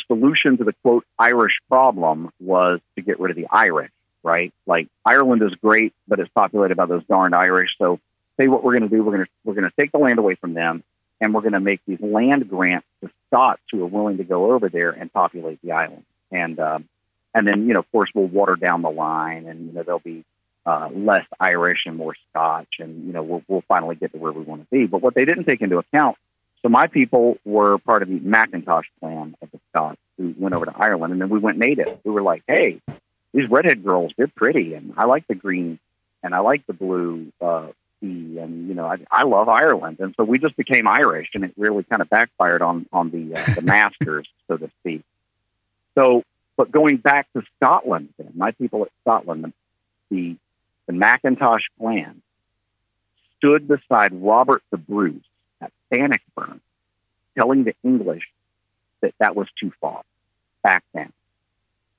solution 0.07 0.57
to 0.59 0.65
the 0.65 0.75
quote 0.83 1.05
Irish 1.19 1.61
problem 1.69 2.31
was 2.41 2.81
to 2.97 3.03
get 3.03 3.21
rid 3.21 3.31
of 3.31 3.37
the 3.37 3.47
Irish, 3.51 3.91
right? 4.27 4.53
Like 4.67 4.89
Ireland 5.05 5.43
is 5.43 5.55
great, 5.55 5.95
but 6.09 6.19
it's 6.19 6.31
populated 6.35 6.77
by 6.77 6.87
those 6.87 7.05
darned 7.05 7.35
Irish. 7.35 7.77
So 7.79 8.01
say 8.37 8.49
what 8.49 8.65
we're 8.65 8.77
going 8.77 8.91
to 8.91 8.95
do. 8.95 9.03
We're 9.05 9.13
going 9.13 9.25
to 9.25 9.31
we're 9.45 9.55
going 9.55 9.71
to 9.71 9.77
take 9.79 9.93
the 9.93 9.99
land 9.99 10.19
away 10.19 10.35
from 10.35 10.53
them, 10.53 10.83
and 11.21 11.33
we're 11.33 11.43
going 11.43 11.53
to 11.53 11.61
make 11.61 11.81
these 11.87 12.01
land 12.01 12.49
grants 12.51 12.87
to 13.03 13.11
Scots 13.29 13.63
who 13.71 13.83
are 13.85 13.87
willing 13.87 14.17
to 14.19 14.25
go 14.25 14.53
over 14.53 14.69
there 14.69 14.91
and 14.91 15.13
populate 15.13 15.63
the 15.63 15.73
island. 15.73 16.05
And 16.33 16.59
um, 16.59 16.89
and 17.35 17.47
then 17.47 17.69
you 17.69 17.75
know, 17.75 17.81
of 17.81 17.93
course, 17.93 18.11
we'll 18.15 18.27
water 18.27 18.57
down 18.57 18.83
the 18.83 18.91
line, 18.91 19.47
and 19.47 19.67
you 19.67 19.73
know, 19.73 19.85
there'll 19.85 20.01
be 20.01 20.25
uh, 20.67 20.89
less 20.93 21.25
Irish 21.39 21.83
and 21.87 21.97
more 21.97 22.17
Scotch, 22.31 22.75
and 22.81 23.07
you 23.07 23.13
know, 23.13 23.23
we'll 23.23 23.43
we'll 23.47 23.65
finally 23.69 23.95
get 23.95 24.13
to 24.13 24.19
where 24.19 24.33
we 24.33 24.43
want 24.43 24.63
to 24.63 24.69
be. 24.77 24.87
But 24.87 25.03
what 25.03 25.15
they 25.15 25.25
didn't 25.25 25.45
take 25.45 25.63
into 25.63 25.79
account. 25.79 26.17
So 26.63 26.69
my 26.69 26.89
people 26.89 27.39
were 27.45 27.79
part 27.79 28.03
of 28.03 28.09
the 28.09 28.19
Mackintosh 28.19 28.87
clan 28.99 29.37
of 29.41 29.53
the 29.53 29.61
Scots 29.71 30.01
who 30.17 30.35
went 30.37 30.53
over 30.53 30.65
to 30.65 30.75
Ireland, 30.77 31.13
and 31.13 31.23
then 31.23 31.29
we 31.29 31.39
went 31.39 31.59
native. 31.59 31.99
We 32.03 32.11
were 32.11 32.23
like, 32.23 32.43
hey, 32.49 32.81
these 33.37 33.51
redhead 33.51 33.85
girls, 33.85 34.13
they're 34.17 34.29
pretty, 34.29 34.73
and 34.73 34.95
I 34.97 35.05
like 35.05 35.27
the 35.27 35.35
green, 35.35 35.79
and 36.23 36.35
I 36.35 36.39
like 36.39 36.67
the 36.67 36.73
blue 36.73 37.31
uh, 37.39 37.67
sea, 38.01 38.39
and 38.39 38.67
you 38.67 38.75
know, 38.75 38.87
I, 38.87 38.97
I 39.13 39.25
love 39.25 39.51
Ireland, 39.51 39.99
and 40.01 40.15
so 40.17 40.25
we 40.25 40.39
just 40.39 40.57
became 40.57 40.89
Irish, 40.89 41.29
and 41.35 41.45
it 41.45 41.53
really 41.59 41.83
kind 41.85 42.01
of 42.01 42.09
backfired 42.09 42.63
on 42.63 42.87
on 42.95 43.11
the 43.11 43.39
uh, 43.39 43.55
the 43.55 43.61
masters, 43.63 44.27
so 44.49 44.57
to 44.57 44.71
speak. 44.81 45.03
So, 45.95 46.23
but 46.57 46.73
going 46.73 46.97
back 46.97 47.31
to 47.35 47.43
Scotland, 47.57 48.09
then 48.17 48.33
my 48.35 48.53
people 48.53 48.83
at 48.85 48.91
Scotland, 49.03 49.53
the 50.11 50.37
the 50.87 50.93
Mackintosh 50.95 51.65
clan 51.79 52.23
stood 53.37 53.69
beside 53.69 54.15
Robert 54.15 54.63
the 54.71 54.79
Bruce 54.79 55.29
at 55.61 55.73
Bannockburn, 55.91 56.63
telling 57.37 57.65
the 57.65 57.75
English 57.85 58.27
that 59.03 59.13
that 59.19 59.37
was 59.37 59.47
too 59.61 59.73
far 59.79 60.01
back 60.63 60.83
then. 60.95 61.13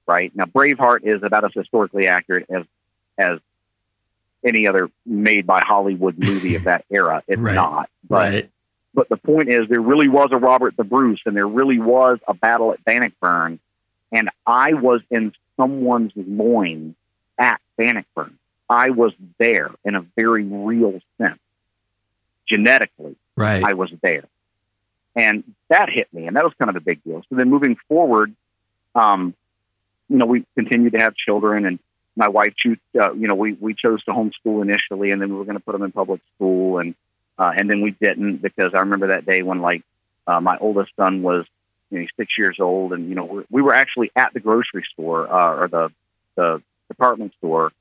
Right 0.07 0.33
now, 0.35 0.45
Braveheart 0.45 1.03
is 1.03 1.21
about 1.23 1.43
as 1.43 1.51
historically 1.53 2.07
accurate 2.07 2.45
as 2.49 2.63
as 3.17 3.39
any 4.45 4.67
other 4.67 4.89
made 5.05 5.45
by 5.45 5.61
Hollywood 5.65 6.17
movie 6.17 6.55
of 6.55 6.63
that 6.65 6.85
era. 6.89 7.23
It's 7.27 7.39
Right. 7.41 7.55
not. 7.55 7.89
But 8.07 8.15
right. 8.33 8.49
but 8.93 9.09
the 9.09 9.17
point 9.17 9.49
is, 9.49 9.67
there 9.67 9.81
really 9.81 10.07
was 10.07 10.29
a 10.31 10.37
Robert 10.37 10.77
the 10.77 10.83
Bruce, 10.85 11.19
and 11.25 11.35
there 11.35 11.47
really 11.47 11.79
was 11.79 12.19
a 12.27 12.33
battle 12.33 12.71
at 12.71 12.83
Bannockburn, 12.85 13.59
and 14.11 14.29
I 14.45 14.73
was 14.73 15.01
in 15.11 15.33
someone's 15.57 16.13
loins 16.15 16.95
at 17.37 17.59
Bannockburn. 17.77 18.37
I 18.69 18.91
was 18.91 19.11
there 19.39 19.71
in 19.83 19.95
a 19.95 20.01
very 20.15 20.43
real 20.43 20.99
sense. 21.17 21.39
Genetically, 22.47 23.15
Right. 23.35 23.61
I 23.63 23.73
was 23.73 23.91
there, 24.01 24.23
and 25.17 25.43
that 25.69 25.89
hit 25.89 26.07
me, 26.13 26.27
and 26.27 26.35
that 26.37 26.45
was 26.45 26.53
kind 26.57 26.69
of 26.69 26.77
a 26.77 26.79
big 26.81 27.03
deal. 27.03 27.21
So 27.29 27.35
then, 27.35 27.49
moving 27.49 27.75
forward, 27.89 28.33
um, 28.95 29.33
you 30.09 30.17
know, 30.17 30.25
we 30.25 30.45
continued 30.55 30.93
to 30.93 30.99
have 30.99 31.15
children, 31.15 31.65
and 31.65 31.79
my 32.15 32.27
wife 32.27 32.53
chose, 32.55 32.77
uh, 32.99 33.13
you 33.13 33.27
know, 33.27 33.35
we 33.35 33.53
we 33.53 33.73
chose 33.73 34.03
to 34.05 34.11
homeschool 34.11 34.61
initially, 34.61 35.11
and 35.11 35.21
then 35.21 35.29
we 35.29 35.35
were 35.35 35.45
going 35.45 35.57
to 35.57 35.63
put 35.63 35.73
them 35.73 35.83
in 35.83 35.91
public 35.91 36.21
school, 36.35 36.79
and 36.79 36.95
uh, 37.37 37.51
and 37.55 37.69
then 37.69 37.81
we 37.81 37.91
didn't 37.91 38.37
because 38.41 38.73
I 38.73 38.79
remember 38.79 39.07
that 39.07 39.25
day 39.25 39.43
when 39.43 39.61
like 39.61 39.83
uh, 40.25 40.41
my 40.41 40.57
oldest 40.57 40.91
son 40.95 41.21
was 41.21 41.45
you 41.91 41.99
know 41.99 42.07
six 42.17 42.37
years 42.37 42.57
old, 42.59 42.93
and 42.93 43.09
you 43.09 43.15
know 43.15 43.25
we, 43.25 43.43
we 43.49 43.61
were 43.61 43.73
actually 43.73 44.11
at 44.15 44.33
the 44.33 44.39
grocery 44.39 44.85
store 44.93 45.31
uh, 45.31 45.55
or 45.55 45.67
the 45.67 45.91
the 46.35 46.61
department 46.87 47.33
store 47.37 47.71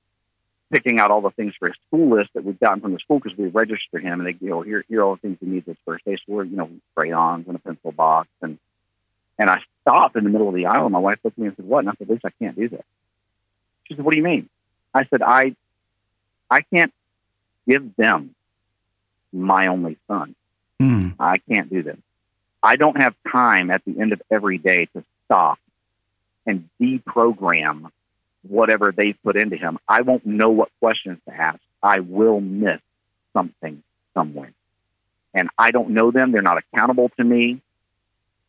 picking 0.71 0.99
out 0.99 1.11
all 1.11 1.21
the 1.21 1.31
things 1.31 1.55
for 1.59 1.69
his 1.69 1.77
school 1.87 2.17
list 2.17 2.31
that 2.35 2.45
we've 2.45 2.59
gotten 2.59 2.81
from 2.81 2.93
the 2.93 2.99
school 2.99 3.21
because 3.21 3.39
we 3.39 3.47
registered 3.47 4.03
him, 4.03 4.21
and 4.21 4.27
they 4.27 4.37
you 4.41 4.51
know 4.51 4.63
here 4.63 4.85
here 4.89 5.01
are 5.01 5.05
all 5.05 5.15
the 5.15 5.21
things 5.21 5.39
he 5.41 5.47
needs 5.47 5.67
his 5.67 5.77
first 5.85 6.05
day. 6.05 6.17
So 6.17 6.35
we're 6.35 6.45
you 6.45 6.57
know 6.57 6.71
crayons 6.95 7.47
and 7.47 7.57
a 7.57 7.59
pencil 7.59 7.93
box, 7.93 8.29
and 8.43 8.59
and 9.39 9.51
I 9.51 9.61
stopped 9.83 10.17
in 10.17 10.25
the 10.25 10.31
middle 10.31 10.49
of 10.49 10.55
the 10.55 10.67
aisle. 10.67 10.85
And 10.85 10.93
my 10.93 10.99
wife 10.99 11.19
looked 11.23 11.39
at 11.39 11.43
me 11.43 11.49
and 11.49 11.57
said, 11.57 11.67
"What?" 11.67 11.81
And 11.81 11.91
I 11.91 11.93
said, 11.99 12.09
"Lisa, 12.09 12.29
I 12.29 12.31
can't 12.43 12.57
do 12.57 12.69
this." 12.69 12.85
She 13.85 13.95
said, 13.95 14.05
"What 14.05 14.13
do 14.13 14.19
you 14.19 14.25
mean?" 14.25 14.49
I 14.95 15.05
said, 15.07 15.23
"I 15.23 15.55
I 16.51 16.63
can't 16.63 16.93
give 17.69 17.97
them 17.97 18.35
my 19.33 19.67
only 19.67 19.99
son. 20.09 20.35
Hmm. 20.79 21.11
I 21.19 21.39
can't 21.39 21.71
do 21.71 21.83
this. 21.83 21.97
I 22.63 22.77
don't 22.77 23.01
have 23.01 23.15
time 23.31 23.71
at 23.71 23.85
the 23.85 24.01
end 24.01 24.13
of 24.13 24.23
every 24.31 24.59
day 24.59 24.87
to 24.87 25.05
stop 25.25 25.59
and 26.47 26.69
deprogram 26.81 27.91
whatever 28.49 28.93
they've 28.93 29.17
put 29.23 29.37
into 29.37 29.57
him. 29.57 29.79
I 29.89 30.03
won't 30.03 30.25
know 30.25 30.51
what 30.51 30.71
questions 30.81 31.19
to 31.29 31.35
ask. 31.35 31.59
I 31.83 32.01
will 32.01 32.41
miss 32.41 32.81
something 33.33 33.83
somewhere. 34.15 34.53
And 35.35 35.51
I 35.59 35.71
don't 35.71 35.91
know 35.91 36.11
them. 36.11 36.33
They're 36.33 36.43
not 36.43 36.59
accountable 36.59 37.11
to 37.17 37.25
me. 37.25 37.61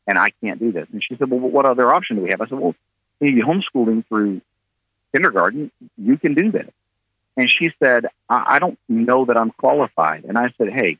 And 0.07 0.17
I 0.17 0.29
can't 0.41 0.59
do 0.59 0.71
this. 0.71 0.87
And 0.91 1.03
she 1.03 1.15
said, 1.17 1.29
Well, 1.29 1.39
what 1.39 1.65
other 1.65 1.93
option 1.93 2.15
do 2.15 2.23
we 2.23 2.29
have? 2.29 2.41
I 2.41 2.47
said, 2.47 2.57
Well, 2.57 2.75
you 3.19 3.43
homeschool 3.45 3.87
him 3.87 4.03
through 4.07 4.41
kindergarten, 5.13 5.71
you 5.97 6.17
can 6.17 6.33
do 6.33 6.51
this. 6.51 6.69
And 7.35 7.49
she 7.49 7.71
said, 7.81 8.07
I, 8.29 8.55
I 8.55 8.59
don't 8.59 8.79
know 8.87 9.25
that 9.25 9.37
I'm 9.37 9.51
qualified. 9.51 10.23
And 10.25 10.37
I 10.37 10.53
said, 10.57 10.69
Hey, 10.69 10.97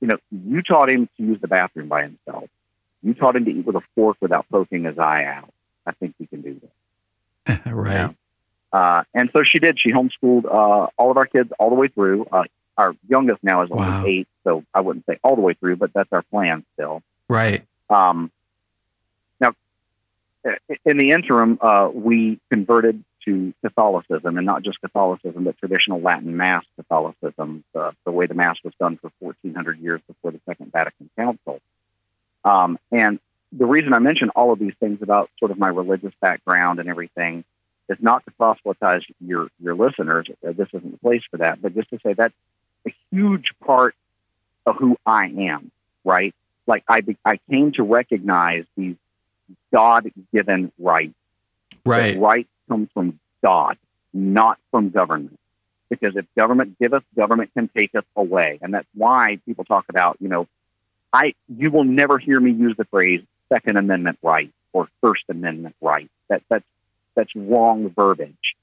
you 0.00 0.08
know, 0.08 0.16
you 0.30 0.62
taught 0.62 0.88
him 0.90 1.08
to 1.16 1.22
use 1.22 1.40
the 1.40 1.48
bathroom 1.48 1.88
by 1.88 2.02
himself. 2.02 2.48
You 3.02 3.14
taught 3.14 3.36
him 3.36 3.44
to 3.44 3.50
eat 3.50 3.66
with 3.66 3.76
a 3.76 3.82
fork 3.94 4.16
without 4.20 4.46
poking 4.50 4.84
his 4.84 4.98
eye 4.98 5.24
out. 5.24 5.52
I 5.86 5.92
think 5.92 6.14
you 6.18 6.26
can 6.26 6.40
do 6.42 6.60
this. 6.60 7.58
right. 7.66 7.92
Yeah. 7.92 8.10
Uh, 8.72 9.04
and 9.14 9.30
so 9.32 9.42
she 9.44 9.58
did. 9.58 9.78
She 9.80 9.90
homeschooled 9.92 10.44
uh, 10.44 10.88
all 10.98 11.10
of 11.10 11.16
our 11.16 11.26
kids 11.26 11.50
all 11.58 11.70
the 11.70 11.76
way 11.76 11.88
through. 11.88 12.26
Uh, 12.30 12.44
our 12.76 12.94
youngest 13.08 13.42
now 13.42 13.62
is 13.62 13.70
only 13.70 13.88
Wow. 13.88 14.04
eight, 14.06 14.28
so 14.44 14.64
I 14.74 14.80
wouldn't 14.80 15.06
say 15.06 15.18
all 15.24 15.34
the 15.34 15.40
way 15.42 15.54
through, 15.54 15.76
but 15.76 15.92
that's 15.92 16.12
our 16.12 16.22
plan 16.22 16.64
still. 16.74 17.02
Right. 17.28 17.64
Um, 17.90 18.30
in 20.84 20.96
the 20.96 21.12
interim, 21.12 21.58
uh, 21.60 21.90
we 21.92 22.40
converted 22.50 23.04
to 23.24 23.52
Catholicism, 23.62 24.36
and 24.36 24.46
not 24.46 24.62
just 24.62 24.80
Catholicism, 24.80 25.44
but 25.44 25.58
traditional 25.58 26.00
Latin 26.00 26.36
Mass 26.36 26.64
Catholicism, 26.76 27.64
the, 27.74 27.92
the 28.04 28.10
way 28.10 28.26
the 28.26 28.34
Mass 28.34 28.56
was 28.64 28.72
done 28.80 28.96
for 28.96 29.10
1,400 29.18 29.78
years 29.80 30.00
before 30.06 30.30
the 30.30 30.40
Second 30.46 30.72
Vatican 30.72 31.10
Council. 31.16 31.60
Um, 32.44 32.78
and 32.90 33.18
the 33.52 33.66
reason 33.66 33.92
I 33.92 33.98
mention 33.98 34.30
all 34.30 34.52
of 34.52 34.58
these 34.58 34.74
things 34.80 35.02
about 35.02 35.30
sort 35.38 35.50
of 35.50 35.58
my 35.58 35.68
religious 35.68 36.12
background 36.20 36.78
and 36.78 36.88
everything 36.88 37.44
is 37.88 37.98
not 38.00 38.24
to 38.26 38.30
proselytize 38.32 39.02
your 39.20 39.48
your 39.60 39.74
listeners. 39.74 40.26
Uh, 40.46 40.52
This 40.52 40.68
isn't 40.72 40.92
the 40.92 40.98
place 40.98 41.22
for 41.30 41.38
that, 41.38 41.60
but 41.60 41.74
just 41.74 41.90
to 41.90 41.98
say 42.04 42.12
that's 42.12 42.34
a 42.86 42.94
huge 43.10 43.52
part 43.64 43.94
of 44.66 44.76
who 44.76 44.96
I 45.06 45.26
am. 45.26 45.70
Right? 46.04 46.34
Like 46.66 46.84
I 46.88 47.02
I 47.24 47.38
came 47.50 47.72
to 47.72 47.82
recognize 47.82 48.64
these 48.76 48.96
God 49.72 50.10
given 50.32 50.72
right. 50.78 51.12
Right. 51.84 52.14
That 52.14 52.20
rights 52.20 52.48
come 52.68 52.88
from 52.92 53.18
God, 53.42 53.76
not 54.12 54.58
from 54.70 54.90
government. 54.90 55.38
Because 55.90 56.16
if 56.16 56.26
government 56.36 56.78
give 56.78 56.92
us, 56.92 57.02
government 57.16 57.50
can 57.54 57.68
take 57.74 57.94
us 57.94 58.04
away, 58.14 58.58
and 58.60 58.74
that's 58.74 58.88
why 58.94 59.38
people 59.46 59.64
talk 59.64 59.86
about 59.88 60.18
you 60.20 60.28
know, 60.28 60.46
I 61.12 61.34
you 61.48 61.70
will 61.70 61.84
never 61.84 62.18
hear 62.18 62.38
me 62.38 62.50
use 62.50 62.76
the 62.76 62.84
phrase 62.84 63.22
Second 63.48 63.78
Amendment 63.78 64.18
right 64.22 64.52
or 64.72 64.88
First 65.00 65.24
Amendment 65.30 65.76
right. 65.80 66.10
That 66.28 66.42
that's 66.50 66.64
that's 67.14 67.34
wrong 67.34 67.88
verbiage. 67.88 68.54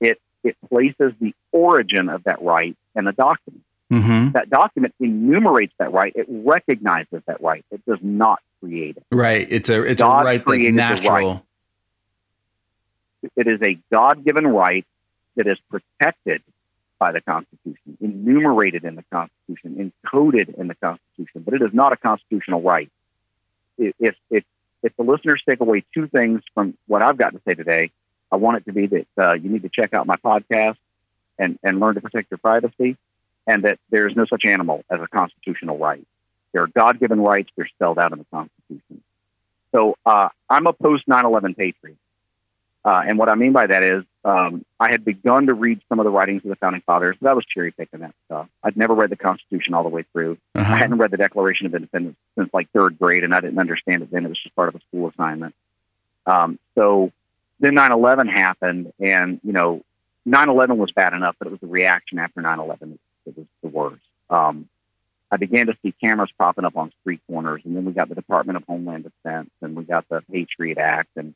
It 0.00 0.20
it 0.44 0.56
places 0.68 1.12
the 1.18 1.34
origin 1.50 2.10
of 2.10 2.24
that 2.24 2.42
right 2.42 2.76
in 2.94 3.06
a 3.06 3.12
document. 3.12 3.64
Mm-hmm. 3.90 4.32
That 4.32 4.50
document 4.50 4.94
enumerates 5.00 5.72
that 5.78 5.92
right. 5.92 6.12
It 6.14 6.26
recognizes 6.28 7.22
that 7.26 7.40
right. 7.40 7.64
It 7.70 7.84
does 7.86 7.98
not 8.02 8.40
create 8.60 8.96
it. 8.96 9.04
Right. 9.10 9.46
It's 9.50 9.68
a 9.68 9.82
it's 9.82 10.00
God 10.00 10.22
a 10.22 10.24
right 10.24 10.44
that's 10.44 10.72
natural. 10.72 11.32
right. 11.32 11.42
It 13.36 13.46
is 13.46 13.60
a 13.62 13.78
God 13.90 14.24
given 14.24 14.46
right 14.46 14.84
that 15.36 15.46
is 15.46 15.58
protected 15.70 16.42
by 16.98 17.12
the 17.12 17.20
Constitution, 17.20 17.98
enumerated 18.00 18.84
in 18.84 18.94
the 18.94 19.04
Constitution, 19.12 19.92
encoded 20.06 20.54
in 20.58 20.68
the 20.68 20.74
Constitution, 20.76 21.42
but 21.44 21.54
it 21.54 21.62
is 21.62 21.70
not 21.72 21.92
a 21.92 21.96
constitutional 21.96 22.62
right. 22.62 22.90
If, 23.78 24.16
if, 24.30 24.44
if 24.82 24.96
the 24.96 25.02
listeners 25.02 25.42
take 25.46 25.60
away 25.60 25.84
two 25.92 26.06
things 26.06 26.42
from 26.54 26.76
what 26.86 27.02
I've 27.02 27.18
got 27.18 27.34
to 27.34 27.40
say 27.46 27.54
today, 27.54 27.90
I 28.32 28.36
want 28.36 28.58
it 28.58 28.64
to 28.66 28.72
be 28.72 28.86
that 28.86 29.06
uh, 29.18 29.34
you 29.34 29.50
need 29.50 29.62
to 29.62 29.68
check 29.68 29.92
out 29.92 30.06
my 30.06 30.16
podcast 30.16 30.76
and, 31.38 31.58
and 31.62 31.80
learn 31.80 31.96
to 31.96 32.00
protect 32.00 32.30
your 32.30 32.38
privacy, 32.38 32.96
and 33.46 33.64
that 33.64 33.78
there 33.90 34.08
is 34.08 34.16
no 34.16 34.24
such 34.24 34.44
animal 34.46 34.82
as 34.90 35.00
a 35.00 35.06
constitutional 35.06 35.76
right. 35.76 36.06
There 36.52 36.62
are 36.62 36.68
God 36.68 36.98
given 37.00 37.20
rights, 37.20 37.50
they're 37.56 37.66
spelled 37.68 37.98
out 37.98 38.12
in 38.12 38.18
the 38.18 38.26
Constitution. 38.32 39.02
So 39.72 39.96
uh, 40.06 40.28
I'm 40.48 40.66
a 40.66 40.72
post 40.72 41.04
9 41.06 41.24
11 41.24 41.54
patriot. 41.54 41.96
Uh, 42.84 43.02
and 43.04 43.18
what 43.18 43.28
I 43.28 43.34
mean 43.34 43.52
by 43.52 43.66
that 43.66 43.82
is, 43.82 44.04
um, 44.24 44.64
I 44.78 44.90
had 44.90 45.04
begun 45.04 45.46
to 45.46 45.54
read 45.54 45.80
some 45.88 45.98
of 45.98 46.04
the 46.04 46.10
writings 46.10 46.44
of 46.44 46.50
the 46.50 46.56
founding 46.56 46.82
fathers, 46.82 47.16
but 47.20 47.28
I 47.28 47.32
was 47.32 47.44
cherry 47.44 47.72
picking 47.72 47.98
that 48.00 48.14
stuff. 48.26 48.48
I'd 48.62 48.76
never 48.76 48.94
read 48.94 49.10
the 49.10 49.16
Constitution 49.16 49.74
all 49.74 49.82
the 49.82 49.88
way 49.88 50.04
through. 50.12 50.38
I 50.54 50.60
Uh-huh. 50.60 50.76
hadn't 50.76 50.98
read 50.98 51.10
the 51.10 51.16
Declaration 51.16 51.66
of 51.66 51.74
Independence 51.74 52.16
since 52.38 52.48
like 52.54 52.70
third 52.70 52.96
grade, 52.98 53.24
and 53.24 53.34
I 53.34 53.40
didn't 53.40 53.58
understand 53.58 54.02
it 54.02 54.10
then. 54.12 54.24
It 54.24 54.28
was 54.28 54.38
just 54.40 54.54
part 54.54 54.68
of 54.68 54.76
a 54.76 54.80
school 54.88 55.08
assignment. 55.08 55.54
Um, 56.26 56.58
so 56.76 57.10
then 57.58 57.74
9 57.74 57.90
11 57.90 58.28
happened, 58.28 58.92
and, 59.00 59.40
you 59.42 59.52
know, 59.52 59.82
9 60.24 60.48
11 60.48 60.78
was 60.78 60.92
bad 60.92 61.12
enough, 61.12 61.34
but 61.40 61.48
it 61.48 61.50
was 61.50 61.60
the 61.60 61.66
reaction 61.66 62.18
after 62.20 62.40
9 62.40 62.58
11 62.60 62.98
that 63.26 63.36
was 63.36 63.46
the 63.62 63.68
worst. 63.68 64.02
Um, 64.30 64.68
I 65.36 65.38
began 65.38 65.66
to 65.66 65.76
see 65.82 65.92
cameras 66.02 66.30
popping 66.38 66.64
up 66.64 66.78
on 66.78 66.90
street 67.02 67.20
corners, 67.26 67.60
and 67.66 67.76
then 67.76 67.84
we 67.84 67.92
got 67.92 68.08
the 68.08 68.14
Department 68.14 68.56
of 68.56 68.64
Homeland 68.64 69.04
Defense, 69.04 69.50
and 69.60 69.76
we 69.76 69.84
got 69.84 70.08
the 70.08 70.22
Patriot 70.32 70.78
Act, 70.78 71.10
and 71.14 71.34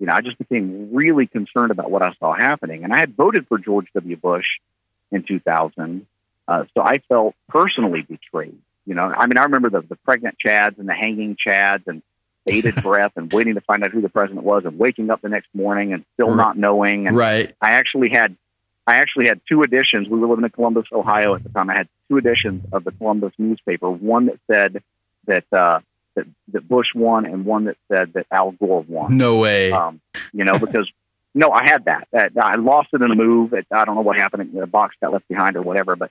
you 0.00 0.06
know, 0.06 0.12
I 0.12 0.22
just 0.22 0.38
became 0.38 0.92
really 0.92 1.28
concerned 1.28 1.70
about 1.70 1.88
what 1.88 2.02
I 2.02 2.12
saw 2.18 2.32
happening. 2.32 2.82
And 2.82 2.92
I 2.92 2.98
had 2.98 3.16
voted 3.16 3.46
for 3.46 3.58
George 3.58 3.86
W. 3.94 4.16
Bush 4.16 4.46
in 5.12 5.22
2000, 5.22 6.04
uh, 6.48 6.64
so 6.74 6.82
I 6.82 6.98
felt 7.08 7.36
personally 7.48 8.02
betrayed. 8.02 8.58
You 8.86 8.94
know, 8.94 9.02
I 9.04 9.26
mean, 9.26 9.38
I 9.38 9.44
remember 9.44 9.70
the, 9.70 9.82
the 9.82 9.96
pregnant 9.96 10.36
Chads 10.44 10.78
and 10.78 10.88
the 10.88 10.94
hanging 10.94 11.36
Chads 11.36 11.86
and 11.86 12.02
bated 12.44 12.74
breath 12.82 13.12
and 13.14 13.32
waiting 13.32 13.54
to 13.54 13.60
find 13.60 13.84
out 13.84 13.92
who 13.92 14.00
the 14.00 14.08
president 14.08 14.44
was 14.44 14.64
and 14.64 14.80
waking 14.80 15.10
up 15.10 15.20
the 15.22 15.28
next 15.28 15.48
morning 15.54 15.92
and 15.92 16.04
still 16.14 16.34
not 16.34 16.58
knowing. 16.58 17.06
And 17.06 17.16
right. 17.16 17.54
I 17.60 17.72
actually 17.72 18.10
had 18.10 18.36
I 18.88 18.96
actually 18.96 19.26
had 19.26 19.42
two 19.46 19.62
editions. 19.62 20.08
We 20.08 20.18
were 20.18 20.28
living 20.28 20.46
in 20.46 20.50
Columbus, 20.50 20.86
Ohio 20.92 21.34
at 21.34 21.42
the 21.42 21.50
time. 21.50 21.68
I 21.68 21.76
had 21.76 21.88
two 22.08 22.16
editions 22.16 22.64
of 22.72 22.84
the 22.84 22.92
Columbus 22.92 23.34
newspaper. 23.36 23.90
One 23.90 24.26
that 24.26 24.38
said 24.50 24.82
that 25.26 25.44
uh, 25.52 25.80
that, 26.14 26.24
that 26.54 26.66
Bush 26.66 26.86
won, 26.94 27.26
and 27.26 27.44
one 27.44 27.66
that 27.66 27.76
said 27.88 28.14
that 28.14 28.24
Al 28.30 28.52
Gore 28.52 28.86
won. 28.88 29.18
No 29.18 29.36
way. 29.36 29.72
Um, 29.72 30.00
you 30.32 30.42
know, 30.44 30.58
because 30.58 30.90
no, 31.34 31.50
I 31.50 31.68
had 31.68 31.84
that. 31.84 32.08
that. 32.12 32.32
I 32.42 32.54
lost 32.54 32.88
it 32.94 33.02
in 33.02 33.10
a 33.10 33.14
move. 33.14 33.52
It, 33.52 33.66
I 33.70 33.84
don't 33.84 33.94
know 33.94 34.00
what 34.00 34.16
happened. 34.16 34.54
The 34.54 34.66
box 34.66 34.96
got 35.02 35.12
left 35.12 35.28
behind 35.28 35.56
or 35.56 35.62
whatever. 35.62 35.94
But 35.94 36.10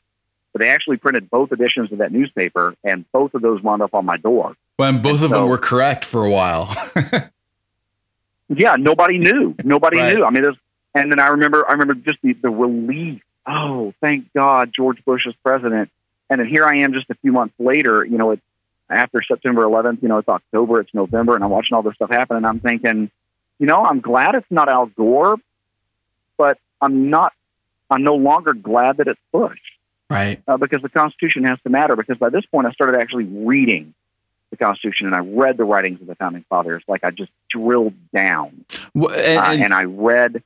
but 0.54 0.62
they 0.62 0.70
actually 0.70 0.98
printed 0.98 1.32
both 1.32 1.52
editions 1.52 1.92
of 1.92 1.98
that 1.98 2.12
newspaper, 2.12 2.76
and 2.84 3.12
both 3.12 3.34
of 3.34 3.42
those 3.42 3.60
wound 3.64 3.82
up 3.82 3.96
on 3.96 4.06
my 4.06 4.18
door. 4.18 4.56
Well, 4.78 4.90
and 4.90 5.02
both 5.02 5.16
and 5.16 5.26
of 5.26 5.32
so, 5.32 5.40
them 5.40 5.50
were 5.50 5.58
correct 5.58 6.06
for 6.06 6.24
a 6.24 6.30
while. 6.30 6.76
yeah, 8.50 8.76
nobody 8.76 9.18
knew. 9.18 9.56
Nobody 9.64 9.98
right. 9.98 10.16
knew. 10.16 10.24
I 10.24 10.30
mean, 10.30 10.44
there's 10.44 10.58
and 10.94 11.12
then 11.12 11.20
I 11.20 11.28
remember, 11.28 11.68
I 11.68 11.74
remember 11.74 11.96
just 11.96 12.20
the, 12.22 12.34
the 12.34 12.50
relief. 12.50 13.22
Oh, 13.46 13.94
thank 14.02 14.34
God, 14.34 14.72
George 14.76 15.04
Bush 15.06 15.26
is 15.26 15.34
president. 15.44 15.90
And 16.30 16.42
then 16.42 16.48
here 16.48 16.66
I 16.66 16.76
am, 16.76 16.94
just 16.94 17.10
a 17.10 17.16
few 17.16 17.32
months 17.32 17.54
later. 17.60 18.04
You 18.04 18.18
know, 18.18 18.32
it's 18.32 18.42
after 18.90 19.22
September 19.22 19.64
11th. 19.64 20.02
You 20.02 20.10
know, 20.10 20.18
it's 20.18 20.28
October, 20.28 20.82
it's 20.82 20.94
November, 20.94 21.36
and 21.36 21.44
I'm 21.44 21.50
watching 21.50 21.76
all 21.76 21.82
this 21.82 21.96
stuff 21.96 22.10
happen, 22.10 22.38
and 22.38 22.46
I'm 22.46 22.60
thinking, 22.60 23.10
you 23.60 23.66
know, 23.66 23.86
I'm 23.86 24.02
glad 24.02 24.36
it's 24.36 24.50
not 24.50 24.70
Al 24.70 24.88
Gore, 24.88 25.38
but 26.38 26.60
I'm 26.82 27.10
not. 27.10 27.34
I'm 27.90 28.04
no 28.04 28.16
longer 28.16 28.54
glad 28.54 28.98
that 28.98 29.08
it's 29.08 29.20
Bush. 29.32 29.60
Right. 30.10 30.42
Uh, 30.48 30.58
because 30.58 30.82
the 30.82 30.90
Constitution 30.90 31.44
has 31.46 31.58
to 31.64 31.70
matter. 31.70 31.96
Because 31.96 32.18
by 32.18 32.30
this 32.30 32.46
point, 32.46 32.68
I 32.68 32.72
started 32.72 33.00
actually 33.00 33.26
reading 33.26 33.94
the 34.50 34.58
Constitution 34.58 35.08
and 35.08 35.16
I 35.16 35.20
read 35.20 35.58
the 35.58 35.64
writings 35.64 36.02
of 36.02 36.08
the 36.08 36.16
founding 36.16 36.46
fathers. 36.50 36.84
Like 36.88 37.04
I 37.04 37.12
just 37.12 37.32
drilled 37.50 37.94
down, 38.14 38.66
well, 38.94 39.12
and, 39.12 39.40
uh, 39.40 39.66
and, 39.66 39.74
I 39.74 39.84
read 39.84 40.44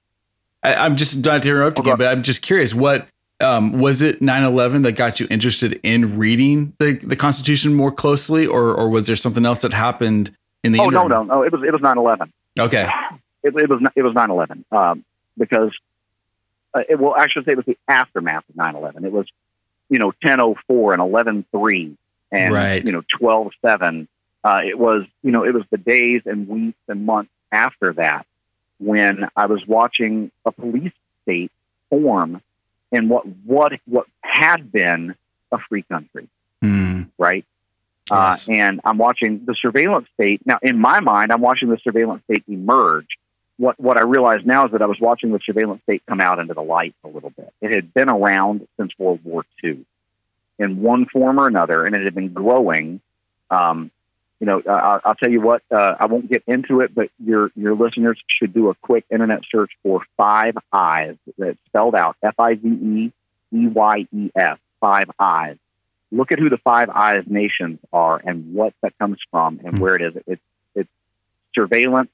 I, 0.64 0.86
am 0.86 0.96
just 0.96 1.24
not 1.24 1.44
to 1.44 1.50
interrupt 1.50 1.80
again, 1.80 1.98
but 1.98 2.08
I'm 2.08 2.24
just 2.24 2.42
curious. 2.42 2.74
What 2.74 3.08
um, 3.40 3.80
was 3.80 4.02
it 4.02 4.22
9/11 4.22 4.84
that 4.84 4.94
got 4.94 5.20
you 5.20 5.28
interested 5.30 5.80
in 5.84 6.18
reading 6.18 6.74
the, 6.80 6.94
the 6.94 7.16
Constitution 7.16 7.74
more 7.74 7.92
closely, 7.92 8.46
or 8.46 8.74
or 8.74 8.90
was 8.90 9.08
there 9.08 9.16
something 9.16 9.46
else 9.46 9.62
that 9.62 9.74
happened 9.74 10.36
in 10.64 10.72
the? 10.72 10.80
Oh 10.80 10.86
interim? 10.86 11.10
no, 11.10 11.24
no, 11.24 11.36
no! 11.36 11.44
It 11.44 11.52
was 11.52 11.64
it 11.64 11.72
was 11.72 11.82
9/11. 11.82 12.32
Okay. 12.60 12.90
It, 13.44 13.56
it 13.56 13.68
was 13.68 13.82
it 13.96 14.04
was 14.04 14.14
9/11 14.14 14.72
um, 14.72 15.04
because 15.36 15.72
uh, 16.76 16.84
it, 16.88 17.00
well, 17.00 17.16
I 17.18 17.28
should 17.28 17.44
say 17.44 17.54
it 17.54 17.58
was 17.58 17.66
the 17.66 17.76
aftermath 17.88 18.44
of 18.50 18.56
9/11. 18.56 19.04
It 19.04 19.12
was 19.12 19.26
you 19.90 19.98
know 19.98 20.12
10:04 20.24 20.94
and 20.94 21.46
11:3 21.52 21.98
and 22.32 22.54
right. 22.54 22.86
you 22.86 22.92
know 22.92 23.02
12:7. 23.20 24.08
Uh, 24.44 24.62
it 24.64 24.78
was 24.78 25.06
you 25.24 25.32
know 25.32 25.44
it 25.44 25.56
was 25.56 25.64
the 25.72 25.80
days 25.80 26.22
and 26.28 26.48
weeks 26.48 26.78
and 26.88 27.04
months 27.04 27.32
after 27.52 27.94
that 27.94 28.28
when 28.82 29.28
I 29.36 29.46
was 29.46 29.66
watching 29.68 30.32
a 30.46 30.52
police 30.52 30.94
state 31.24 31.52
form 31.90 32.42
in 32.92 33.10
what 33.10 33.26
what 33.46 33.74
what 33.86 34.08
had 34.22 34.72
been 34.72 35.16
a 35.52 35.58
free 35.70 35.84
country, 35.84 36.28
mm. 36.64 37.10
right? 37.18 37.46
Uh, 38.10 38.32
yes. 38.32 38.50
Uh, 38.50 38.52
and 38.52 38.82
I'm 38.84 38.98
watching 38.98 39.46
the 39.46 39.56
surveillance 39.56 40.08
state 40.16 40.46
now. 40.46 40.60
In 40.62 40.80
my 40.80 41.00
mind, 41.00 41.32
I'm 41.32 41.42
watching 41.42 41.70
the 41.70 41.78
surveillance 41.78 42.24
state 42.26 42.44
emerge. 42.48 43.08
What 43.58 43.80
what 43.80 43.98
I 43.98 44.02
realize 44.02 44.42
now 44.44 44.66
is 44.66 44.72
that 44.72 44.82
I 44.82 44.88
was 44.88 45.00
watching 45.00 45.32
the 45.32 45.40
surveillance 45.46 45.84
state 45.84 46.04
come 46.08 46.20
out 46.20 46.40
into 46.40 46.54
the 46.54 46.64
light 46.64 46.96
a 47.04 47.08
little 47.08 47.30
bit. 47.30 47.54
It 47.62 47.72
had 47.72 47.94
been 47.94 48.10
around 48.10 48.68
since 48.78 48.92
World 48.98 49.20
War 49.24 49.46
II, 49.64 49.86
in 50.58 50.82
one 50.82 51.06
form 51.06 51.40
or 51.40 51.48
another, 51.48 51.86
and 51.86 51.96
it 51.96 52.04
had 52.04 52.16
been 52.16 52.34
growing. 52.34 53.02
Um, 53.50 53.92
you 54.42 54.48
know, 54.48 54.60
uh, 54.60 55.00
I'll 55.06 55.14
tell 55.14 55.30
you 55.30 55.40
what, 55.40 55.62
uh, 55.72 55.96
I 56.00 56.08
won't 56.08 56.28
get 56.28 56.44
into 56.48 56.82
it, 56.82 56.96
but 56.96 57.12
your 57.24 57.52
your 57.56 57.76
listeners 57.76 58.20
should 58.26 58.54
do 58.56 58.70
a 58.70 58.76
quick 58.76 59.06
internet 59.12 59.44
search 59.52 59.72
for 59.84 60.02
Five 60.18 60.58
Eyes. 60.74 61.16
That's 61.38 61.60
spelled 61.68 61.94
out 61.94 62.18
F 62.24 62.34
I 62.40 62.56
V 62.56 62.68
E 62.68 63.14
E 63.54 63.68
Y 63.68 64.08
E 64.12 64.32
S. 64.36 64.58
Five 64.80 65.12
Eyes. 65.20 65.58
Look 66.12 66.32
at 66.32 66.40
who 66.40 66.50
the 66.50 66.58
Five 66.58 66.90
Eyes 66.90 67.24
nations 67.28 67.78
are 67.94 68.20
and 68.26 68.56
what 68.56 68.74
that 68.82 68.98
comes 68.98 69.20
from 69.30 69.60
and 69.60 69.74
mm-hmm. 69.74 69.80
where 69.80 69.96
it 69.96 70.02
is. 70.02 70.24
It's 70.26 70.42
it's 70.74 70.90
surveillance 71.54 72.10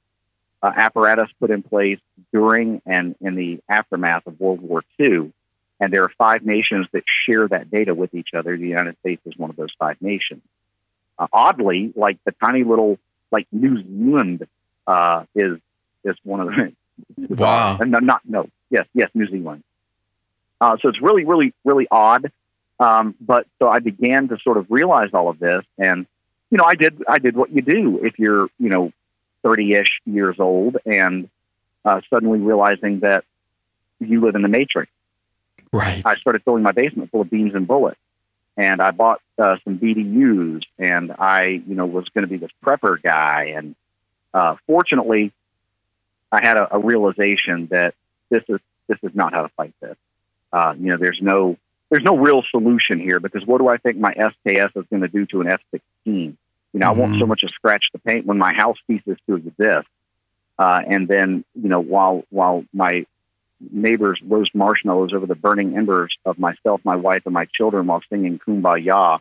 uh, 0.62 0.74
apparatus 0.76 1.30
put 1.40 1.50
in 1.50 1.64
place 1.64 2.00
during 2.34 2.82
and 2.86 3.16
in 3.22 3.36
the 3.36 3.62
aftermath 3.70 4.28
of 4.28 4.38
World 4.38 4.60
War 4.60 4.84
II. 5.00 5.32
And 5.80 5.94
there 5.94 6.04
are 6.04 6.12
five 6.18 6.44
nations 6.44 6.88
that 6.92 7.04
share 7.08 7.48
that 7.48 7.72
data 7.72 7.96
with 7.96 8.14
each 8.14 8.34
other. 8.36 8.58
The 8.58 8.68
United 8.68 8.98
States 9.00 9.22
is 9.26 9.38
one 9.38 9.50
of 9.50 9.56
those 9.56 9.74
five 9.80 9.96
nations. 10.02 10.42
Uh, 11.20 11.28
oddly, 11.34 11.92
like 11.96 12.18
the 12.26 12.32
tiny 12.34 12.64
little 12.64 13.00
like 13.32 13.48
New 13.52 13.82
Zealand 13.84 14.48
uh, 14.86 15.24
is 15.36 15.58
is 16.04 16.16
one 16.24 16.40
of 16.40 16.48
the 16.48 16.56
things. 16.56 16.76
wow. 17.30 17.78
and 17.80 17.92
not 17.92 18.22
no 18.26 18.50
yes 18.70 18.86
yes 18.94 19.10
New 19.14 19.28
Zealand. 19.28 19.64
Uh, 20.60 20.78
so 20.82 20.90
it's 20.90 21.02
really 21.02 21.26
really 21.26 21.54
really 21.64 21.88
odd. 21.90 22.32
Um, 22.80 23.16
but 23.20 23.48
so 23.60 23.68
I 23.68 23.80
began 23.80 24.28
to 24.28 24.38
sort 24.40 24.58
of 24.58 24.68
realize 24.70 25.10
all 25.14 25.30
of 25.30 25.40
this, 25.40 25.64
and 25.80 26.06
you 26.52 26.58
know 26.58 26.64
I 26.64 26.76
did 26.76 27.04
I 27.08 27.18
did 27.18 27.36
what 27.36 27.52
you 27.52 27.62
do 27.62 28.04
if 28.04 28.20
you're 28.20 28.50
you 28.60 28.70
know 28.70 28.92
thirty 29.44 29.74
ish 29.74 30.00
years 30.06 30.36
old 30.40 30.78
and 30.86 31.30
uh, 31.84 32.02
suddenly 32.10 32.40
realizing 32.40 33.00
that 33.00 33.24
you 34.00 34.22
live 34.22 34.36
in 34.36 34.44
the 34.44 34.48
matrix. 34.48 34.92
Right. 35.74 36.02
I 36.06 36.16
started 36.16 36.44
filling 36.44 36.64
my 36.64 36.72
basement 36.72 37.12
full 37.12 37.22
of 37.22 37.30
beans 37.30 37.56
and 37.56 37.68
bullets 37.68 38.00
and 38.58 38.82
I 38.82 38.92
bought 38.92 39.22
uh, 39.38 39.58
some 39.64 39.78
BDUs, 39.78 40.64
and 40.80 41.12
I, 41.20 41.62
you 41.68 41.76
know, 41.76 41.86
was 41.86 42.10
going 42.10 42.24
to 42.24 42.28
be 42.28 42.38
this 42.38 42.52
prepper 42.66 43.02
guy. 43.02 43.54
And 43.56 43.76
uh, 44.34 44.56
fortunately, 44.66 45.32
I 46.32 46.44
had 46.44 46.58
a, 46.58 46.76
a, 46.76 46.80
realization 46.80 47.68
that 47.68 47.94
this 48.30 48.44
is 48.50 48.60
this 48.88 48.98
is 49.04 49.12
not 49.14 49.34
how 49.34 49.44
to 49.44 49.50
fight 49.50 49.74
this. 49.80 49.96
Uh, 50.52 50.74
you 50.78 50.88
know, 50.88 50.98
there's 50.98 51.20
no 51.22 51.58
there's 51.90 52.04
no 52.04 52.18
real 52.18 52.44
solution 52.50 53.00
here 53.00 53.20
because 53.20 53.46
what 53.46 53.60
do 53.60 53.68
I 53.68 53.78
think 53.78 53.98
my 53.98 54.14
SKS 54.14 54.76
is 54.76 54.86
going 54.90 55.04
to 55.04 55.08
do 55.08 55.26
to 55.28 55.42
an 55.42 55.48
F-16? 55.48 55.82
You 56.06 56.36
know, 56.74 56.80
mm-hmm. 56.80 56.84
I 56.84 56.92
won't 56.92 57.20
so 57.20 57.28
much 57.28 57.44
as 57.44 57.52
scratch 57.52 57.90
the 57.94 58.00
paint 58.00 58.26
when 58.26 58.40
my 58.40 58.54
house 58.54 58.78
ceases 58.88 59.18
to 59.28 59.36
exist. 59.36 59.88
Uh, 60.60 60.82
and 60.88 61.08
then, 61.08 61.46
you 61.54 61.70
know, 61.70 61.80
while 61.80 62.24
while 62.32 62.66
my 62.74 63.06
neighbors 63.60 64.20
roast 64.24 64.54
marshmallows 64.54 65.14
over 65.14 65.26
the 65.26 65.36
burning 65.36 65.78
embers 65.78 66.16
of 66.26 66.38
myself, 66.38 66.82
my 66.84 66.96
wife, 66.96 67.24
and 67.26 67.34
my 67.34 67.46
children 67.46 67.88
while 67.88 68.02
singing 68.10 68.40
"Kumbaya" 68.40 69.20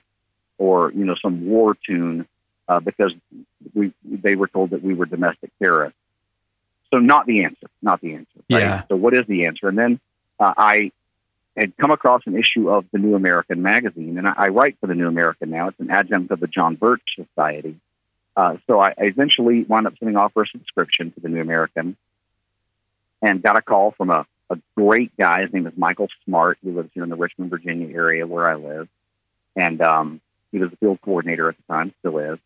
or 0.59 0.93
you 0.93 1.05
know 1.05 1.17
some 1.21 1.47
war 1.47 1.77
tune 1.87 2.27
uh, 2.69 2.81
because 2.81 3.13
we 3.75 3.93
they 4.05 4.37
were 4.37 4.49
told 4.49 4.71
that 4.71 4.83
we 4.83 4.95
were 4.95 5.07
domestic 5.07 5.51
terrorists. 5.61 5.99
So 6.93 7.01
not 7.01 7.27
the 7.27 7.45
answer, 7.45 7.67
not 7.83 8.01
the 8.01 8.15
answer. 8.15 8.41
Right? 8.51 8.61
Yeah. 8.61 8.83
So 8.89 8.97
what 8.97 9.15
is 9.15 9.27
the 9.27 9.47
answer? 9.47 9.69
And 9.69 9.79
then 9.79 10.01
uh, 10.39 10.55
I 10.57 10.93
had 11.57 11.77
come 11.77 11.91
across 11.91 12.23
an 12.27 12.37
issue 12.37 12.71
of 12.71 12.85
the 12.93 12.99
New 12.99 13.15
American 13.15 13.63
magazine, 13.63 14.19
and 14.19 14.29
I, 14.29 14.35
I, 14.37 14.49
write 14.49 14.77
for 14.81 14.87
the 14.87 14.95
New 14.95 15.09
American 15.09 15.51
now. 15.51 15.69
It's 15.69 15.81
an 15.81 15.91
adjunct 15.91 16.31
of 16.31 16.41
the 16.41 16.47
John 16.47 16.75
Birch 16.77 17.03
Society. 17.17 17.77
Uh, 18.37 18.59
so 18.67 18.79
I, 18.79 18.91
I 18.91 19.05
eventually 19.05 19.65
wound 19.65 19.87
up 19.87 19.95
sending 19.99 20.17
off 20.17 20.35
for 20.35 20.43
a 20.43 20.47
subscription 20.47 21.13
to 21.13 21.21
the 21.21 21.29
New 21.29 21.41
American 21.41 21.97
and 23.27 23.43
got 23.43 23.57
a 23.57 23.63
call 23.63 23.91
from 23.91 24.11
a, 24.11 24.25
a 24.51 24.59
great 24.77 25.11
guy. 25.17 25.43
His 25.43 25.53
name 25.53 25.67
is 25.67 25.73
Michael 25.77 26.09
Smart. 26.25 26.59
He 26.63 26.71
lives 26.71 26.91
here 26.95 27.03
in 27.03 27.11
the 27.11 27.17
Richmond, 27.17 27.51
Virginia 27.51 27.95
area 27.95 28.25
where 28.25 28.49
I 28.49 28.55
live. 28.55 28.89
And 29.57 29.81
um, 29.83 30.21
he 30.53 30.59
was 30.59 30.71
the 30.71 30.77
field 30.77 31.01
coordinator 31.03 31.49
at 31.49 31.57
the 31.57 31.73
time, 31.73 31.93
still 31.99 32.19
is. 32.19 32.39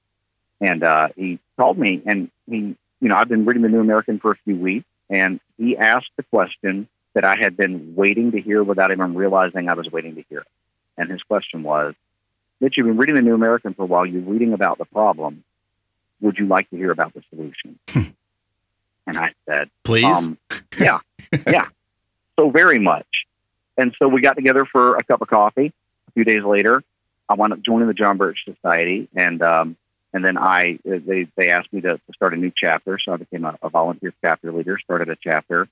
And 0.61 0.83
uh, 0.83 1.09
he 1.17 1.39
called 1.59 1.79
me 1.79 2.03
and 2.07 2.31
he, 2.49 2.77
you 3.01 3.09
know, 3.09 3.17
I've 3.17 3.29
been 3.29 3.45
reading 3.45 3.63
the 3.63 3.69
New 3.69 3.81
American 3.81 4.19
for 4.21 4.33
a 4.33 4.37
few 4.37 4.57
weeks 4.57 4.87
and 5.11 5.39
he 5.59 5.77
asked 5.77 6.11
the 6.17 6.23
question 6.25 6.89
that 7.15 7.25
I 7.25 7.37
had 7.39 7.57
been 7.57 7.95
waiting 7.95 8.33
to 8.33 8.41
hear 8.41 8.63
without 8.63 8.91
even 8.91 9.15
realizing 9.15 9.69
I 9.69 9.75
was 9.75 9.91
waiting 9.91 10.15
to 10.15 10.25
hear 10.31 10.41
it. 10.41 10.47
And 10.97 11.11
his 11.11 11.23
question 11.23 11.63
was, 11.63 11.95
Mitch, 12.61 12.77
you've 12.77 12.87
been 12.87 12.97
reading 12.97 13.17
the 13.17 13.23
New 13.23 13.35
American 13.35 13.75
for 13.75 13.83
a 13.83 13.87
while. 13.87 14.07
You're 14.07 14.23
reading 14.23 14.53
about 14.53 14.79
the 14.79 14.85
problem. 14.85 15.45
Would 16.21 16.39
you 16.39 16.47
like 16.47 16.71
to 16.71 16.77
hear 16.77 16.91
about 16.91 17.15
the 17.15 17.23
solution? 17.31 17.79
And 19.07 19.19
I 19.19 19.33
said, 19.49 19.71
Please? 19.85 20.05
Um, 20.05 20.39
yeah, 20.79 21.01
yeah. 21.47 21.67
So 22.39 22.49
very 22.49 22.79
much. 22.79 23.27
And 23.77 23.95
so 23.99 24.09
we 24.09 24.23
got 24.23 24.35
together 24.35 24.65
for 24.65 24.97
a 24.97 25.05
cup 25.05 25.21
of 25.21 25.29
coffee. 25.29 25.75
A 26.09 26.13
few 26.13 26.25
days 26.25 26.43
later, 26.43 26.83
I 27.29 27.35
wound 27.35 27.53
up 27.53 27.61
joining 27.61 27.87
the 27.87 27.93
John 27.93 28.17
Birch 28.17 28.47
Society, 28.47 29.09
and 29.15 29.43
um, 29.43 29.77
and 30.15 30.25
then 30.25 30.39
I 30.39 30.79
they 30.85 31.29
they 31.37 31.51
asked 31.51 31.71
me 31.73 31.83
to, 31.83 31.99
to 31.99 32.13
start 32.15 32.33
a 32.33 32.37
new 32.37 32.51
chapter, 32.55 32.99
so 32.99 33.13
I 33.13 33.17
became 33.17 33.45
a, 33.45 33.59
a 33.63 33.69
volunteer 33.69 34.15
chapter 34.23 34.53
leader. 34.53 34.79
Started 34.79 35.11
a 35.11 35.17
chapter. 35.17 35.69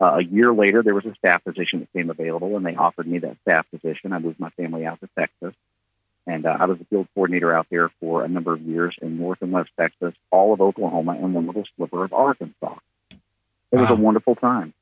Uh, 0.00 0.18
a 0.18 0.22
year 0.22 0.52
later, 0.52 0.82
there 0.82 0.94
was 0.94 1.04
a 1.06 1.14
staff 1.16 1.44
position 1.44 1.80
that 1.80 1.92
came 1.92 2.08
available, 2.08 2.56
and 2.56 2.64
they 2.64 2.74
offered 2.74 3.06
me 3.06 3.18
that 3.18 3.36
staff 3.42 3.66
position. 3.70 4.12
I 4.12 4.18
moved 4.18 4.40
my 4.40 4.50
family 4.50 4.86
out 4.86 5.00
to 5.00 5.08
Texas, 5.18 5.54
And 6.26 6.46
uh, 6.46 6.56
I 6.58 6.66
was 6.66 6.78
the 6.78 6.84
field 6.84 7.08
coordinator 7.14 7.52
out 7.52 7.66
there 7.70 7.90
for 8.00 8.24
a 8.24 8.28
number 8.28 8.52
of 8.52 8.60
years 8.62 8.94
in 9.02 9.18
North 9.18 9.38
and 9.42 9.50
West 9.50 9.70
Texas, 9.78 10.14
all 10.30 10.52
of 10.52 10.60
Oklahoma, 10.60 11.12
and 11.12 11.34
one 11.34 11.46
little 11.46 11.64
sliver 11.76 12.04
of 12.04 12.12
Arkansas. 12.12 12.76
It 13.72 13.78
was 13.78 13.90
a 13.90 13.94
wonderful 13.94 14.36
time. 14.36 14.72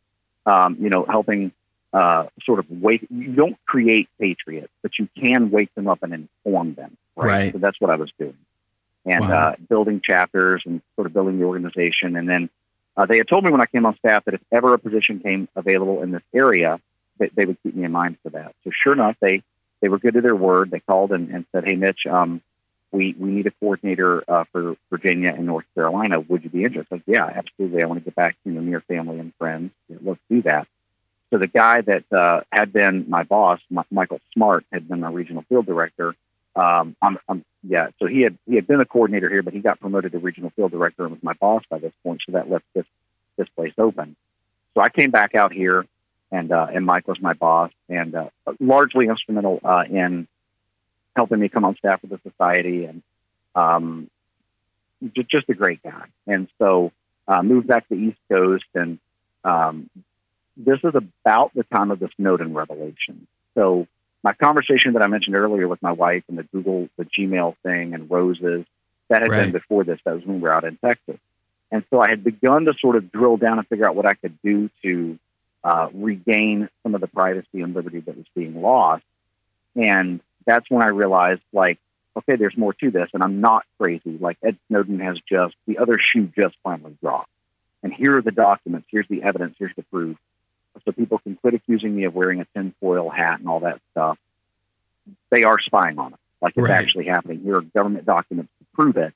Um, 0.45 0.77
you 0.81 0.91
know, 0.91 1.05
helping 1.05 1.53
uh, 1.93 2.27
sort 2.43 2.59
of 2.59 2.71
wake. 2.71 3.07
You 3.11 3.33
don't 3.33 3.57
create 3.67 4.09
patriots, 4.19 4.73
but 4.83 4.99
you 4.99 5.09
can 5.17 5.51
wake 5.51 5.75
them 5.75 5.89
up 5.89 6.03
and 6.03 6.13
inform 6.13 6.75
them. 6.75 6.97
Right. 7.17 7.27
Right. 7.27 7.53
So 7.53 7.59
that's 7.59 7.81
what 7.81 7.91
I 7.91 7.97
was 7.97 8.11
doing, 8.19 8.37
and 9.05 9.29
Wow. 9.29 9.49
uh, 9.49 9.57
building 9.69 10.01
chapters 10.05 10.63
and 10.67 10.81
sort 10.97 11.07
of 11.07 11.13
building 11.13 11.39
the 11.39 11.45
organization. 11.45 12.17
And 12.17 12.29
then 12.29 12.51
uh, 12.97 13.07
they 13.07 13.19
had 13.19 13.29
told 13.29 13.45
me 13.45 13.51
when 13.51 13.61
I 13.61 13.67
came 13.67 13.87
on 13.87 13.97
staff 13.97 14.25
that 14.25 14.35
if 14.35 14.41
ever 14.53 14.75
a 14.75 14.79
position 14.79 15.21
came 15.21 15.49
available 15.57 16.03
in 16.03 16.11
this 16.11 16.23
area, 16.35 16.81
that 17.19 17.31
they 17.35 17.45
would 17.45 17.57
keep 17.63 17.75
me 17.75 17.85
in 17.85 17.93
mind 17.93 18.17
for 18.23 18.31
that. 18.31 18.55
So 18.65 18.71
sure 18.73 18.93
enough, 18.93 19.17
they 19.21 19.43
they 19.81 19.89
were 19.89 19.99
good 19.99 20.15
to 20.15 20.21
their 20.21 20.37
word. 20.37 20.71
They 20.71 20.81
called 20.81 21.13
and, 21.13 21.31
and 21.31 21.45
said, 21.53 21.65
"Hey, 21.65 21.77
Mitch, 21.77 22.07
um, 22.09 22.43
we 22.93 23.15
we 23.19 23.31
need 23.31 23.47
a 23.47 23.53
coordinator 23.53 24.25
uh, 24.29 24.45
for 24.53 24.77
Virginia 24.91 25.33
and 25.37 25.47
North 25.47 25.67
Carolina. 25.75 26.21
Would 26.21 26.45
you 26.45 26.51
be 26.51 26.65
interested?" 26.65 27.03
Yeah, 27.07 27.27
absolutely. 27.27 27.83
I 27.83 27.87
want 27.87 28.01
to 28.01 28.05
get 28.05 28.15
back, 28.15 28.37
you 28.45 28.53
know, 28.53 28.61
near 28.61 28.81
family 28.81 29.19
and 29.19 29.33
friends. 29.39 29.73
Let's 29.89 30.21
do 30.29 30.43
that. 30.43 30.67
So 31.31 31.39
the 31.39 31.47
guy 31.47 31.81
that 31.83 32.13
uh, 32.13 32.41
had 32.51 32.73
been 32.73 33.09
my 33.09 33.23
boss, 33.23 33.61
M- 33.71 33.85
Michael 33.91 34.21
Smart, 34.35 34.65
had 34.73 34.89
been 34.89 35.01
my 35.01 35.11
regional 35.11 35.45
field 35.49 35.67
director. 35.67 36.15
Um, 36.57 36.97
I'm, 37.01 37.19
I'm, 37.29 37.45
yeah, 37.63 37.89
so 38.01 38.07
he 38.07 38.23
had 38.23 38.37
he 38.47 38.57
had 38.57 38.67
been 38.67 38.81
a 38.81 38.85
coordinator 38.85 39.31
here, 39.31 39.43
but 39.43 39.55
he 39.55 39.61
got 39.61 39.79
promoted 39.81 40.13
to 40.13 40.19
regional 40.19 40.51
field 40.51 40.73
director 40.73 41.05
and 41.05 41.13
was 41.13 41.23
my 41.23 41.35
boss 41.35 41.63
by 41.71 41.79
this 41.79 41.93
point. 42.03 42.23
So 42.27 42.33
that 42.33 42.51
left 42.51 42.65
this 42.75 42.87
this 43.37 43.49
place 43.51 43.73
open. 43.79 44.17
So 44.75 44.81
I 44.81 44.89
came 44.89 45.11
back 45.11 45.35
out 45.35 45.53
here, 45.53 45.87
and 46.31 46.53
uh, 46.53 46.69
and 46.73 46.87
Mike 46.87 47.09
was 47.09 47.21
my 47.21 47.33
boss, 47.33 47.73
and 47.89 48.15
uh, 48.15 48.29
largely 48.59 49.07
instrumental 49.07 49.61
uh, 49.65 49.85
in 49.89 50.29
helping 51.17 51.41
me 51.41 51.49
come 51.49 51.65
on 51.65 51.77
staff 51.77 52.01
with 52.03 52.11
the 52.11 52.31
society, 52.31 52.85
and 52.85 53.03
um, 53.55 54.09
just, 55.15 55.29
just 55.29 55.49
a 55.49 55.55
great 55.55 55.83
guy. 55.83 56.05
And 56.27 56.49
so 56.59 56.93
uh, 57.27 57.43
moved 57.43 57.67
back 57.67 57.89
to 57.89 57.95
the 57.95 58.01
East 58.01 58.19
Coast, 58.31 58.65
and 58.75 58.99
um, 59.45 59.91
this 60.57 60.79
is 60.85 60.95
about 60.95 61.53
the 61.55 61.65
time 61.65 61.91
of 61.91 61.99
the 61.99 62.11
Snowden 62.17 62.55
revelation. 62.55 63.27
So 63.55 63.87
my 64.23 64.33
conversation 64.35 64.93
that 64.93 65.03
I 65.03 65.07
mentioned 65.07 65.35
earlier 65.35 65.67
with 65.67 65.83
my 65.83 65.93
wife 65.93 66.23
and 66.29 66.39
the 66.39 66.45
Google, 66.45 66.89
the 66.97 67.07
Gmail 67.07 67.57
thing, 67.63 67.95
and 67.95 68.11
roses, 68.11 68.67
that 69.09 69.23
had 69.23 69.31
Right. 69.31 69.43
been 69.45 69.53
before 69.53 69.83
this. 69.83 69.99
That 70.05 70.15
was 70.15 70.25
when 70.25 70.37
we 70.37 70.43
were 70.43 70.53
out 70.53 70.65
in 70.65 70.77
Texas. 70.77 71.19
And 71.73 71.85
so 71.91 72.01
I 72.01 72.09
had 72.09 72.23
begun 72.23 72.65
to 72.67 72.75
sort 72.81 72.97
of 72.97 73.11
drill 73.11 73.37
down 73.37 73.59
and 73.59 73.67
figure 73.67 73.89
out 73.89 73.97
what 73.97 74.07
I 74.07 74.15
could 74.15 74.37
do 74.43 74.71
to 74.83 75.19
uh, 75.63 75.89
regain 75.93 76.69
some 76.83 76.95
of 76.95 77.01
the 77.01 77.07
privacy 77.07 77.61
and 77.61 77.75
liberty 77.75 78.01
that 78.01 78.17
was 78.17 78.27
being 78.35 78.61
lost. 78.61 79.05
And 79.77 80.21
that's 80.47 80.69
when 80.71 80.83
I 80.83 80.89
realized, 80.89 81.43
like, 81.53 81.79
okay, 82.17 82.37
there's 82.37 82.57
more 82.57 82.73
to 82.75 82.91
this, 82.91 83.09
and 83.15 83.23
I'm 83.23 83.41
not 83.41 83.65
crazy. 83.79 84.19
Like 84.19 84.39
Ed 84.43 84.57
Snowden 84.69 85.01
has 85.01 85.19
just 85.29 85.55
the 85.67 85.79
other 85.79 85.99
shoe 85.99 86.31
just 86.37 86.57
finally 86.65 86.97
dropped, 87.01 87.31
and 87.83 87.93
here 87.93 88.17
are 88.17 88.23
the 88.23 88.33
documents. 88.33 88.89
Here's 88.91 89.07
the 89.09 89.23
evidence. 89.23 89.57
Here's 89.59 89.75
the 89.77 89.85
proof. 89.85 90.17
So 90.85 90.93
people 90.93 91.19
can 91.19 91.37
quit 91.37 91.55
accusing 91.55 91.95
me 91.95 92.05
of 92.05 92.15
wearing 92.15 92.41
a 92.41 92.47
tinfoil 92.55 93.11
hat 93.11 93.41
and 93.41 93.49
all 93.49 93.61
that 93.61 93.81
stuff. 93.91 94.19
They 95.31 95.45
are 95.45 95.59
spying 95.61 95.99
on 95.99 96.15
us. 96.15 96.19
Like 96.41 96.55
it's 96.57 96.63
Right. 96.69 96.83
actually 96.83 97.07
happening. 97.07 97.41
Here 97.41 97.57
are 97.57 97.61
government 97.61 98.07
documents 98.07 98.51
to 98.59 98.65
prove 98.75 98.97
it, 98.97 99.13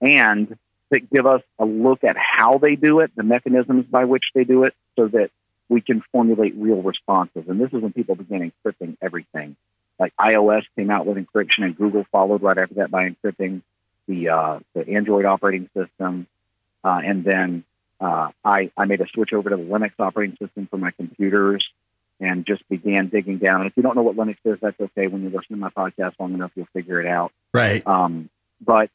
and 0.00 0.58
that 0.90 1.10
give 1.10 1.26
us 1.26 1.42
a 1.58 1.64
look 1.64 2.04
at 2.04 2.16
how 2.16 2.58
they 2.58 2.76
do 2.76 3.00
it, 3.00 3.10
the 3.16 3.22
mechanisms 3.22 3.86
by 3.86 4.04
which 4.04 4.24
they 4.34 4.44
do 4.44 4.64
it, 4.64 4.74
so 4.96 5.08
that 5.08 5.30
we 5.68 5.80
can 5.80 6.02
formulate 6.12 6.54
real 6.56 6.82
responses. 6.82 7.44
And 7.48 7.60
this 7.60 7.72
is 7.72 7.82
when 7.82 7.92
people 7.92 8.14
began 8.14 8.52
encrypting 8.52 8.96
everything. 9.02 9.56
Like 9.98 10.14
iOS 10.16 10.62
came 10.76 10.90
out 10.90 11.06
with 11.06 11.16
encryption, 11.16 11.64
and 11.64 11.76
Google 11.76 12.04
followed 12.12 12.42
right 12.42 12.58
after 12.58 12.74
that 12.76 12.90
by 12.90 13.08
encrypting 13.08 13.62
the 14.06 14.28
uh, 14.28 14.58
the 14.74 14.88
Android 14.88 15.24
operating 15.24 15.70
system, 15.74 16.26
uh, 16.84 17.00
and 17.02 17.24
then 17.24 17.64
uh, 18.00 18.30
I 18.44 18.70
I 18.76 18.84
made 18.84 19.00
a 19.00 19.08
switch 19.08 19.32
over 19.32 19.50
to 19.50 19.56
the 19.56 19.62
Linux 19.62 19.92
operating 19.98 20.36
system 20.36 20.66
for 20.70 20.76
my 20.76 20.90
computers, 20.90 21.66
and 22.20 22.46
just 22.46 22.68
began 22.68 23.08
digging 23.08 23.38
down. 23.38 23.62
And 23.62 23.70
if 23.70 23.76
you 23.76 23.82
don't 23.82 23.96
know 23.96 24.02
what 24.02 24.16
Linux 24.16 24.36
is, 24.44 24.58
that's 24.60 24.78
okay. 24.78 25.06
When 25.06 25.22
you 25.22 25.30
listen 25.30 25.48
to 25.50 25.56
my 25.56 25.70
podcast 25.70 26.12
long 26.18 26.34
enough, 26.34 26.52
you'll 26.54 26.68
figure 26.74 27.00
it 27.00 27.06
out. 27.06 27.32
Right. 27.54 27.84
Um, 27.86 28.28
but 28.60 28.90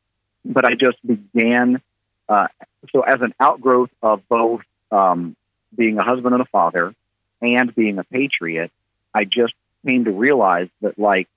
but 0.46 0.66
I 0.66 0.76
just 0.76 0.98
began. 1.06 1.82
Uh, 2.30 2.48
so 2.94 3.02
as 3.02 3.22
an 3.22 3.34
outgrowth 3.40 3.90
of 4.02 4.22
both 4.30 4.62
um, 4.92 5.36
being 5.76 5.98
a 5.98 6.04
husband 6.04 6.34
and 6.34 6.42
a 6.42 6.46
father 6.46 6.94
and 7.42 7.74
being 7.76 7.98
a 7.98 8.04
patriot, 8.04 8.72
I 9.14 9.26
just 9.26 9.54
came 9.86 10.06
to 10.06 10.12
realize 10.12 10.70
that 10.82 11.00
like 11.00 11.28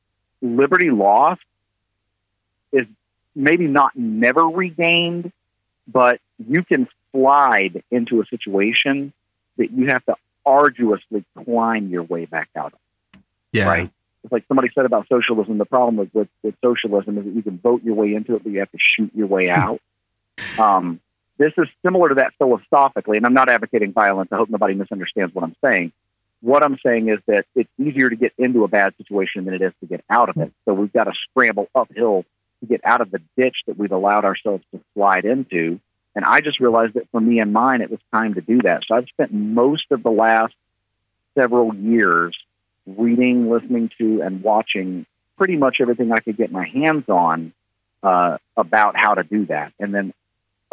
liberty 0.43 0.91
lost 0.91 1.43
is 2.73 2.87
maybe 3.35 3.67
not 3.67 3.97
never 3.97 4.45
regained, 4.45 5.33
but 5.89 6.21
you 6.39 6.63
can 6.63 6.89
slide 7.13 7.83
into 7.91 8.21
a 8.21 8.27
situation 8.27 9.13
that 9.57 9.71
you 9.71 9.87
have 9.87 10.05
to 10.07 10.17
arduously 10.45 11.25
climb 11.45 11.89
your 11.89 12.03
way 12.03 12.27
back 12.27 12.49
out 12.57 12.75
of 12.75 13.21
Yeah. 13.53 13.69
right? 13.69 13.91
It's 14.25 14.33
like 14.33 14.45
somebody 14.49 14.69
said 14.75 14.85
about 14.87 15.07
socialism. 15.09 15.59
The 15.59 15.65
problem 15.67 15.97
with, 15.97 16.13
with, 16.15 16.29
with 16.43 16.55
socialism 16.63 17.19
is 17.19 17.25
that 17.25 17.35
you 17.35 17.43
can 17.43 17.59
vote 17.59 17.83
your 17.85 17.95
way 17.95 18.15
into 18.15 18.35
it, 18.37 18.43
but 18.43 18.53
you 18.53 18.59
have 18.61 18.71
to 18.73 18.79
shoot 18.81 19.11
your 19.15 19.27
way 19.27 19.49
out. 19.63 19.81
um, 20.59 21.01
this 21.39 21.53
is 21.59 21.67
similar 21.85 22.11
to 22.11 22.15
that 22.17 22.35
philosophically, 22.39 23.17
and 23.17 23.27
I'm 23.27 23.35
not 23.35 23.49
advocating 23.49 23.93
violence. 23.93 24.31
I 24.33 24.37
hope 24.37 24.51
nobody 24.51 24.75
misunderstands 24.75 25.35
what 25.35 25.45
I'm 25.45 25.57
saying. 25.65 25.93
What 26.41 26.63
I'm 26.63 26.79
saying 26.85 27.09
is 27.09 27.19
that 27.27 27.47
it's 27.55 27.71
easier 27.79 28.11
to 28.11 28.17
get 28.17 28.33
into 28.39 28.65
a 28.65 28.69
bad 28.69 28.95
situation 28.99 29.45
than 29.45 29.55
it 29.55 29.63
is 29.63 29.73
to 29.81 29.87
get 29.87 30.05
out 30.11 30.29
of 30.29 30.37
it. 30.37 30.53
So 30.65 30.75
we've 30.75 30.93
got 30.93 31.05
to 31.05 31.13
scramble 31.31 31.69
uphill 31.75 32.25
to 32.61 32.67
get 32.67 32.83
out 32.85 33.01
of 33.01 33.11
the 33.11 33.21
ditch 33.37 33.57
that 33.67 33.79
we've 33.79 33.93
allowed 33.93 34.25
ourselves 34.25 34.63
to 34.73 34.81
slide 34.95 35.25
into. 35.25 35.81
And 36.15 36.25
I 36.25 36.41
just 36.41 36.61
realized 36.61 36.95
that 36.95 37.09
for 37.11 37.21
me 37.21 37.41
and 37.41 37.53
mine, 37.53 37.81
it 37.81 37.91
was 37.91 38.01
time 38.13 38.35
to 38.35 38.41
do 38.41 38.61
that. 38.63 38.83
So 38.87 38.95
I've 38.95 39.09
spent 39.09 39.33
most 39.33 39.87
of 39.91 40.03
the 40.03 40.11
last 40.11 40.55
several 41.35 41.75
years 41.75 42.37
reading, 42.87 43.51
listening 43.51 43.91
to, 43.99 44.21
and 44.21 44.43
watching 44.43 45.07
pretty 45.37 45.57
much 45.57 45.81
everything 45.81 46.13
I 46.13 46.21
could 46.21 46.37
get 46.37 46.53
my 46.53 46.69
hands 46.69 47.09
on 47.09 47.53
uh, 48.03 48.39
about 48.57 48.99
how 48.99 49.15
to 49.15 49.25
do 49.25 49.47
that. 49.47 49.73
And 49.81 49.95
then 49.95 50.13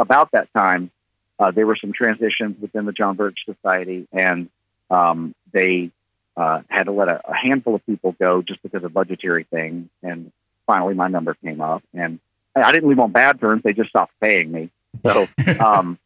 about 0.01 0.31
that 0.31 0.49
time, 0.53 0.91
uh, 1.39 1.51
there 1.51 1.65
were 1.65 1.77
some 1.77 1.93
transitions 1.93 2.57
within 2.59 2.85
the 2.85 2.91
John 2.91 3.15
Birch 3.15 3.39
Society, 3.45 4.07
and 4.11 4.49
um, 4.89 5.33
they 5.51 5.91
uh, 6.35 6.61
had 6.67 6.83
to 6.83 6.91
let 6.91 7.07
a, 7.07 7.21
a 7.29 7.35
handful 7.35 7.75
of 7.75 7.85
people 7.85 8.15
go 8.19 8.41
just 8.41 8.61
because 8.63 8.83
of 8.83 8.93
budgetary 8.93 9.45
things. 9.45 9.89
And 10.03 10.31
finally, 10.67 10.93
my 10.93 11.07
number 11.07 11.35
came 11.35 11.61
up, 11.61 11.83
and 11.93 12.19
I 12.55 12.71
didn't 12.71 12.89
leave 12.89 12.99
on 12.99 13.11
bad 13.11 13.39
terms. 13.39 13.63
They 13.63 13.73
just 13.73 13.89
stopped 13.89 14.13
paying 14.19 14.51
me. 14.51 14.69
So, 15.05 15.27
um, 15.59 15.97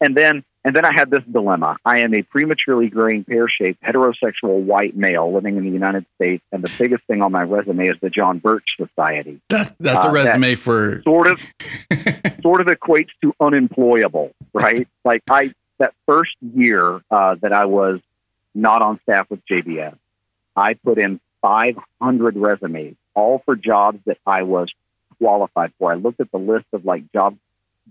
and 0.00 0.16
then 0.16 0.44
and 0.68 0.76
then 0.76 0.84
I 0.84 0.92
had 0.92 1.10
this 1.10 1.22
dilemma. 1.32 1.78
I 1.84 2.00
am 2.00 2.12
a 2.12 2.20
prematurely 2.22 2.88
growing 2.90 3.24
pear-shaped 3.24 3.82
heterosexual 3.82 4.62
white 4.64 4.94
male 4.94 5.32
living 5.32 5.56
in 5.56 5.64
the 5.64 5.70
United 5.70 6.04
States, 6.16 6.44
and 6.52 6.62
the 6.62 6.70
biggest 6.78 7.04
thing 7.04 7.22
on 7.22 7.32
my 7.32 7.42
resume 7.42 7.88
is 7.88 7.96
the 8.02 8.10
John 8.10 8.38
Birch 8.38 8.66
Society. 8.76 9.40
That, 9.48 9.74
that's 9.80 10.04
a 10.04 10.08
Uh, 10.08 10.12
that- 10.12 10.24
resume 10.26 10.54
for. 10.56 11.00
Sort 11.04 11.26
of, 11.28 11.40
sort 12.42 12.60
of 12.60 12.66
equates 12.66 13.08
to 13.22 13.32
unemployable, 13.40 14.32
right? 14.52 14.86
Like 15.06 15.22
I 15.30 15.54
that 15.78 15.94
first 16.06 16.36
year 16.54 17.00
uh, 17.10 17.36
that 17.36 17.52
I 17.54 17.64
was 17.64 18.00
not 18.54 18.82
on 18.82 19.00
staff 19.04 19.30
with 19.30 19.40
JBS, 19.46 19.96
I 20.54 20.74
put 20.74 20.98
in 20.98 21.18
500 21.40 22.36
resumes, 22.36 22.96
all 23.14 23.40
for 23.46 23.56
jobs 23.56 24.00
that 24.04 24.18
I 24.26 24.42
was 24.42 24.68
qualified 25.18 25.72
for. 25.78 25.90
I 25.92 25.94
looked 25.94 26.20
at 26.20 26.30
the 26.30 26.38
list 26.38 26.66
of 26.74 26.84
like 26.84 27.10
job, 27.12 27.38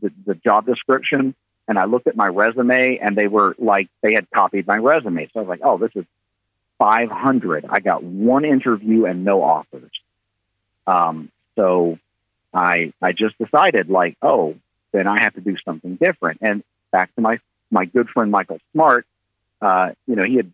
the, 0.02 0.12
the 0.28 0.36
job 0.36 0.66
description, 0.68 1.34
and 1.68 1.78
I 1.78 1.86
looked 1.86 2.08
at 2.08 2.16
my 2.16 2.28
resume, 2.28 2.98
and 2.98 3.16
they 3.16 3.28
were 3.28 3.56
like 3.58 3.90
they 4.02 4.14
had 4.14 4.30
copied 4.32 4.68
my 4.68 4.78
resume. 4.78 5.26
So 5.34 5.40
I 5.40 5.44
was 5.44 5.50
like, 5.50 5.62
oh, 5.64 5.78
this 5.78 5.92
is 5.96 6.06
500. 6.80 7.66
I 7.70 7.80
got 7.80 8.04
one 8.04 8.46
interview 8.46 9.06
and 9.06 9.24
no 9.24 9.44
offers. 9.44 9.92
Um, 10.86 11.32
so 11.56 12.00
I 12.54 12.94
I 13.02 13.12
just 13.12 13.38
decided 13.38 13.90
like, 13.90 14.16
oh, 14.22 14.56
then 14.92 15.08
I 15.08 15.20
have 15.20 15.34
to 15.36 15.42
do 15.42 15.56
something 15.66 15.96
different. 15.96 16.40
And 16.42 16.64
back 16.92 17.14
to 17.16 17.22
my 17.22 17.40
my 17.70 17.86
good 17.86 18.10
friend 18.10 18.32
Michael 18.32 18.60
Smart, 18.72 19.06
uh, 19.62 19.92
you 20.08 20.16
know, 20.16 20.24
he 20.24 20.36
had 20.36 20.52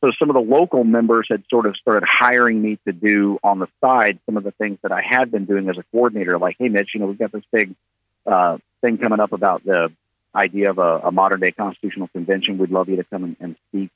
so 0.00 0.12
some 0.18 0.30
of 0.30 0.34
the 0.34 0.40
local 0.40 0.84
members 0.84 1.26
had 1.28 1.42
sort 1.50 1.66
of 1.66 1.76
started 1.76 2.06
hiring 2.06 2.62
me 2.62 2.78
to 2.86 2.92
do 2.92 3.38
on 3.42 3.58
the 3.58 3.66
side 3.80 4.18
some 4.26 4.36
of 4.36 4.44
the 4.44 4.52
things 4.52 4.78
that 4.82 4.92
I 4.92 5.02
had 5.02 5.30
been 5.30 5.44
doing 5.44 5.68
as 5.68 5.76
a 5.76 5.82
coordinator. 5.90 6.38
Like, 6.38 6.56
hey, 6.58 6.68
Mitch, 6.68 6.90
you 6.94 7.00
know, 7.00 7.06
we've 7.06 7.18
got 7.18 7.32
this 7.32 7.42
big 7.52 7.74
uh, 8.24 8.58
thing 8.80 8.98
coming 8.98 9.18
up 9.18 9.32
about 9.32 9.64
the 9.64 9.92
idea 10.34 10.70
of 10.70 10.78
a, 10.78 11.00
a 11.04 11.12
modern 11.12 11.40
day 11.40 11.52
constitutional 11.52 12.08
convention. 12.08 12.58
We'd 12.58 12.70
love 12.70 12.88
you 12.88 12.96
to 12.96 13.04
come 13.04 13.24
and, 13.24 13.36
and 13.40 13.56
speak 13.68 13.90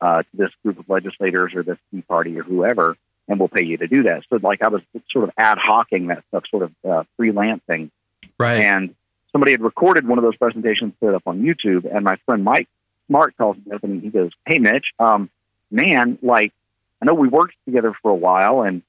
uh, 0.00 0.22
to 0.22 0.28
this 0.34 0.50
group 0.62 0.78
of 0.78 0.88
legislators 0.88 1.54
or 1.54 1.62
this 1.62 1.78
Tea 1.90 2.02
Party 2.02 2.38
or 2.38 2.42
whoever, 2.42 2.96
and 3.26 3.38
we'll 3.38 3.48
pay 3.48 3.64
you 3.64 3.76
to 3.78 3.86
do 3.86 4.04
that. 4.04 4.24
So, 4.30 4.38
like, 4.42 4.62
I 4.62 4.68
was 4.68 4.82
sort 5.10 5.24
of 5.24 5.30
ad 5.36 5.58
hocing 5.60 6.08
that 6.08 6.24
stuff, 6.28 6.44
sort 6.50 6.62
of 6.64 6.72
uh, 6.88 7.04
freelancing. 7.18 7.90
Right. 8.38 8.60
And 8.60 8.94
somebody 9.32 9.52
had 9.52 9.60
recorded 9.60 10.06
one 10.06 10.18
of 10.18 10.24
those 10.24 10.36
presentations, 10.36 10.94
put 11.00 11.10
it 11.10 11.14
up 11.14 11.24
on 11.26 11.42
YouTube, 11.42 11.84
and 11.92 12.04
my 12.04 12.16
friend 12.26 12.44
Mike 12.44 12.68
Smart 13.08 13.36
calls 13.36 13.56
me 13.64 13.72
up 13.72 13.82
and 13.84 14.02
he 14.02 14.10
goes, 14.10 14.32
"Hey, 14.46 14.58
Mitch, 14.58 14.92
um, 14.98 15.30
man, 15.70 16.18
like 16.22 16.52
I 17.00 17.06
know 17.06 17.14
we 17.14 17.28
worked 17.28 17.54
together 17.64 17.94
for 18.02 18.10
a 18.10 18.14
while, 18.14 18.62
and 18.62 18.82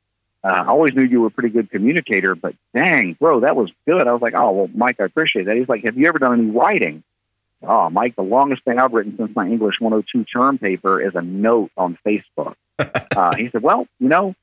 uh, 0.43 0.47
I 0.47 0.67
always 0.67 0.93
knew 0.93 1.03
you 1.03 1.21
were 1.21 1.27
a 1.27 1.31
pretty 1.31 1.49
good 1.49 1.69
communicator, 1.69 2.33
but 2.35 2.55
dang, 2.73 3.13
bro, 3.13 3.41
that 3.41 3.55
was 3.55 3.71
good. 3.85 4.07
I 4.07 4.13
was 4.13 4.21
like, 4.21 4.33
oh, 4.35 4.51
well, 4.51 4.69
Mike, 4.73 4.99
I 4.99 5.03
appreciate 5.03 5.45
that. 5.45 5.57
He's 5.57 5.67
like, 5.67 5.83
have 5.83 5.97
you 5.97 6.07
ever 6.07 6.17
done 6.17 6.39
any 6.39 6.49
writing? 6.49 7.03
Oh, 7.61 7.89
Mike, 7.89 8.15
the 8.15 8.21
longest 8.21 8.63
thing 8.63 8.79
I've 8.79 8.93
written 8.93 9.17
since 9.17 9.35
my 9.35 9.45
English 9.45 9.81
102 9.81 10.23
term 10.23 10.57
paper 10.57 11.01
is 11.01 11.13
a 11.15 11.21
note 11.21 11.71
on 11.75 11.97
Facebook. 12.05 12.55
uh, 12.79 13.35
he 13.35 13.49
said, 13.49 13.61
well, 13.61 13.85
you 13.99 14.07
know, 14.07 14.33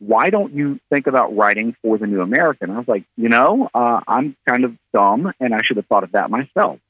why 0.00 0.30
don't 0.30 0.52
you 0.52 0.80
think 0.90 1.06
about 1.06 1.36
writing 1.36 1.76
for 1.82 1.98
the 1.98 2.06
New 2.06 2.20
American? 2.20 2.70
I 2.70 2.78
was 2.78 2.88
like, 2.88 3.04
you 3.16 3.28
know, 3.28 3.68
uh, 3.74 4.00
I'm 4.08 4.36
kind 4.46 4.64
of 4.64 4.76
dumb 4.92 5.32
and 5.38 5.54
I 5.54 5.62
should 5.62 5.76
have 5.76 5.86
thought 5.86 6.04
of 6.04 6.12
that 6.12 6.30
myself. 6.30 6.80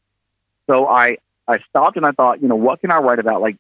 So 0.67 0.87
I, 0.87 1.19
I 1.47 1.59
stopped 1.69 1.97
and 1.97 2.07
I 2.07 2.13
thought, 2.13 2.41
you 2.41 2.49
know, 2.49 2.57
what 2.57 2.81
can 2.81 2.91
I 2.91 2.99
write 2.99 3.19
about? 3.19 3.43
Like, 3.43 3.57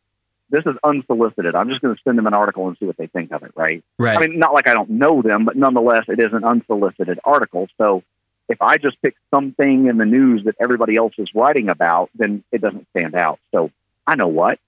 this 0.50 0.64
is 0.66 0.74
unsolicited. 0.82 1.54
I'm 1.54 1.68
just 1.68 1.80
going 1.80 1.94
to 1.94 2.02
send 2.02 2.16
them 2.18 2.26
an 2.26 2.34
article 2.34 2.68
and 2.68 2.76
see 2.78 2.86
what 2.86 2.96
they 2.96 3.06
think 3.06 3.32
of 3.32 3.42
it, 3.42 3.52
right? 3.54 3.84
Right. 3.98 4.16
I 4.16 4.20
mean, 4.20 4.38
not 4.38 4.54
like 4.54 4.66
I 4.66 4.72
don't 4.72 4.90
know 4.90 5.22
them, 5.22 5.44
but 5.44 5.56
nonetheless, 5.56 6.04
it 6.08 6.18
is 6.18 6.32
an 6.32 6.44
unsolicited 6.44 7.20
article. 7.24 7.68
So 7.76 8.02
if 8.48 8.60
I 8.62 8.78
just 8.78 9.00
pick 9.02 9.14
something 9.30 9.86
in 9.86 9.98
the 9.98 10.06
news 10.06 10.44
that 10.44 10.56
everybody 10.58 10.96
else 10.96 11.12
is 11.18 11.28
writing 11.34 11.68
about, 11.68 12.10
then 12.14 12.42
it 12.50 12.60
doesn't 12.60 12.86
stand 12.90 13.14
out. 13.14 13.38
So 13.52 13.70
I 14.06 14.16
know 14.16 14.28
what 14.28 14.58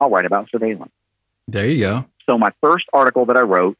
I'll 0.00 0.10
write 0.10 0.26
about 0.26 0.50
surveillance. 0.50 0.92
There 1.46 1.66
you 1.66 1.80
go. 1.80 2.04
So 2.26 2.36
my 2.36 2.52
first 2.60 2.84
article 2.92 3.24
that 3.26 3.36
I 3.36 3.40
wrote, 3.40 3.78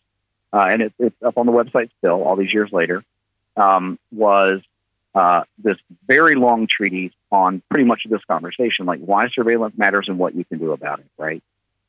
uh, 0.53 0.67
and 0.71 0.83
it, 0.83 0.93
it's 0.99 1.23
up 1.23 1.37
on 1.37 1.45
the 1.45 1.53
website 1.53 1.91
still, 1.99 2.23
all 2.23 2.37
these 2.37 2.53
years 2.53 2.73
later, 2.73 3.05
um, 3.57 3.99
was 4.11 4.63
uh, 5.19 5.43
this 5.59 5.77
very 6.07 6.37
long 6.37 6.69
treatise 6.71 7.13
on 7.33 7.61
pretty 7.69 7.83
much 7.83 8.07
this 8.09 8.25
conversation, 8.25 8.87
like 8.87 9.01
why 9.01 9.29
surveillance 9.29 9.77
matters 9.77 10.07
and 10.09 10.17
what 10.17 10.33
you 10.37 10.45
can 10.45 10.59
do 10.59 10.71
about 10.71 11.01
it, 11.01 11.07
right? 11.19 11.43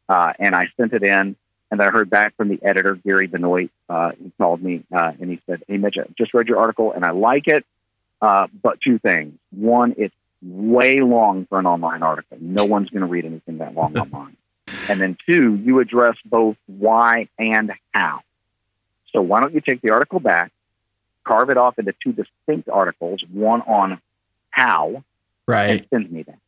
Uh, 0.10 0.34
and 0.40 0.56
I 0.56 0.68
sent 0.78 0.94
it 0.94 1.04
in, 1.04 1.36
and 1.70 1.80
I 1.80 1.92
heard 1.92 2.10
back 2.10 2.36
from 2.36 2.50
the 2.50 2.60
editor, 2.64 2.96
Gary 2.96 3.28
Benoit. 3.28 3.70
Uh, 3.88 4.14
he 4.18 4.32
called 4.40 4.64
me 4.64 4.84
uh, 4.92 5.12
and 5.20 5.30
he 5.30 5.40
said, 5.46 5.62
"Hey, 5.68 5.78
Mitch, 5.78 5.98
I 6.00 6.06
just 6.18 6.34
read 6.34 6.48
your 6.48 6.58
article 6.58 6.92
and 6.92 7.06
I 7.06 7.12
like 7.12 7.48
it, 7.48 7.68
uh, 8.20 8.48
but 8.64 8.82
two 8.82 8.98
things. 8.98 9.38
One, 9.52 9.94
it's 10.00 10.16
way 10.42 11.02
long 11.02 11.46
for 11.46 11.60
an 11.60 11.68
online 11.68 12.02
article. 12.02 12.40
No 12.42 12.66
one's 12.66 12.90
going 12.90 13.02
to 13.02 13.08
read 13.08 13.26
anything 13.26 13.60
that 13.60 13.76
long 13.76 13.96
online. 13.96 14.38
And 14.88 15.00
then 15.00 15.16
two, 15.28 15.54
you 15.56 15.80
address 15.82 16.16
both 16.26 16.58
why 16.66 17.30
and 17.38 17.74
how. 17.94 18.22
So 19.14 19.22
why 19.22 19.40
don't 19.40 19.54
you 19.54 19.62
take 19.62 19.82
the 19.82 19.92
article 19.92 20.20
back, 20.20 20.52
carve 21.30 21.52
it 21.52 21.58
off 21.58 21.78
into 21.78 21.94
two 22.04 22.12
distinct 22.12 22.70
articles, 22.70 23.24
one 23.32 23.62
on 23.62 24.02
how, 24.50 25.04
Right. 25.46 25.70
and 25.70 25.88
send 25.92 26.12
me 26.12 26.24
that. 26.24 26.40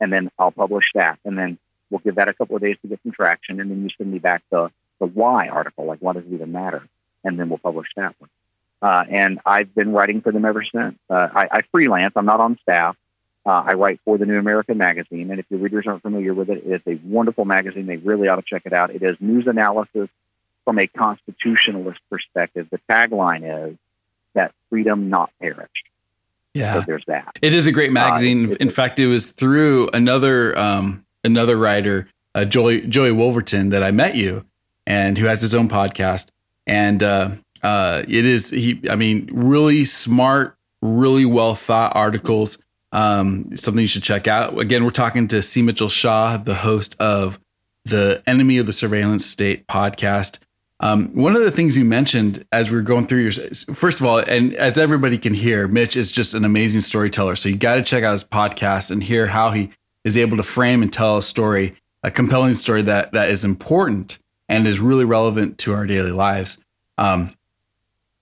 And 0.00 0.12
then 0.12 0.30
I'll 0.38 0.52
publish 0.52 0.86
that. 0.94 1.18
And 1.24 1.36
then 1.36 1.58
we'll 1.90 1.98
give 1.98 2.14
that 2.14 2.28
a 2.28 2.32
couple 2.34 2.54
of 2.56 2.62
days 2.62 2.76
to 2.82 2.88
get 2.88 3.00
some 3.02 3.12
traction. 3.12 3.60
And 3.60 3.70
then 3.70 3.82
you 3.82 3.90
send 3.98 4.12
me 4.12 4.20
back 4.20 4.42
the, 4.50 4.70
the 5.00 5.06
why 5.06 5.48
article, 5.48 5.84
like 5.84 5.98
why 5.98 6.12
does 6.12 6.24
it 6.24 6.32
even 6.32 6.52
matter? 6.52 6.86
And 7.24 7.38
then 7.38 7.48
we'll 7.48 7.58
publish 7.58 7.88
that 7.96 8.14
one. 8.20 8.30
Uh, 8.80 9.04
and 9.10 9.40
I've 9.44 9.74
been 9.74 9.92
writing 9.92 10.20
for 10.20 10.30
them 10.30 10.44
ever 10.44 10.62
since. 10.62 10.96
Uh, 11.10 11.28
I, 11.34 11.48
I 11.50 11.60
freelance. 11.72 12.12
I'm 12.14 12.26
not 12.26 12.38
on 12.40 12.56
staff. 12.62 12.96
Uh, 13.44 13.62
I 13.66 13.74
write 13.74 13.98
for 14.04 14.16
the 14.18 14.26
New 14.26 14.38
American 14.38 14.78
Magazine. 14.78 15.30
And 15.32 15.40
if 15.40 15.46
your 15.50 15.58
readers 15.58 15.86
aren't 15.88 16.02
familiar 16.02 16.34
with 16.34 16.50
it, 16.50 16.64
it 16.64 16.82
is 16.86 16.86
a 16.86 17.00
wonderful 17.04 17.44
magazine. 17.44 17.86
They 17.86 17.96
really 17.96 18.28
ought 18.28 18.36
to 18.36 18.42
check 18.42 18.62
it 18.66 18.72
out. 18.72 18.94
It 18.94 19.02
is 19.02 19.16
news 19.18 19.48
analysis 19.48 20.08
from 20.64 20.78
a 20.78 20.86
constitutionalist 20.86 21.98
perspective. 22.10 22.68
The 22.70 22.80
tagline 22.88 23.70
is 23.70 23.76
that 24.38 24.52
freedom 24.70 25.08
not 25.10 25.30
perish. 25.40 25.68
So 26.56 26.62
Yeah. 26.62 26.80
there's 26.86 27.04
that. 27.06 27.36
It 27.42 27.52
is 27.52 27.66
a 27.66 27.72
great 27.72 27.92
magazine. 27.92 28.52
it- 28.52 28.56
In 28.58 28.70
fact, 28.70 28.98
it 28.98 29.06
was 29.06 29.26
through 29.32 29.88
another 29.92 30.58
um, 30.58 31.04
another 31.24 31.56
writer, 31.56 32.08
uh, 32.34 32.44
Joey 32.44 32.80
Joey 32.82 33.12
Wolverton, 33.12 33.68
that 33.70 33.82
I 33.82 33.90
met 33.90 34.14
you, 34.16 34.44
and 34.86 35.18
who 35.18 35.26
has 35.26 35.40
his 35.42 35.54
own 35.54 35.68
podcast. 35.68 36.28
And 36.66 37.02
uh, 37.02 37.30
uh, 37.62 38.02
it 38.08 38.24
is 38.24 38.50
he. 38.50 38.80
I 38.90 38.96
mean, 38.96 39.28
really 39.32 39.84
smart, 39.84 40.56
really 40.82 41.24
well 41.24 41.54
thought 41.54 41.94
articles. 41.94 42.58
Um, 42.92 43.54
something 43.56 43.82
you 43.82 43.86
should 43.86 44.02
check 44.02 44.26
out. 44.26 44.58
Again, 44.58 44.82
we're 44.84 44.90
talking 44.90 45.28
to 45.28 45.42
C. 45.42 45.60
Mitchell 45.62 45.90
Shaw, 45.90 46.38
the 46.38 46.54
host 46.54 46.96
of 46.98 47.38
the 47.84 48.22
Enemy 48.26 48.56
of 48.58 48.66
the 48.66 48.72
Surveillance 48.72 49.26
State 49.26 49.66
podcast. 49.66 50.38
Um, 50.80 51.08
one 51.08 51.34
of 51.34 51.42
the 51.42 51.50
things 51.50 51.76
you 51.76 51.84
mentioned 51.84 52.46
as 52.52 52.70
we 52.70 52.76
were 52.76 52.82
going 52.82 53.06
through 53.06 53.20
your, 53.20 53.32
first 53.74 54.00
of 54.00 54.06
all, 54.06 54.18
and 54.18 54.54
as 54.54 54.78
everybody 54.78 55.18
can 55.18 55.34
hear, 55.34 55.66
Mitch 55.66 55.96
is 55.96 56.12
just 56.12 56.34
an 56.34 56.44
amazing 56.44 56.82
storyteller. 56.82 57.34
So 57.34 57.48
you 57.48 57.56
got 57.56 57.76
to 57.76 57.82
check 57.82 58.04
out 58.04 58.12
his 58.12 58.22
podcast 58.22 58.90
and 58.90 59.02
hear 59.02 59.26
how 59.26 59.50
he 59.50 59.70
is 60.04 60.16
able 60.16 60.36
to 60.36 60.42
frame 60.42 60.82
and 60.82 60.92
tell 60.92 61.18
a 61.18 61.22
story, 61.22 61.74
a 62.04 62.10
compelling 62.10 62.54
story 62.54 62.82
that 62.82 63.12
that 63.12 63.28
is 63.28 63.44
important 63.44 64.18
and 64.48 64.66
is 64.66 64.78
really 64.78 65.04
relevant 65.04 65.58
to 65.58 65.74
our 65.74 65.84
daily 65.84 66.12
lives. 66.12 66.58
Um, 66.96 67.34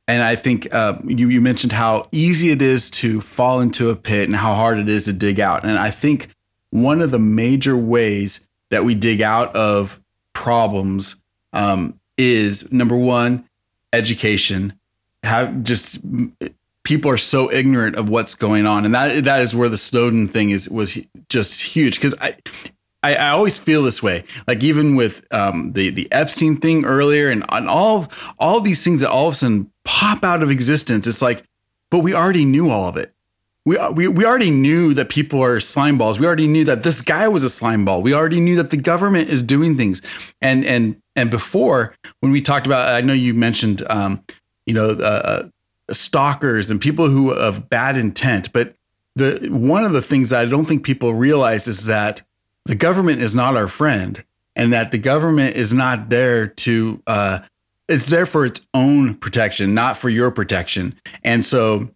and 0.08 0.22
I 0.22 0.36
think 0.36 0.72
uh, 0.72 0.98
you 1.04 1.28
you 1.28 1.40
mentioned 1.40 1.72
how 1.72 2.08
easy 2.12 2.50
it 2.50 2.62
is 2.62 2.90
to 2.90 3.20
fall 3.20 3.60
into 3.60 3.90
a 3.90 3.96
pit 3.96 4.28
and 4.28 4.36
how 4.36 4.54
hard 4.54 4.78
it 4.78 4.88
is 4.88 5.04
to 5.06 5.12
dig 5.12 5.40
out. 5.40 5.64
And 5.64 5.78
I 5.78 5.90
think 5.90 6.28
one 6.70 7.00
of 7.00 7.10
the 7.10 7.18
major 7.18 7.76
ways 7.76 8.46
that 8.70 8.84
we 8.84 8.94
dig 8.94 9.20
out 9.20 9.54
of 9.54 10.00
problems 10.32 11.16
um, 11.52 11.98
is 12.16 12.70
number 12.72 12.96
one, 12.96 13.48
education. 13.92 14.78
Have 15.22 15.62
just 15.62 15.98
people 16.84 17.10
are 17.10 17.18
so 17.18 17.52
ignorant 17.52 17.96
of 17.96 18.08
what's 18.08 18.34
going 18.34 18.66
on, 18.66 18.84
and 18.84 18.94
that 18.94 19.24
that 19.24 19.42
is 19.42 19.54
where 19.54 19.68
the 19.68 19.78
Snowden 19.78 20.28
thing 20.28 20.50
is 20.50 20.68
was 20.68 20.98
just 21.28 21.62
huge 21.62 21.96
because 21.96 22.14
I. 22.20 22.36
I, 23.02 23.28
always 23.28 23.56
feel 23.56 23.84
this 23.84 24.02
way. 24.02 24.24
Like 24.48 24.64
even 24.64 24.96
with 24.96 25.24
um, 25.30 25.74
the 25.74 25.90
the 25.90 26.10
Epstein 26.10 26.56
thing 26.56 26.84
earlier, 26.84 27.30
and, 27.30 27.44
and 27.50 27.68
all 27.68 28.10
all 28.40 28.58
these 28.58 28.82
things 28.82 28.98
that 28.98 29.10
all 29.10 29.28
of 29.28 29.34
a 29.34 29.36
sudden 29.36 29.70
pop 29.84 30.24
out 30.24 30.42
of 30.42 30.50
existence. 30.50 31.06
It's 31.06 31.22
like, 31.22 31.44
but 31.88 32.00
we 32.00 32.14
already 32.14 32.44
knew 32.44 32.68
all 32.68 32.88
of 32.88 32.96
it. 32.96 33.14
We, 33.66 33.76
we, 33.88 34.06
we 34.06 34.24
already 34.24 34.52
knew 34.52 34.94
that 34.94 35.08
people 35.08 35.42
are 35.42 35.58
slime 35.58 35.98
balls. 35.98 36.20
We 36.20 36.26
already 36.26 36.46
knew 36.46 36.64
that 36.64 36.84
this 36.84 37.02
guy 37.02 37.26
was 37.26 37.42
a 37.42 37.50
slime 37.50 37.84
ball. 37.84 38.00
We 38.00 38.14
already 38.14 38.38
knew 38.38 38.54
that 38.54 38.70
the 38.70 38.76
government 38.76 39.28
is 39.28 39.42
doing 39.42 39.76
things. 39.76 40.00
And 40.40 40.64
and 40.64 41.02
and 41.16 41.30
before, 41.32 41.94
when 42.20 42.30
we 42.30 42.40
talked 42.40 42.66
about, 42.66 42.92
I 42.92 43.00
know 43.00 43.12
you 43.12 43.34
mentioned, 43.34 43.82
um, 43.90 44.22
you 44.66 44.72
know, 44.72 44.90
uh, 44.90 45.48
stalkers 45.90 46.70
and 46.70 46.80
people 46.80 47.08
who 47.08 47.32
of 47.32 47.68
bad 47.68 47.96
intent. 47.96 48.52
But 48.52 48.76
the 49.16 49.48
one 49.50 49.84
of 49.84 49.92
the 49.92 50.02
things 50.02 50.30
that 50.30 50.40
I 50.40 50.44
don't 50.44 50.64
think 50.64 50.84
people 50.84 51.12
realize 51.14 51.66
is 51.66 51.86
that 51.86 52.22
the 52.66 52.76
government 52.76 53.20
is 53.20 53.34
not 53.34 53.56
our 53.56 53.68
friend, 53.68 54.22
and 54.54 54.72
that 54.72 54.92
the 54.92 54.98
government 54.98 55.56
is 55.56 55.74
not 55.74 56.08
there 56.08 56.46
to. 56.46 57.02
Uh, 57.06 57.40
it's 57.88 58.06
there 58.06 58.26
for 58.26 58.44
its 58.44 58.66
own 58.74 59.14
protection, 59.14 59.72
not 59.72 59.96
for 59.96 60.08
your 60.08 60.32
protection. 60.32 60.98
And 61.22 61.44
so 61.44 61.88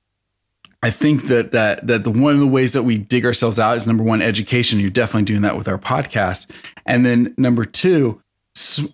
I 0.83 0.91
think 0.91 1.27
that 1.27 1.53
that 1.53 1.87
that 1.87 2.05
the 2.05 2.11
one 2.11 2.35
of 2.35 2.41
the 2.41 2.47
ways 2.47 2.73
that 2.73 2.85
we 2.85 2.97
dig 2.97 3.27
ourselves 3.27 3.59
out 3.59 3.77
is 3.77 3.87
number 3.87 4.03
one, 4.03 4.23
education. 4.23 4.81
You're 4.81 4.91
definitely 4.91 5.25
doing 5.25 5.43
that 5.43 5.57
with 5.57 5.69
our 5.69 5.79
podcast, 5.79 6.51
and 6.87 7.05
then 7.05 7.35
number 7.37 7.65
two, 7.65 8.23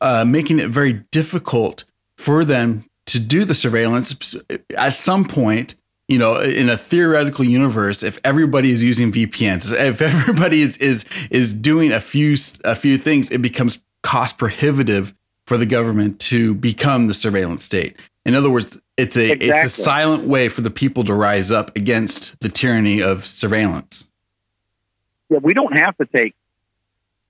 uh, 0.01 0.25
making 0.25 0.59
it 0.59 0.69
very 0.69 1.05
difficult 1.13 1.85
for 2.17 2.45
them 2.45 2.85
to 3.07 3.21
do 3.21 3.45
the 3.45 3.55
surveillance. 3.55 4.37
At 4.77 4.95
some 4.95 5.25
point, 5.27 5.77
you 6.09 6.19
know, 6.19 6.41
in 6.41 6.69
a 6.69 6.77
theoretical 6.77 7.45
universe, 7.45 8.03
if 8.03 8.19
everybody 8.25 8.71
is 8.73 8.83
using 8.83 9.13
VPNs, 9.13 9.73
if 9.79 10.03
everybody 10.03 10.63
is 10.63 10.77
is 10.79 11.05
is 11.31 11.53
doing 11.53 11.93
a 11.93 12.01
few 12.01 12.37
a 12.65 12.75
few 12.75 12.99
things, 12.99 13.31
it 13.31 13.43
becomes 13.43 13.79
cost 14.03 14.39
prohibitive 14.39 15.15
for 15.47 15.57
the 15.57 15.67
government 15.67 16.19
to 16.19 16.55
become 16.55 17.07
the 17.07 17.15
surveillance 17.15 17.65
state. 17.65 17.97
In 18.25 18.35
other 18.35 18.51
words, 18.51 18.77
it's 18.97 19.17
a 19.17 19.33
Exactly. 19.33 19.49
it's 19.49 19.79
a 19.79 19.83
silent 19.83 20.25
way 20.25 20.49
for 20.49 20.63
the 20.63 20.71
people 20.71 21.05
to 21.05 21.15
rise 21.15 21.51
up 21.51 21.77
against 21.77 22.39
the 22.41 22.49
tyranny 22.49 23.03
of 23.03 23.27
surveillance. 23.27 24.09
Yeah, 25.29 25.39
we 25.39 25.55
don't 25.55 25.77
have 25.77 25.97
to 25.99 26.07
take 26.07 26.35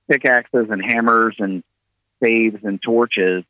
pickaxes 0.08 0.68
and 0.70 0.84
hammers 0.84 1.36
and 1.38 1.62
staves 2.18 2.64
and 2.64 2.80
torches 2.80 3.44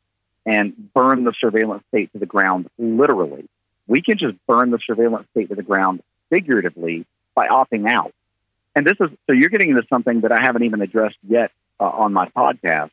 and 0.45 0.93
burn 0.93 1.25
the 1.25 1.33
surveillance 1.39 1.83
state 1.89 2.11
to 2.13 2.19
the 2.19 2.25
ground 2.25 2.69
literally. 2.77 3.45
We 3.87 4.01
can 4.01 4.17
just 4.17 4.35
burn 4.47 4.71
the 4.71 4.79
surveillance 4.79 5.27
state 5.31 5.49
to 5.49 5.55
the 5.55 5.63
ground 5.63 6.01
figuratively 6.29 7.05
by 7.35 7.47
opting 7.47 7.87
out. 7.87 8.13
And 8.75 8.85
this 8.85 8.95
is 8.99 9.09
so 9.27 9.33
you're 9.33 9.49
getting 9.49 9.69
into 9.69 9.83
something 9.89 10.21
that 10.21 10.31
I 10.31 10.41
haven't 10.41 10.63
even 10.63 10.81
addressed 10.81 11.17
yet 11.27 11.51
uh, 11.79 11.85
on 11.85 12.13
my 12.13 12.29
podcast, 12.29 12.91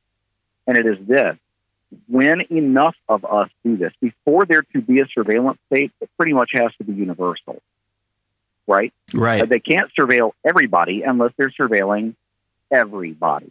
and 0.66 0.76
it 0.76 0.86
is 0.86 0.98
this. 1.06 1.36
When 2.08 2.42
enough 2.50 2.96
of 3.08 3.24
us 3.24 3.48
do 3.64 3.76
this, 3.76 3.92
before 4.00 4.46
there 4.46 4.62
to 4.62 4.80
be 4.80 5.00
a 5.00 5.06
surveillance 5.06 5.58
state, 5.66 5.92
it 6.00 6.10
pretty 6.16 6.32
much 6.32 6.50
has 6.54 6.70
to 6.78 6.84
be 6.84 6.92
universal, 6.92 7.62
right? 8.66 8.92
Right. 9.12 9.48
They 9.48 9.60
can't 9.60 9.90
surveil 9.98 10.32
everybody 10.44 11.02
unless 11.02 11.32
they're 11.36 11.50
surveilling 11.50 12.14
everybody. 12.70 13.50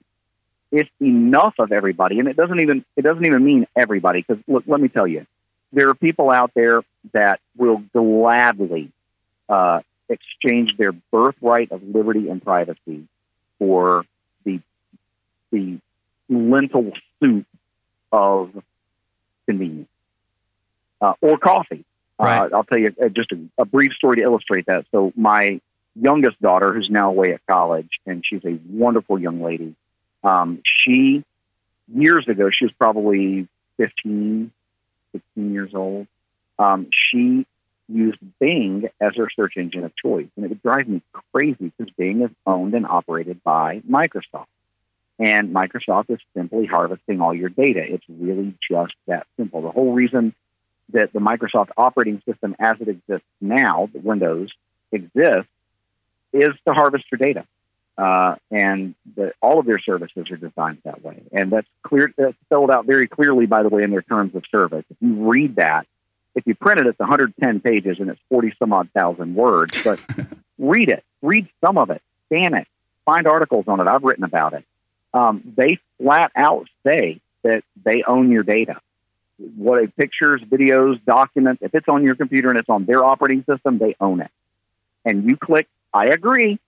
It's 0.72 0.90
enough 1.00 1.56
of 1.60 1.72
everybody, 1.72 2.20
and 2.20 2.28
it 2.28 2.36
doesn't 2.36 2.60
even 2.60 2.84
it 2.96 3.04
doesn't 3.04 3.24
even 3.26 3.44
mean 3.44 3.68
everybody. 3.76 4.26
Because 4.28 4.44
look, 4.48 4.64
let 4.66 4.82
me 4.82 4.88
tell 4.88 5.06
you, 5.06 5.28
there 5.72 5.90
are 5.90 5.94
people 5.94 6.32
out 6.32 6.52
there 6.56 6.82
that 7.12 7.40
will 7.56 7.84
gladly 7.94 8.92
uh, 9.50 9.82
exchange 10.10 10.76
their 10.78 10.92
birthright 10.92 11.72
of 11.72 11.84
liberty 11.84 12.30
and 12.30 12.44
privacy 12.44 13.08
for 13.60 14.06
the 14.46 14.60
the 15.52 15.80
lentil 16.30 16.92
soup 17.22 17.46
of 18.14 18.52
convenience. 19.48 19.90
uh, 21.02 21.14
or 21.22 21.38
coffee. 21.38 21.84
Right. 22.18 22.52
Uh, 22.52 22.56
I'll 22.56 22.64
tell 22.64 22.78
you 22.78 22.96
uh, 23.04 23.10
just 23.10 23.32
a, 23.34 23.40
a 23.58 23.66
brief 23.66 23.92
story 23.94 24.18
to 24.18 24.24
illustrate 24.24 24.68
that. 24.68 24.86
So 24.92 25.12
my 25.18 25.60
youngest 25.96 26.42
daughter, 26.42 26.74
who's 26.74 26.90
now 26.90 27.10
away 27.10 27.34
at 27.34 27.46
college, 27.46 27.90
and 28.06 28.24
she's 28.26 28.44
a 28.46 28.58
wonderful 28.70 29.20
young 29.20 29.42
lady. 29.42 29.76
Um, 30.24 30.62
she 30.64 31.26
years 31.94 32.28
ago, 32.28 32.50
she 32.50 32.66
was 32.66 32.74
probably 32.80 33.48
15, 33.78 34.52
16 35.12 35.54
years 35.54 35.74
old. 35.74 36.08
Um, 36.58 36.88
she 36.94 37.46
used 37.90 38.20
Bing 38.40 38.90
as 39.02 39.16
her 39.18 39.30
search 39.36 39.58
engine 39.58 39.84
of 39.84 39.94
choice, 39.96 40.28
and 40.38 40.46
it 40.46 40.50
would 40.50 40.64
drive 40.64 40.88
me 40.88 41.02
crazy 41.34 41.74
because 41.78 41.94
Bing 41.98 42.22
is 42.22 42.32
owned 42.48 42.74
and 42.76 42.86
operated 42.86 43.44
by 43.44 43.82
Microsoft. 43.82 44.46
And 45.20 45.54
Microsoft 45.54 46.10
is 46.10 46.20
simply 46.36 46.66
harvesting 46.66 47.22
all 47.22 47.34
your 47.34 47.50
data. 47.50 47.82
It's 47.82 48.06
really 48.10 48.56
just 48.70 48.94
that 49.08 49.28
simple. 49.38 49.62
The 49.62 49.72
whole 49.72 49.94
reason 49.94 50.34
that 50.90 51.14
the 51.14 51.20
Microsoft 51.20 51.70
operating 51.78 52.22
system 52.28 52.56
as 52.60 52.78
it 52.82 52.88
exists 52.88 53.28
now, 53.40 53.90
the 53.94 54.00
Windows, 54.00 54.50
exists 54.92 55.50
is 56.32 56.54
to 56.68 56.74
harvest 56.74 57.06
your 57.12 57.20
data. 57.20 57.46
Uh, 57.96 58.36
and 58.50 58.96
the, 59.16 59.34
all 59.40 59.60
of 59.60 59.68
their 59.68 59.78
services 59.78 60.32
are 60.32 60.38
designed 60.38 60.80
that 60.84 61.04
way. 61.04 61.22
And 61.32 61.52
that's 61.52 61.68
clear, 61.84 62.12
that's 62.18 62.36
spelled 62.46 62.72
out 62.72 62.88
very 62.88 63.08
clearly, 63.08 63.46
by 63.46 63.62
the 63.62 63.70
way, 63.70 63.84
in 63.84 63.92
their 63.92 64.02
terms 64.02 64.34
of 64.36 64.44
service. 64.50 64.84
If 64.90 64.98
you 65.00 65.14
read 65.30 65.58
that, 65.58 65.86
if 66.36 66.48
you 66.48 66.56
print 66.56 66.80
it, 66.80 66.88
it's 66.88 66.98
110 66.98 67.60
pages 67.60 68.00
and 68.00 68.10
it's 68.10 68.20
40 68.30 68.56
some 68.58 68.74
odd 68.74 68.90
thousand 68.96 69.36
words, 69.36 69.80
but 69.84 70.00
read 70.58 70.90
it, 70.90 71.04
read 71.22 71.48
some 71.62 71.78
of 71.78 71.92
it, 71.92 72.02
scan 72.26 72.56
it, 72.56 72.68
find 73.06 73.28
articles 73.28 73.66
on 73.68 73.80
it. 73.80 73.88
I've 73.88 74.04
written 74.04 74.24
about 74.24 74.54
it. 74.54 74.66
Um, 75.14 75.54
they 75.56 75.80
flat 76.00 76.32
out 76.36 76.68
say 76.86 77.22
that 77.44 77.64
they 77.84 78.04
own 78.04 78.32
your 78.32 78.44
data. 78.44 78.80
What 79.58 79.84
a 79.84 79.88
pictures, 79.88 80.42
videos, 80.42 81.04
documents, 81.06 81.62
if 81.62 81.74
it's 81.76 81.88
on 81.88 82.04
your 82.04 82.16
computer 82.16 82.50
and 82.50 82.58
it's 82.58 82.70
on 82.70 82.86
their 82.86 83.04
operating 83.04 83.44
system, 83.44 83.78
they 83.78 83.96
own 84.00 84.22
it. 84.22 84.32
And 85.06 85.26
you 85.26 85.38
click, 85.38 85.68
I 85.94 86.08
agree. 86.08 86.60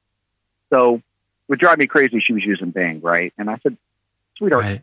So 0.71 0.95
it 0.95 1.01
would 1.47 1.59
drive 1.59 1.77
me 1.77 1.87
crazy. 1.87 2.19
She 2.19 2.33
was 2.33 2.43
using 2.43 2.71
Bing, 2.71 3.01
right? 3.01 3.33
And 3.37 3.49
I 3.49 3.57
said, 3.63 3.77
sweetheart, 4.37 4.63
Right. 4.63 4.81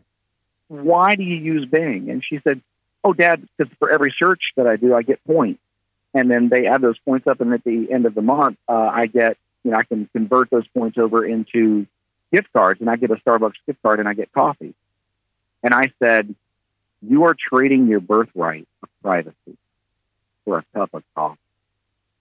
why 0.69 1.15
do 1.15 1.23
you 1.23 1.35
use 1.35 1.65
Bing? 1.65 2.09
And 2.09 2.23
she 2.23 2.39
said, 2.43 2.61
oh, 3.03 3.13
Dad, 3.13 3.47
because 3.57 3.71
for 3.77 3.91
every 3.91 4.13
search 4.17 4.41
that 4.55 4.65
I 4.65 4.77
do, 4.77 4.95
I 4.95 5.03
get 5.03 5.23
points. 5.25 5.59
And 6.13 6.29
then 6.31 6.49
they 6.49 6.67
add 6.67 6.81
those 6.81 6.97
points 6.99 7.27
up, 7.27 7.41
and 7.41 7.53
at 7.53 7.63
the 7.63 7.91
end 7.91 8.05
of 8.05 8.13
the 8.15 8.21
month, 8.21 8.57
uh, 8.69 8.73
I 8.93 9.07
get, 9.07 9.35
you 9.63 9.71
know, 9.71 9.77
I 9.77 9.83
can 9.83 10.07
convert 10.13 10.49
those 10.51 10.67
points 10.67 10.97
over 10.97 11.25
into 11.25 11.87
gift 12.33 12.51
cards, 12.51 12.81
and 12.81 12.89
I 12.89 12.95
get 12.95 13.11
a 13.11 13.15
Starbucks 13.15 13.53
gift 13.65 13.81
card, 13.83 13.99
and 13.99 14.09
I 14.09 14.13
get 14.13 14.33
coffee. 14.33 14.73
And 15.61 15.73
I 15.73 15.93
said, 16.01 16.35
you 17.01 17.25
are 17.25 17.35
trading 17.37 17.87
your 17.87 17.99
birthright 17.99 18.67
of 18.81 18.89
privacy 19.01 19.57
for 20.43 20.57
a 20.57 20.65
cup 20.73 20.93
of 20.93 21.03
coffee. 21.15 21.39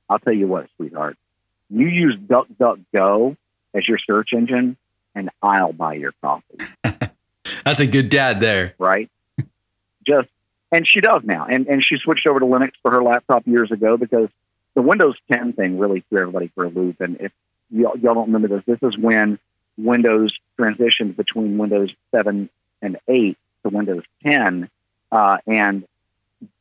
I'll 0.09 0.19
tell 0.19 0.33
you 0.33 0.47
what, 0.47 0.69
sweetheart, 0.77 1.17
you 1.71 1.89
use 1.89 2.17
DuckDuckGo 2.17 3.37
as 3.75 3.89
your 3.89 3.99
search 3.99 4.33
engine, 4.33 4.77
and 5.15 5.31
I'll 5.43 5.73
buy 5.73 5.95
your 5.95 6.13
coffee 6.21 6.59
That's 7.65 7.81
a 7.81 7.87
good 7.87 8.09
dad 8.09 8.41
there. 8.41 8.75
right? 8.79 9.11
Just 10.07 10.29
and 10.71 10.87
she 10.87 11.01
does 11.01 11.23
now, 11.23 11.47
and 11.49 11.67
and 11.67 11.85
she 11.85 11.99
switched 11.99 12.27
over 12.27 12.41
to 12.41 12.47
Linux 12.47 12.73
for 12.83 12.91
her 12.91 13.03
laptop 13.03 13.47
years 13.47 13.71
ago 13.71 13.97
because 13.97 14.29
the 14.75 14.83
Windows 14.83 15.17
10 15.31 15.53
thing 15.53 15.79
really 15.79 16.03
threw 16.09 16.23
everybody 16.23 16.51
for 16.55 16.65
a 16.65 16.69
loop. 16.69 17.01
And 17.01 17.21
if 17.21 17.33
y'all, 17.71 17.97
y'all 17.99 18.15
don't 18.15 18.33
remember 18.33 18.49
this, 18.49 18.65
this 18.67 18.79
is 18.83 18.99
when 18.99 19.39
Windows 19.79 20.33
transitioned 20.59 21.17
between 21.17 21.59
Windows 21.59 21.91
7 22.15 22.49
and 22.81 22.99
8 23.09 23.37
to 23.63 23.69
Windows 23.69 24.03
10, 24.25 24.69
uh, 25.11 25.39
and 25.47 25.85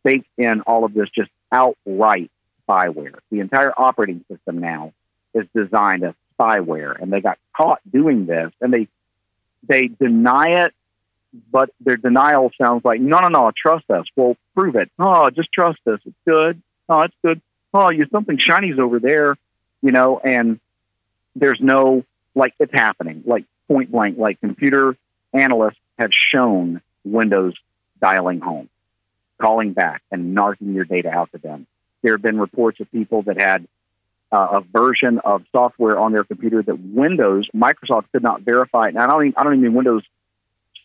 baked 0.03 0.29
in 0.37 0.61
all 0.61 0.85
of 0.85 0.93
this 0.93 1.09
just 1.09 1.31
outright 1.51 2.31
spyware. 2.67 3.15
The 3.31 3.39
entire 3.39 3.73
operating 3.75 4.23
system 4.29 4.59
now 4.59 4.93
is 5.33 5.45
designed 5.55 6.03
as 6.03 6.13
spyware, 6.39 6.99
and 7.01 7.11
they 7.11 7.21
got 7.21 7.37
caught 7.55 7.81
doing 7.91 8.25
this, 8.25 8.51
and 8.61 8.73
they 8.73 8.87
they 9.67 9.87
deny 9.87 10.63
it 10.65 10.73
but 11.51 11.69
their 11.79 11.97
denial 11.97 12.51
sounds 12.59 12.83
like, 12.83 12.99
no, 12.99 13.19
no, 13.19 13.27
no, 13.29 13.51
trust 13.55 13.89
us. 13.89 14.05
Well, 14.15 14.35
prove 14.55 14.75
it. 14.75 14.91
Oh, 14.99 15.29
just 15.29 15.51
trust 15.51 15.79
us. 15.87 15.99
It's 16.05 16.15
good. 16.27 16.61
Oh, 16.89 17.01
it's 17.01 17.15
good. 17.23 17.41
Oh, 17.73 17.89
you 17.89 18.05
something 18.11 18.37
shiny's 18.37 18.79
over 18.79 18.99
there, 18.99 19.37
you 19.81 19.91
know, 19.91 20.19
and 20.19 20.59
there's 21.35 21.59
no 21.61 22.03
like 22.35 22.53
it's 22.59 22.73
happening, 22.73 23.23
like 23.25 23.45
point 23.67 23.91
blank, 23.91 24.17
like 24.17 24.39
computer 24.39 24.97
analysts 25.33 25.79
have 25.97 26.11
shown 26.13 26.81
Windows 27.03 27.53
dialing 27.99 28.39
home, 28.39 28.69
calling 29.39 29.73
back, 29.73 30.01
and 30.11 30.35
narking 30.35 30.73
your 30.73 30.85
data 30.85 31.09
out 31.09 31.31
to 31.31 31.37
them. 31.37 31.67
There 32.01 32.13
have 32.13 32.21
been 32.21 32.39
reports 32.39 32.79
of 32.79 32.91
people 32.91 33.21
that 33.23 33.39
had 33.39 33.67
uh, 34.31 34.59
a 34.59 34.61
version 34.61 35.19
of 35.19 35.43
software 35.51 35.99
on 35.99 36.13
their 36.13 36.23
computer 36.23 36.63
that 36.63 36.79
Windows, 36.79 37.49
Microsoft 37.55 38.05
could 38.11 38.23
not 38.23 38.41
verify. 38.41 38.87
And 38.87 38.97
I 38.97 39.07
don't, 39.07 39.25
even, 39.25 39.33
I 39.37 39.43
don't 39.43 39.53
even 39.53 39.63
mean 39.63 39.73
Windows 39.73 40.03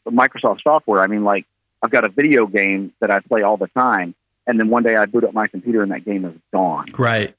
Microsoft 0.06 0.62
software. 0.62 1.00
I 1.00 1.06
mean, 1.06 1.24
like 1.24 1.46
I've 1.82 1.90
got 1.90 2.04
a 2.04 2.08
video 2.08 2.46
game 2.46 2.92
that 3.00 3.10
I 3.10 3.20
play 3.20 3.42
all 3.42 3.56
the 3.56 3.68
time, 3.68 4.14
and 4.46 4.58
then 4.58 4.68
one 4.68 4.82
day 4.82 4.96
I 4.96 5.06
boot 5.06 5.24
up 5.24 5.32
my 5.32 5.46
computer 5.46 5.82
and 5.82 5.92
that 5.92 6.04
game 6.04 6.24
is 6.24 6.34
gone 6.52 6.86
Right. 6.96 7.34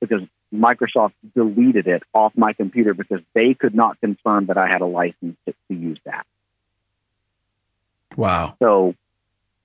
because 0.00 0.22
Microsoft 0.56 1.12
deleted 1.34 1.86
it 1.86 2.02
off 2.14 2.32
my 2.36 2.52
computer 2.52 2.94
because 2.94 3.20
they 3.34 3.54
could 3.54 3.74
not 3.74 4.00
confirm 4.00 4.46
that 4.46 4.58
I 4.58 4.66
had 4.66 4.80
a 4.80 4.86
license 4.86 5.36
to, 5.46 5.54
to 5.68 5.74
use 5.74 5.98
that. 6.04 6.26
Wow. 8.16 8.56
So 8.58 8.94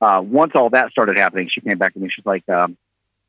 uh, 0.02 0.22
once 0.24 0.54
all 0.56 0.70
that 0.72 0.92
started 0.92 1.18
happening, 1.18 1.50
she 1.50 1.62
came 1.62 1.78
back 1.78 1.94
to 1.94 2.00
me. 2.00 2.10
She's 2.10 2.26
like, 2.26 2.48
um, 2.50 2.78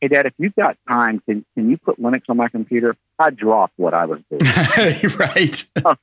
"Hey, 0.00 0.08
Dad, 0.08 0.26
if 0.26 0.32
you've 0.38 0.54
got 0.54 0.76
time, 0.88 1.20
can 1.26 1.44
can 1.54 1.70
you 1.70 1.76
put 1.76 2.00
Linux 2.00 2.22
on 2.28 2.36
my 2.36 2.48
computer?" 2.48 2.96
I 3.18 3.30
dropped 3.30 3.74
what 3.76 3.94
I 3.94 4.06
was 4.06 4.20
doing. 4.30 4.42
right. 5.18 5.64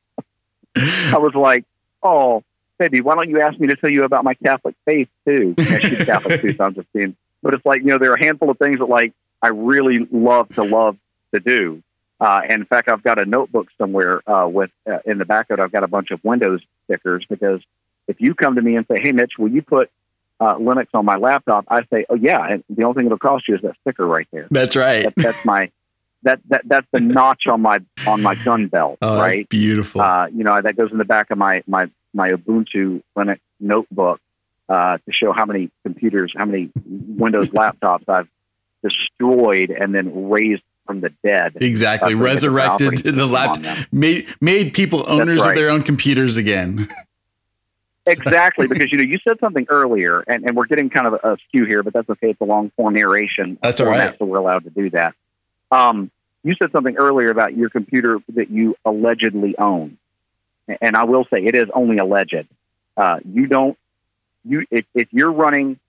I 0.76 1.18
was 1.18 1.34
like, 1.36 1.66
"Oh, 2.03 2.43
baby, 2.78 3.01
why 3.01 3.16
don't 3.16 3.30
you 3.30 3.41
ask 3.41 3.60
me 3.60 3.68
to 3.68 3.76
tell 3.76 3.89
you 3.89 4.03
about 4.03 4.24
my 4.24 4.36
Catholic 4.36 4.76
faith 4.86 5.10
too?" 5.26 5.55
Yeah, 5.57 5.80
she's 5.80 6.05
Catholic 6.05 6.41
too, 6.41 6.55
so 6.55 6.64
I'm 6.64 6.76
just 6.76 6.91
being. 6.93 7.16
But 7.41 7.53
it's 7.55 7.66
like 7.66 7.82
you 7.82 7.88
know, 7.88 7.97
there 7.97 8.12
are 8.12 8.16
a 8.16 8.24
handful 8.24 8.49
of 8.49 8.57
things 8.57 8.80
that 8.80 8.89
like 8.89 9.14
I 9.41 9.49
really 9.49 10.07
love 10.12 10.49
to 10.55 10.64
love 10.64 10.97
to 11.34 11.40
do. 11.40 11.84
Uh, 12.20 12.42
and 12.44 12.62
in 12.62 12.66
fact, 12.66 12.90
I've 12.90 13.04
got 13.04 13.18
a 13.18 13.26
notebook 13.26 13.68
somewhere 13.78 14.22
uh, 14.30 14.48
with 14.48 14.72
uh, 14.90 15.00
in 15.06 15.20
the 15.20 15.26
back 15.26 15.50
of 15.50 15.60
it. 15.60 15.62
I've 15.62 15.72
got 15.72 15.84
a 15.84 15.88
bunch 15.88 16.12
of 16.12 16.20
Windows 16.24 16.62
stickers 16.86 17.26
because 17.30 17.62
if 18.08 18.20
you 18.20 18.36
come 18.36 18.56
to 18.56 18.62
me 18.62 18.76
and 18.76 18.86
say, 18.88 19.00
"Hey, 19.02 19.14
Mitch, 19.14 19.34
will 19.38 19.50
you 19.50 19.62
put 19.62 19.90
uh, 20.42 20.56
Linux 20.56 20.88
on 20.94 21.06
my 21.06 21.16
laptop?" 21.16 21.66
I 21.70 21.84
say, 21.94 22.06
"Oh 22.10 22.16
yeah," 22.16 22.46
and 22.46 22.64
the 22.70 22.84
only 22.84 22.96
thing 22.96 23.06
it'll 23.06 23.20
cost 23.20 23.48
you 23.48 23.56
is 23.56 23.62
that 23.62 23.76
sticker 23.82 24.06
right 24.06 24.28
there. 24.34 24.48
That's 24.52 24.76
right. 24.76 25.04
That, 25.04 25.14
that's 25.16 25.46
my 25.46 25.72
that 26.24 26.42
that 26.50 26.64
that's 26.66 26.88
the 26.92 27.00
notch 27.00 27.48
on 27.48 27.62
my 27.62 27.80
on 28.06 28.22
my 28.22 28.36
gun 28.36 28.68
belt, 28.68 28.98
Oh, 29.02 29.18
right? 29.18 29.48
beautiful. 29.48 30.02
Uh, 30.02 30.28
you 30.28 30.44
know, 30.44 30.62
that 30.62 30.76
goes 30.76 30.92
in 30.92 30.98
the 30.98 31.06
back 31.06 31.32
of 31.32 31.38
my 31.38 31.64
my 31.68 31.90
my 32.14 32.32
Ubuntu 32.32 33.02
Linux 33.18 33.40
notebook 33.62 34.20
uh, 34.68 34.98
to 34.98 35.14
show 35.14 35.32
how 35.32 35.46
many 35.46 35.72
computers, 35.84 36.34
how 36.36 36.44
many 36.46 36.70
Windows 36.86 37.48
laptops 37.50 38.04
I've 38.10 38.28
destroyed 38.84 39.70
and 39.72 39.94
then 39.94 40.30
raised 40.30 40.64
from 40.90 41.02
the 41.02 41.12
dead. 41.24 41.56
exactly. 41.62 42.16
uh, 42.16 42.18
for 42.18 42.26
a 42.26 42.40
different 42.40 42.82
Resurrected 42.82 42.88
operating 42.88 43.16
the 43.16 43.28
on 43.28 43.88
made 43.92 44.28
made 44.42 44.74
people 44.74 45.06
owners 45.08 45.42
right. 45.42 45.52
of 45.52 45.56
their 45.56 45.70
own 45.70 45.84
computers 45.84 46.36
again. 46.36 46.90
exactly, 48.08 48.66
because 48.66 48.92
you 48.92 48.98
know 48.98 49.04
you 49.04 49.20
said 49.24 49.40
something 49.40 49.68
earlier, 49.70 50.22
and, 50.22 50.44
and 50.46 50.58
we're 50.58 50.66
getting 50.66 50.90
kind 50.90 51.06
of 51.06 51.14
a, 51.24 51.38
skew 51.48 51.66
here, 51.66 51.84
but 51.84 51.94
that's 51.94 52.10
okay. 52.10 52.32
It's 52.32 52.42
a 52.42 52.46
long 52.46 52.72
form 52.72 52.96
narration. 52.96 53.60
That's 53.62 53.80
all 53.80 53.86
format, 53.86 54.10
right. 54.10 54.18
So 54.18 54.26
we're 54.26 54.40
allowed 54.40 54.64
to 54.64 54.72
do 54.72 54.90
that. 54.90 55.14
Um, 55.70 56.10
you 56.44 56.56
said 56.56 56.72
something 56.72 56.98
earlier 56.98 57.30
about 57.30 57.56
your 57.56 57.70
computer 57.70 58.18
that 58.30 58.50
you 58.50 58.76
allegedly 58.84 59.56
own, 59.60 60.00
and 60.82 60.96
I 60.96 61.04
will 61.04 61.26
say 61.32 61.46
it 61.46 61.54
is 61.54 61.68
only 61.72 62.00
alleged. 62.00 62.48
Uh, 62.98 63.20
you 63.32 63.46
don't 63.46 63.78
you 64.44 64.66
if, 64.72 64.86
if 64.96 65.08
you're 65.12 65.32
running 65.32 65.80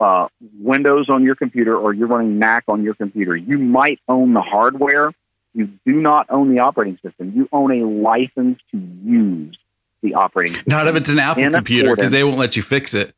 uh, 0.00 0.28
Windows 0.60 1.08
on 1.08 1.24
your 1.24 1.34
computer 1.34 1.76
or 1.76 1.92
you're 1.92 2.06
running 2.08 2.38
Mac 2.38 2.64
on 2.68 2.82
your 2.82 2.94
computer, 2.94 3.36
you 3.36 3.58
might 3.58 4.00
own 4.08 4.32
the 4.34 4.40
hardware. 4.40 5.12
You 5.54 5.70
do 5.84 5.94
not 5.94 6.26
own 6.30 6.54
the 6.54 6.60
operating 6.60 6.98
system. 7.02 7.32
You 7.34 7.48
own 7.52 7.72
a 7.72 7.84
license 7.84 8.60
to 8.70 8.78
use 9.02 9.58
the 10.02 10.14
operating 10.14 10.54
system. 10.54 10.70
Not 10.70 10.86
if 10.86 10.96
it's 10.96 11.10
an 11.10 11.18
Apple 11.18 11.42
In 11.42 11.52
computer 11.52 11.94
because 11.96 12.10
they 12.12 12.22
won't 12.22 12.38
let 12.38 12.56
you 12.56 12.62
fix 12.62 12.94
it. 12.94 13.14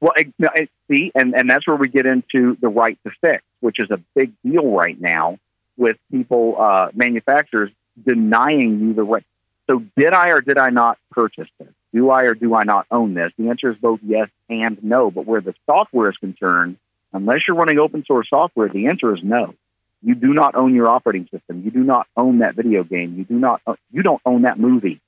Well, 0.00 0.12
it, 0.16 0.32
it- 0.38 0.70
see, 0.90 1.12
and, 1.14 1.34
and 1.34 1.48
that's 1.48 1.66
where 1.66 1.76
we 1.76 1.88
get 1.88 2.06
into 2.06 2.56
the 2.60 2.68
right 2.68 2.98
to 3.06 3.12
fix, 3.20 3.42
which 3.60 3.78
is 3.78 3.90
a 3.90 3.98
big 4.14 4.32
deal 4.44 4.70
right 4.72 5.00
now 5.00 5.38
with 5.76 5.96
people, 6.10 6.60
uh, 6.60 6.88
manufacturers 6.92 7.70
denying 8.04 8.80
you 8.80 8.94
the 8.94 9.04
right. 9.04 9.24
So, 9.70 9.82
did 9.96 10.12
I 10.12 10.30
or 10.30 10.40
did 10.40 10.58
I 10.58 10.70
not 10.70 10.98
purchase 11.12 11.48
this? 11.58 11.68
Do 11.94 12.10
I 12.10 12.22
or 12.22 12.34
do 12.34 12.54
I 12.54 12.64
not 12.64 12.86
own 12.90 13.14
this? 13.14 13.32
The 13.38 13.48
answer 13.50 13.70
is 13.70 13.76
both 13.78 14.00
yes 14.02 14.28
and 14.48 14.82
no. 14.82 15.10
But 15.10 15.26
where 15.26 15.40
the 15.40 15.54
software 15.66 16.10
is 16.10 16.16
concerned, 16.16 16.78
unless 17.12 17.46
you're 17.46 17.56
running 17.56 17.78
open 17.78 18.04
source 18.06 18.28
software, 18.30 18.68
the 18.68 18.86
answer 18.86 19.14
is 19.14 19.22
no. 19.22 19.54
You 20.02 20.14
do 20.14 20.32
not 20.32 20.54
own 20.56 20.74
your 20.74 20.88
operating 20.88 21.28
system. 21.30 21.62
You 21.64 21.70
do 21.70 21.84
not 21.84 22.06
own 22.16 22.38
that 22.38 22.56
video 22.56 22.82
game. 22.82 23.16
You 23.16 23.24
do 23.24 23.34
not. 23.38 23.60
Uh, 23.66 23.74
you 23.92 24.02
don't 24.02 24.20
own 24.26 24.42
that 24.42 24.58
movie. 24.58 25.00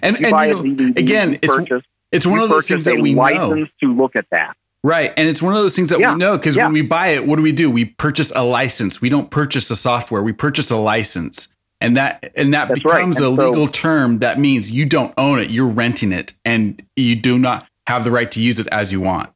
And, 0.00 0.16
You 0.18 0.26
and 0.28 0.48
you 0.48 0.54
know, 0.54 0.62
DVD. 0.62 0.98
again, 0.98 1.32
you 1.32 1.38
it's 1.42 1.54
purchase, 1.54 1.82
it's 2.12 2.26
one 2.26 2.38
of 2.40 2.48
those 2.48 2.66
things 2.66 2.84
that 2.86 2.98
we 3.00 3.12
know. 3.14 3.66
to 3.80 3.94
look 3.94 4.16
at 4.16 4.26
that. 4.30 4.56
Right. 4.82 5.12
And 5.16 5.28
it's 5.28 5.42
one 5.42 5.54
of 5.54 5.60
those 5.62 5.74
things 5.74 5.88
that 5.88 5.98
Yeah. 5.98 6.12
we 6.12 6.18
know 6.18 6.38
because 6.38 6.54
Yeah. 6.56 6.64
when 6.64 6.72
we 6.72 6.82
buy 6.82 7.08
it, 7.08 7.26
what 7.26 7.36
do 7.36 7.42
we 7.42 7.52
do? 7.52 7.70
We 7.70 7.84
purchase 7.86 8.32
a 8.36 8.44
license. 8.44 9.00
We 9.00 9.08
don't 9.08 9.30
purchase 9.30 9.68
the 9.68 9.76
software. 9.76 10.22
We 10.22 10.32
purchase 10.32 10.70
a 10.70 10.76
license. 10.76 11.48
And 11.80 11.96
that 11.96 12.32
and 12.36 12.54
that 12.54 12.68
That's 12.68 12.84
right. 12.84 12.96
becomes 12.96 13.16
a 13.16 13.20
so- 13.20 13.32
legal 13.32 13.68
term 13.68 14.20
that 14.20 14.38
means 14.38 14.70
you 14.70 14.86
don't 14.86 15.12
own 15.18 15.38
it. 15.38 15.50
You're 15.50 15.68
renting 15.68 16.12
it 16.12 16.32
and 16.44 16.82
you 16.96 17.14
do 17.16 17.38
not 17.38 17.66
have 17.86 18.04
the 18.04 18.10
right 18.10 18.30
to 18.32 18.40
use 18.42 18.58
it 18.58 18.66
as 18.68 18.92
you 18.92 19.00
want. 19.00 19.30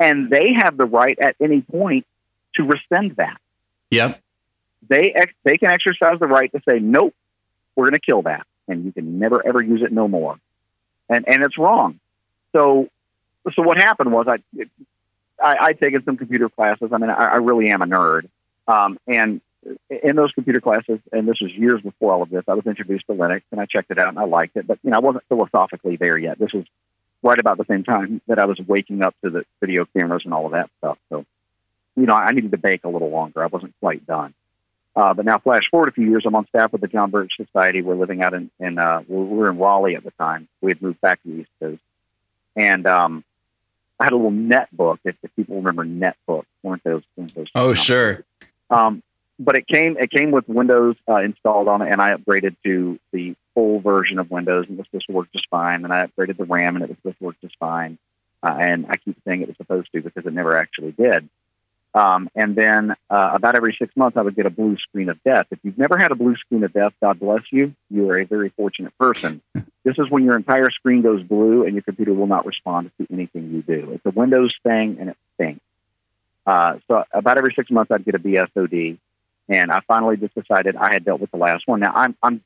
And 0.00 0.30
they 0.30 0.52
have 0.52 0.76
the 0.76 0.86
right 0.86 1.18
at 1.18 1.36
any 1.40 1.60
point 1.60 2.06
to 2.54 2.64
rescind 2.64 3.16
that. 3.16 3.38
Yep. 3.90 4.20
They 4.88 5.12
ex- 5.12 5.34
they 5.44 5.56
can 5.56 5.70
exercise 5.70 6.18
the 6.18 6.26
right 6.28 6.50
to 6.52 6.60
say, 6.66 6.78
nope, 6.78 7.14
we're 7.76 7.84
going 7.84 7.94
to 7.94 8.00
kill 8.00 8.22
that, 8.22 8.46
and 8.68 8.84
you 8.84 8.92
can 8.92 9.18
never 9.18 9.46
ever 9.46 9.60
use 9.62 9.82
it 9.82 9.92
no 9.92 10.08
more. 10.08 10.38
And 11.08 11.28
and 11.28 11.42
it's 11.42 11.58
wrong. 11.58 12.00
So 12.52 12.88
so 13.54 13.62
what 13.62 13.76
happened 13.78 14.12
was 14.12 14.26
I 14.28 14.38
I 15.42 15.56
I'd 15.66 15.80
taken 15.80 16.04
some 16.04 16.16
computer 16.16 16.48
classes. 16.48 16.90
I 16.92 16.98
mean, 16.98 17.10
I, 17.10 17.32
I 17.32 17.36
really 17.36 17.70
am 17.70 17.82
a 17.82 17.86
nerd. 17.86 18.28
Um, 18.66 18.98
and 19.06 19.40
in 19.90 20.16
those 20.16 20.32
computer 20.32 20.60
classes, 20.60 20.98
and 21.12 21.28
this 21.28 21.40
was 21.40 21.52
years 21.52 21.80
before 21.82 22.12
all 22.12 22.22
of 22.22 22.30
this, 22.30 22.44
I 22.48 22.54
was 22.54 22.66
introduced 22.66 23.06
to 23.06 23.14
Linux, 23.14 23.42
and 23.50 23.60
I 23.60 23.66
checked 23.66 23.90
it 23.90 23.98
out 23.98 24.08
and 24.08 24.18
I 24.18 24.24
liked 24.24 24.56
it. 24.56 24.66
But 24.66 24.78
you 24.82 24.90
know, 24.90 24.96
I 24.96 25.00
wasn't 25.00 25.24
philosophically 25.28 25.96
there 25.96 26.18
yet. 26.18 26.38
This 26.38 26.52
was 26.52 26.64
right 27.22 27.38
about 27.38 27.58
the 27.58 27.64
same 27.64 27.84
time 27.84 28.20
that 28.28 28.38
I 28.38 28.44
was 28.44 28.58
waking 28.60 29.02
up 29.02 29.14
to 29.24 29.30
the 29.30 29.44
video 29.60 29.84
cameras 29.86 30.22
and 30.24 30.32
all 30.32 30.46
of 30.46 30.52
that 30.52 30.70
stuff. 30.78 30.98
So, 31.08 31.24
you 31.96 32.06
know, 32.06 32.14
I 32.14 32.30
needed 32.32 32.52
to 32.52 32.58
bake 32.58 32.84
a 32.84 32.88
little 32.88 33.10
longer. 33.10 33.42
I 33.42 33.46
wasn't 33.46 33.74
quite 33.80 34.06
done. 34.06 34.34
Uh, 34.94 35.14
but 35.14 35.24
now, 35.24 35.38
flash 35.38 35.68
forward 35.70 35.88
a 35.88 35.92
few 35.92 36.08
years, 36.08 36.24
I'm 36.26 36.34
on 36.34 36.46
staff 36.48 36.72
with 36.72 36.80
the 36.80 36.88
John 36.88 37.10
Birch 37.10 37.36
Society. 37.36 37.82
We're 37.82 37.94
living 37.94 38.22
out 38.22 38.34
in, 38.34 38.50
in 38.58 38.78
uh, 38.78 39.02
we 39.06 39.16
were 39.16 39.50
in 39.50 39.58
Raleigh 39.58 39.94
at 39.96 40.04
the 40.04 40.10
time. 40.12 40.48
We 40.60 40.70
had 40.70 40.82
moved 40.82 41.00
back 41.00 41.22
to 41.22 41.28
the 41.28 41.34
East 41.40 41.50
Coast, 41.60 41.80
and 42.56 42.86
um, 42.86 43.24
I 44.00 44.04
had 44.04 44.12
a 44.12 44.16
little 44.16 44.32
netbook. 44.32 44.98
If, 45.04 45.14
if 45.22 45.34
people 45.36 45.56
remember 45.56 45.84
netbooks, 45.84 46.46
weren't 46.64 46.82
those? 46.84 47.02
weren't 47.16 47.34
those 47.34 47.46
Oh, 47.54 47.74
sure. 47.74 48.24
um, 48.70 49.02
but 49.38 49.56
it 49.56 49.66
came 49.66 49.96
it 49.98 50.10
came 50.10 50.30
with 50.30 50.48
Windows 50.48 50.96
uh, 51.08 51.16
installed 51.16 51.68
on 51.68 51.82
it, 51.82 51.90
and 51.90 52.00
I 52.00 52.14
upgraded 52.14 52.56
to 52.64 52.98
the 53.12 53.36
full 53.54 53.80
version 53.80 54.18
of 54.18 54.30
Windows, 54.30 54.66
and 54.68 54.74
it 54.74 54.78
was 54.78 54.86
supposed 54.86 55.06
to 55.06 55.12
work 55.12 55.28
just 55.32 55.48
fine. 55.50 55.84
And 55.84 55.92
I 55.92 56.06
upgraded 56.06 56.36
the 56.36 56.44
RAM, 56.44 56.76
and 56.76 56.84
it 56.84 56.88
was 56.88 56.96
supposed 56.98 57.18
to 57.18 57.24
work 57.24 57.36
just 57.40 57.56
fine. 57.58 57.98
Uh, 58.42 58.56
and 58.58 58.86
I 58.88 58.96
keep 58.96 59.16
saying 59.26 59.42
it 59.42 59.48
was 59.48 59.56
supposed 59.56 59.90
to 59.92 60.02
because 60.02 60.26
it 60.26 60.32
never 60.32 60.56
actually 60.56 60.92
did. 60.92 61.28
Um, 61.94 62.28
and 62.34 62.54
then 62.54 62.92
uh, 63.10 63.30
about 63.32 63.56
every 63.56 63.74
six 63.78 63.96
months, 63.96 64.16
I 64.16 64.22
would 64.22 64.36
get 64.36 64.46
a 64.46 64.50
blue 64.50 64.76
screen 64.76 65.08
of 65.08 65.22
death. 65.24 65.46
If 65.50 65.58
you've 65.62 65.78
never 65.78 65.96
had 65.96 66.12
a 66.12 66.14
blue 66.14 66.36
screen 66.36 66.62
of 66.62 66.72
death, 66.72 66.92
God 67.00 67.18
bless 67.18 67.42
you. 67.50 67.74
You 67.90 68.10
are 68.10 68.18
a 68.18 68.24
very 68.24 68.50
fortunate 68.50 68.96
person. 68.98 69.40
this 69.84 69.98
is 69.98 70.10
when 70.10 70.24
your 70.24 70.36
entire 70.36 70.70
screen 70.70 71.02
goes 71.02 71.22
blue 71.22 71.64
and 71.64 71.72
your 71.72 71.82
computer 71.82 72.12
will 72.12 72.26
not 72.26 72.46
respond 72.46 72.90
to 73.00 73.06
anything 73.12 73.50
you 73.50 73.62
do. 73.62 73.92
It's 73.92 74.06
a 74.06 74.10
Windows 74.10 74.54
thing, 74.62 74.98
and 75.00 75.10
it 75.10 75.16
stinks. 75.34 75.60
Uh, 76.46 76.78
so 76.88 77.04
about 77.12 77.38
every 77.38 77.52
six 77.54 77.70
months, 77.70 77.90
I'd 77.90 78.04
get 78.04 78.14
a 78.14 78.18
BSOD, 78.18 78.98
and 79.48 79.70
I 79.72 79.80
finally 79.86 80.16
just 80.16 80.34
decided 80.34 80.76
I 80.76 80.92
had 80.92 81.04
dealt 81.04 81.20
with 81.20 81.30
the 81.30 81.36
last 81.38 81.66
one. 81.66 81.80
Now 81.80 81.92
I'm 81.94 82.16
I'm 82.22 82.42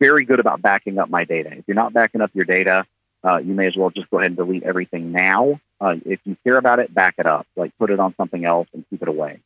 very 0.00 0.24
good 0.24 0.40
about 0.40 0.60
backing 0.62 0.98
up 0.98 1.08
my 1.08 1.24
data. 1.24 1.50
If 1.52 1.64
you're 1.66 1.74
not 1.74 1.92
backing 1.92 2.20
up 2.20 2.30
your 2.34 2.44
data, 2.44 2.86
uh, 3.22 3.38
you 3.38 3.54
may 3.54 3.66
as 3.66 3.76
well 3.76 3.90
just 3.90 4.10
go 4.10 4.18
ahead 4.18 4.30
and 4.32 4.36
delete 4.36 4.62
everything 4.64 5.12
now. 5.12 5.60
Uh, 5.80 5.96
if 6.04 6.20
you 6.24 6.36
care 6.44 6.56
about 6.56 6.78
it, 6.78 6.92
back 6.92 7.14
it 7.18 7.26
up. 7.26 7.46
Like 7.56 7.76
put 7.78 7.90
it 7.90 8.00
on 8.00 8.14
something 8.16 8.44
else 8.44 8.68
and 8.72 8.84
keep 8.90 9.02
it 9.02 9.08
away. 9.08 9.40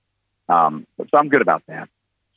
Um, 0.49 0.87
so 0.99 1.07
I'm 1.19 1.29
good 1.29 1.43
about 1.43 1.63
that. 1.69 1.89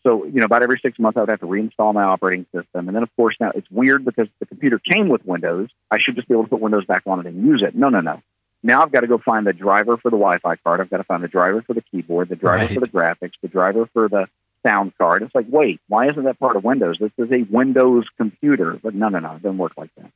So 0.03 0.25
you 0.25 0.39
know, 0.39 0.45
about 0.45 0.63
every 0.63 0.79
six 0.81 0.97
months, 0.99 1.17
I 1.17 1.21
would 1.21 1.29
have 1.29 1.39
to 1.41 1.45
reinstall 1.45 1.93
my 1.93 2.03
operating 2.03 2.45
system, 2.53 2.87
and 2.87 2.95
then 2.95 3.03
of 3.03 3.15
course 3.15 3.35
now 3.39 3.51
it's 3.53 3.69
weird 3.69 4.03
because 4.03 4.27
the 4.39 4.45
computer 4.45 4.79
came 4.79 5.09
with 5.09 5.23
Windows. 5.25 5.69
I 5.91 5.99
should 5.99 6.15
just 6.15 6.27
be 6.27 6.33
able 6.33 6.43
to 6.45 6.49
put 6.49 6.59
Windows 6.59 6.85
back 6.85 7.03
on 7.05 7.19
it 7.19 7.27
and 7.27 7.45
use 7.45 7.61
it. 7.61 7.75
No, 7.75 7.89
no, 7.89 8.01
no. 8.01 8.21
Now 8.63 8.81
I've 8.81 8.91
got 8.91 9.01
to 9.01 9.07
go 9.07 9.17
find 9.19 9.45
the 9.45 9.53
driver 9.53 9.97
for 9.97 10.09
the 10.09 10.17
Wi-Fi 10.17 10.55
card. 10.57 10.81
I've 10.81 10.89
got 10.89 10.97
to 10.97 11.03
find 11.03 11.23
the 11.23 11.27
driver 11.27 11.61
for 11.61 11.73
the 11.73 11.81
keyboard, 11.81 12.29
the 12.29 12.35
driver 12.35 12.63
Right. 12.65 12.73
for 12.73 12.79
the 12.79 12.87
graphics, 12.89 13.33
the 13.41 13.47
driver 13.47 13.87
for 13.93 14.07
the 14.09 14.27
sound 14.65 14.93
card. 14.97 15.23
It's 15.23 15.35
like, 15.35 15.47
wait, 15.49 15.79
why 15.87 16.09
isn't 16.09 16.23
that 16.23 16.39
part 16.39 16.55
of 16.55 16.63
Windows? 16.63 16.97
This 16.99 17.11
is 17.17 17.31
a 17.31 17.43
Windows 17.43 18.05
computer. 18.17 18.79
But 18.81 18.95
no, 18.95 19.09
no, 19.09 19.19
no, 19.19 19.35
it 19.35 19.43
doesn't 19.43 19.57
work 19.57 19.73
like 19.77 19.93
that. 19.95 20.11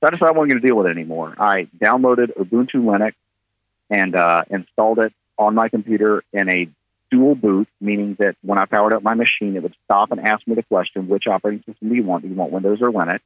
So 0.00 0.08
I 0.08 0.10
decided 0.10 0.34
I 0.34 0.38
wasn't 0.38 0.50
going 0.50 0.62
to 0.62 0.66
deal 0.66 0.76
with 0.76 0.86
it 0.86 0.90
anymore. 0.90 1.34
I 1.38 1.68
downloaded 1.78 2.36
Ubuntu 2.36 2.76
Linux 2.76 3.14
and 3.90 4.14
uh, 4.14 4.44
installed 4.50 4.98
it 4.98 5.12
on 5.38 5.54
my 5.54 5.68
computer 5.68 6.22
in 6.32 6.48
a 6.48 6.68
dual 7.10 7.34
boot, 7.34 7.68
meaning 7.80 8.16
that 8.18 8.36
when 8.42 8.58
I 8.58 8.66
powered 8.66 8.92
up 8.92 9.02
my 9.02 9.14
machine, 9.14 9.56
it 9.56 9.62
would 9.62 9.74
stop 9.84 10.10
and 10.10 10.20
ask 10.20 10.46
me 10.46 10.54
the 10.54 10.62
question, 10.62 11.08
which 11.08 11.26
operating 11.26 11.62
system 11.64 11.88
do 11.88 11.94
you 11.94 12.02
want? 12.02 12.22
Do 12.22 12.28
you 12.28 12.34
want 12.34 12.52
Windows 12.52 12.78
or 12.80 12.90
Linux? 12.90 13.20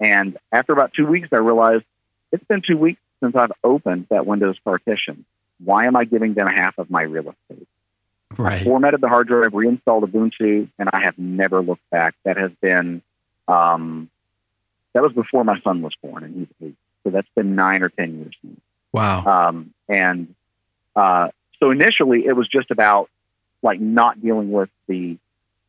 And 0.00 0.38
after 0.52 0.72
about 0.72 0.92
two 0.94 1.06
weeks, 1.06 1.28
I 1.32 1.36
realized 1.36 1.84
it's 2.32 2.44
been 2.44 2.62
two 2.66 2.76
weeks 2.76 3.00
since 3.20 3.34
I've 3.34 3.52
opened 3.64 4.06
that 4.10 4.26
Windows 4.26 4.58
partition. 4.64 5.24
Why 5.64 5.86
am 5.86 5.96
I 5.96 6.04
giving 6.04 6.34
them 6.34 6.46
half 6.46 6.78
of 6.78 6.90
my 6.90 7.02
real 7.02 7.34
estate? 7.50 7.66
Right. 8.38 8.62
formatted 8.62 9.00
the 9.00 9.08
hard 9.08 9.26
drive, 9.26 9.52
reinstalled 9.52 10.10
Ubuntu, 10.10 10.68
and 10.78 10.88
I 10.92 11.02
have 11.02 11.18
never 11.18 11.60
looked 11.60 11.88
back. 11.90 12.14
That 12.24 12.36
has 12.38 12.52
been, 12.62 13.02
um, 13.48 14.08
that 14.92 15.02
was 15.02 15.12
before 15.12 15.42
my 15.42 15.60
son 15.60 15.82
was 15.82 15.92
born, 16.00 16.22
and 16.22 16.34
he's 16.34 16.68
eight. 16.68 16.76
So 17.02 17.10
that's 17.10 17.28
been 17.34 17.56
nine 17.56 17.82
or 17.82 17.88
10 17.88 18.16
years 18.16 18.36
now. 18.44 18.52
Wow. 18.92 19.48
Um, 19.48 19.74
and 19.88 20.34
uh, 20.94 21.28
so 21.58 21.70
initially, 21.72 22.26
it 22.26 22.36
was 22.36 22.48
just 22.48 22.70
about 22.70 23.10
like 23.62 23.80
not 23.80 24.20
dealing 24.22 24.52
with 24.52 24.70
the, 24.86 25.18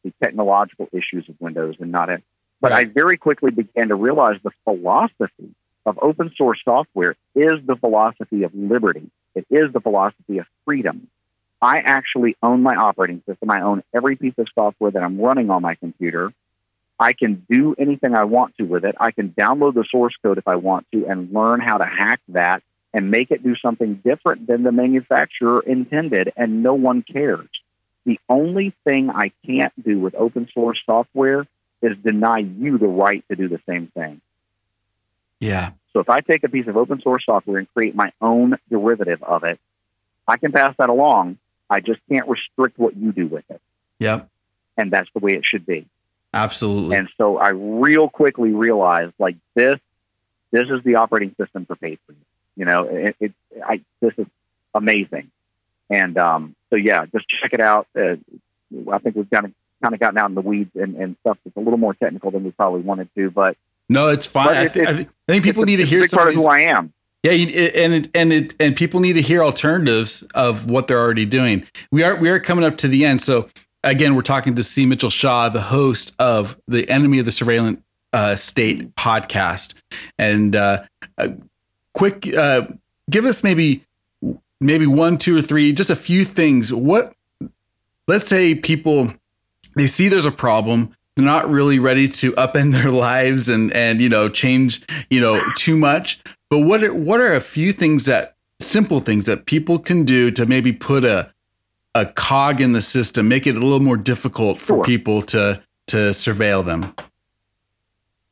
the 0.03 0.13
technological 0.21 0.87
issues 0.93 1.27
of 1.27 1.35
Windows 1.41 1.75
and 1.79 1.91
not 1.91 2.09
it. 2.09 2.23
But 2.61 2.71
Right. 2.71 2.87
I 2.87 2.91
very 2.91 3.17
quickly 3.17 3.51
began 3.51 3.87
to 3.87 3.95
realize 3.95 4.39
the 4.43 4.51
philosophy 4.63 5.55
of 5.85 5.97
open 6.01 6.31
source 6.37 6.59
software 6.63 7.15
is 7.33 7.59
the 7.65 7.75
philosophy 7.75 8.43
of 8.43 8.53
liberty. 8.53 9.09
It 9.33 9.45
is 9.49 9.71
the 9.73 9.79
philosophy 9.79 10.37
of 10.37 10.45
freedom. 10.65 11.07
I 11.61 11.79
actually 11.79 12.37
own 12.41 12.63
my 12.63 12.75
operating 12.75 13.21
system. 13.27 13.49
I 13.49 13.61
own 13.61 13.83
every 13.93 14.15
piece 14.15 14.33
of 14.37 14.47
software 14.55 14.91
that 14.91 15.03
I'm 15.03 15.19
running 15.19 15.49
on 15.49 15.61
my 15.61 15.75
computer. 15.75 16.33
I 16.99 17.13
can 17.13 17.45
do 17.49 17.75
anything 17.77 18.13
I 18.13 18.25
want 18.25 18.57
to 18.57 18.63
with 18.63 18.85
it. 18.85 18.95
I 18.99 19.11
can 19.11 19.29
download 19.29 19.73
the 19.73 19.85
source 19.89 20.15
code 20.21 20.37
if 20.37 20.47
I 20.47 20.55
want 20.55 20.87
to 20.93 21.05
and 21.05 21.33
learn 21.33 21.59
how 21.61 21.77
to 21.77 21.85
hack 21.85 22.19
that 22.29 22.63
and 22.93 23.11
make 23.11 23.31
it 23.31 23.43
do 23.43 23.55
something 23.55 23.95
different 23.95 24.47
than 24.47 24.63
the 24.63 24.71
manufacturer 24.71 25.61
intended, 25.61 26.33
and 26.35 26.63
no 26.63 26.73
one 26.73 27.03
cares. 27.03 27.47
The 28.05 28.19
only 28.27 28.73
thing 28.83 29.09
I 29.11 29.31
can't 29.45 29.73
do 29.83 29.99
with 29.99 30.15
open 30.15 30.49
source 30.53 30.81
software 30.85 31.45
is 31.81 31.95
deny 32.03 32.39
you 32.39 32.77
the 32.77 32.87
right 32.87 33.23
to 33.29 33.35
do 33.35 33.47
the 33.47 33.61
same 33.67 33.87
thing. 33.87 34.21
yeah. 35.39 35.71
So 35.93 35.99
if 35.99 36.09
I 36.09 36.21
take 36.21 36.43
a 36.43 36.49
piece 36.49 36.67
of 36.67 36.77
open 36.77 37.01
source 37.01 37.25
software 37.25 37.57
and 37.57 37.73
create 37.73 37.95
my 37.95 38.11
own 38.21 38.57
derivative 38.69 39.23
of 39.23 39.43
it, 39.43 39.59
I 40.27 40.37
can 40.37 40.51
pass 40.51 40.75
that 40.77 40.89
along. 40.89 41.37
I 41.69 41.79
just 41.79 41.99
can't 42.09 42.27
restrict 42.27 42.77
what 42.79 42.95
you 42.97 43.11
do 43.11 43.27
with 43.27 43.43
it. 43.49 43.61
Yep. 43.99 44.29
And 44.77 44.91
that's 44.91 45.09
the 45.13 45.19
way 45.19 45.33
it 45.33 45.45
should 45.45 45.65
be. 45.65 45.85
Absolutely. 46.33 46.95
And 46.95 47.09
so 47.17 47.37
I 47.37 47.49
real 47.49 48.09
quickly 48.09 48.51
realized 48.51 49.13
like 49.19 49.35
this, 49.55 49.77
this 50.51 50.67
is 50.69 50.83
the 50.83 50.95
operating 50.95 51.35
system 51.39 51.65
for 51.65 51.75
Patriot. 51.75 52.17
You 52.55 52.65
know, 52.65 52.83
it, 52.83 53.15
it 53.19 53.33
I, 53.65 53.81
this 54.01 54.13
is 54.17 54.27
amazing. 54.73 55.31
And 55.89 56.17
um, 56.17 56.55
so 56.69 56.75
yeah, 56.75 57.05
just 57.07 57.27
check 57.27 57.53
it 57.53 57.59
out. 57.61 57.87
Uh, 57.95 58.15
I 58.91 58.99
think 58.99 59.15
we've 59.15 59.29
kind 59.29 59.45
of 59.45 59.51
kind 59.81 59.93
of 59.93 59.99
gotten 59.99 60.17
out 60.17 60.29
in 60.29 60.35
the 60.35 60.41
weeds 60.41 60.71
and, 60.75 60.95
and 60.95 61.15
stuff 61.21 61.37
that's 61.43 61.55
a 61.55 61.59
little 61.59 61.77
more 61.79 61.93
technical 61.93 62.31
than 62.31 62.43
we 62.43 62.51
probably 62.51 62.81
wanted 62.81 63.09
to, 63.15 63.31
but 63.31 63.57
no, 63.87 64.09
it's 64.09 64.25
fine. 64.25 64.47
But 64.47 64.57
I, 64.57 64.65
it's- 64.65 64.73
thi- 64.73 64.81
I, 64.81 64.93
thi- 65.03 65.09
I 65.27 65.31
think 65.31 65.43
people 65.43 65.63
need 65.65 65.77
to 65.77 65.85
hear 65.85 66.07
some 66.07 66.17
part 66.17 66.29
of 66.29 66.35
of 66.35 66.41
who 66.43 66.47
I 66.47 66.59
am. 66.61 66.93
Yeah, 67.23 67.31
and 67.33 67.93
it, 67.93 68.09
and 68.15 68.31
it, 68.31 68.55
and 68.59 68.75
people 68.75 69.01
need 69.01 69.13
to 69.13 69.21
hear 69.21 69.43
alternatives 69.43 70.23
of 70.35 70.69
what 70.69 70.87
they're 70.87 70.99
already 70.99 71.25
doing. 71.25 71.65
We 71.91 72.03
are 72.03 72.15
we 72.15 72.29
are 72.29 72.39
coming 72.39 72.63
up 72.63 72.77
to 72.77 72.87
the 72.87 73.05
end, 73.05 73.21
so 73.21 73.49
again, 73.83 74.15
we're 74.15 74.21
talking 74.21 74.55
to 74.55 74.63
C. 74.63 74.85
Mitchell 74.85 75.09
Shaw, 75.09 75.49
the 75.49 75.61
host 75.61 76.13
of 76.17 76.57
the 76.67 76.89
Enemy 76.89 77.19
of 77.19 77.25
the 77.25 77.31
Surveillance 77.31 77.81
uh, 78.13 78.37
State 78.37 78.95
podcast, 78.95 79.73
and 80.17 80.55
uh, 80.55 80.83
quick, 81.93 82.33
uh, 82.33 82.67
give 83.09 83.25
us 83.25 83.43
maybe 83.43 83.83
maybe 84.61 84.87
one, 84.87 85.17
two, 85.17 85.37
or 85.37 85.41
three, 85.41 85.73
just 85.73 85.89
a 85.89 85.97
few 85.97 86.23
things. 86.23 86.71
What 86.71 87.13
let's 88.07 88.27
say 88.27 88.55
people 88.55 89.13
they 89.75 89.87
see 89.87 90.07
there's 90.09 90.25
a 90.25 90.31
problem 90.31 90.95
they're 91.15 91.25
not 91.25 91.49
really 91.49 91.79
ready 91.79 92.07
to 92.07 92.31
upend 92.33 92.73
their 92.73 92.91
lives 93.07 93.47
and 93.47 93.71
and 93.73 94.01
you 94.01 94.09
know 94.09 94.27
change 94.27 94.81
you 95.09 95.21
know 95.21 95.41
too 95.55 95.77
much 95.77 96.19
but 96.49 96.59
what 96.59 96.83
are, 96.83 96.93
what 96.93 97.19
are 97.21 97.33
a 97.33 97.41
few 97.41 97.71
things 97.73 98.05
that 98.05 98.35
simple 98.59 98.99
things 98.99 99.25
that 99.25 99.45
people 99.45 99.79
can 99.79 100.03
do 100.03 100.31
to 100.31 100.45
maybe 100.45 100.71
put 100.73 101.03
a 101.05 101.31
a 101.95 102.05
cog 102.05 102.61
in 102.61 102.71
the 102.73 102.81
system 102.81 103.27
make 103.27 103.47
it 103.47 103.55
a 103.55 103.59
little 103.59 103.79
more 103.79 103.97
difficult 103.97 104.59
for 104.59 104.75
Sure. 104.77 104.83
people 104.85 105.21
to 105.23 105.61
to 105.87 105.97
surveil 106.11 106.63
them 106.65 106.93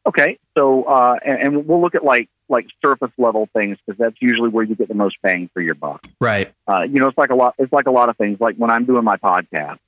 Okay, 0.05 0.38
so 0.57 0.84
uh, 0.86 1.18
and, 1.26 1.41
and 1.41 1.68
we'll 1.68 1.82
look 1.82 1.93
at 1.93 2.03
like 2.03 2.30
like 2.47 2.65
surface 2.82 3.11
level 3.18 3.49
things 3.53 3.78
because 3.86 3.97
that's 3.99 4.15
usually 4.22 4.47
where 4.47 4.63
you 4.63 4.74
get 4.74 4.88
the 4.88 4.93
most 4.93 5.18
bang 5.22 5.49
for 5.53 5.59
your 5.61 5.76
buck. 5.76 6.07
right 6.22 6.53
Uh, 6.65 6.84
you 6.84 6.99
know, 6.99 7.07
it's 7.09 7.18
like 7.18 7.30
a 7.30 7.36
lot. 7.36 7.55
It's 7.57 7.74
like 7.74 7.88
a 7.88 7.91
lot 7.91 8.07
of 8.07 8.15
things. 8.15 8.39
Like 8.39 8.55
when 8.55 8.70
I'm 8.70 8.86
doing 8.86 9.03
my 9.03 9.18
podcast, 9.18 9.80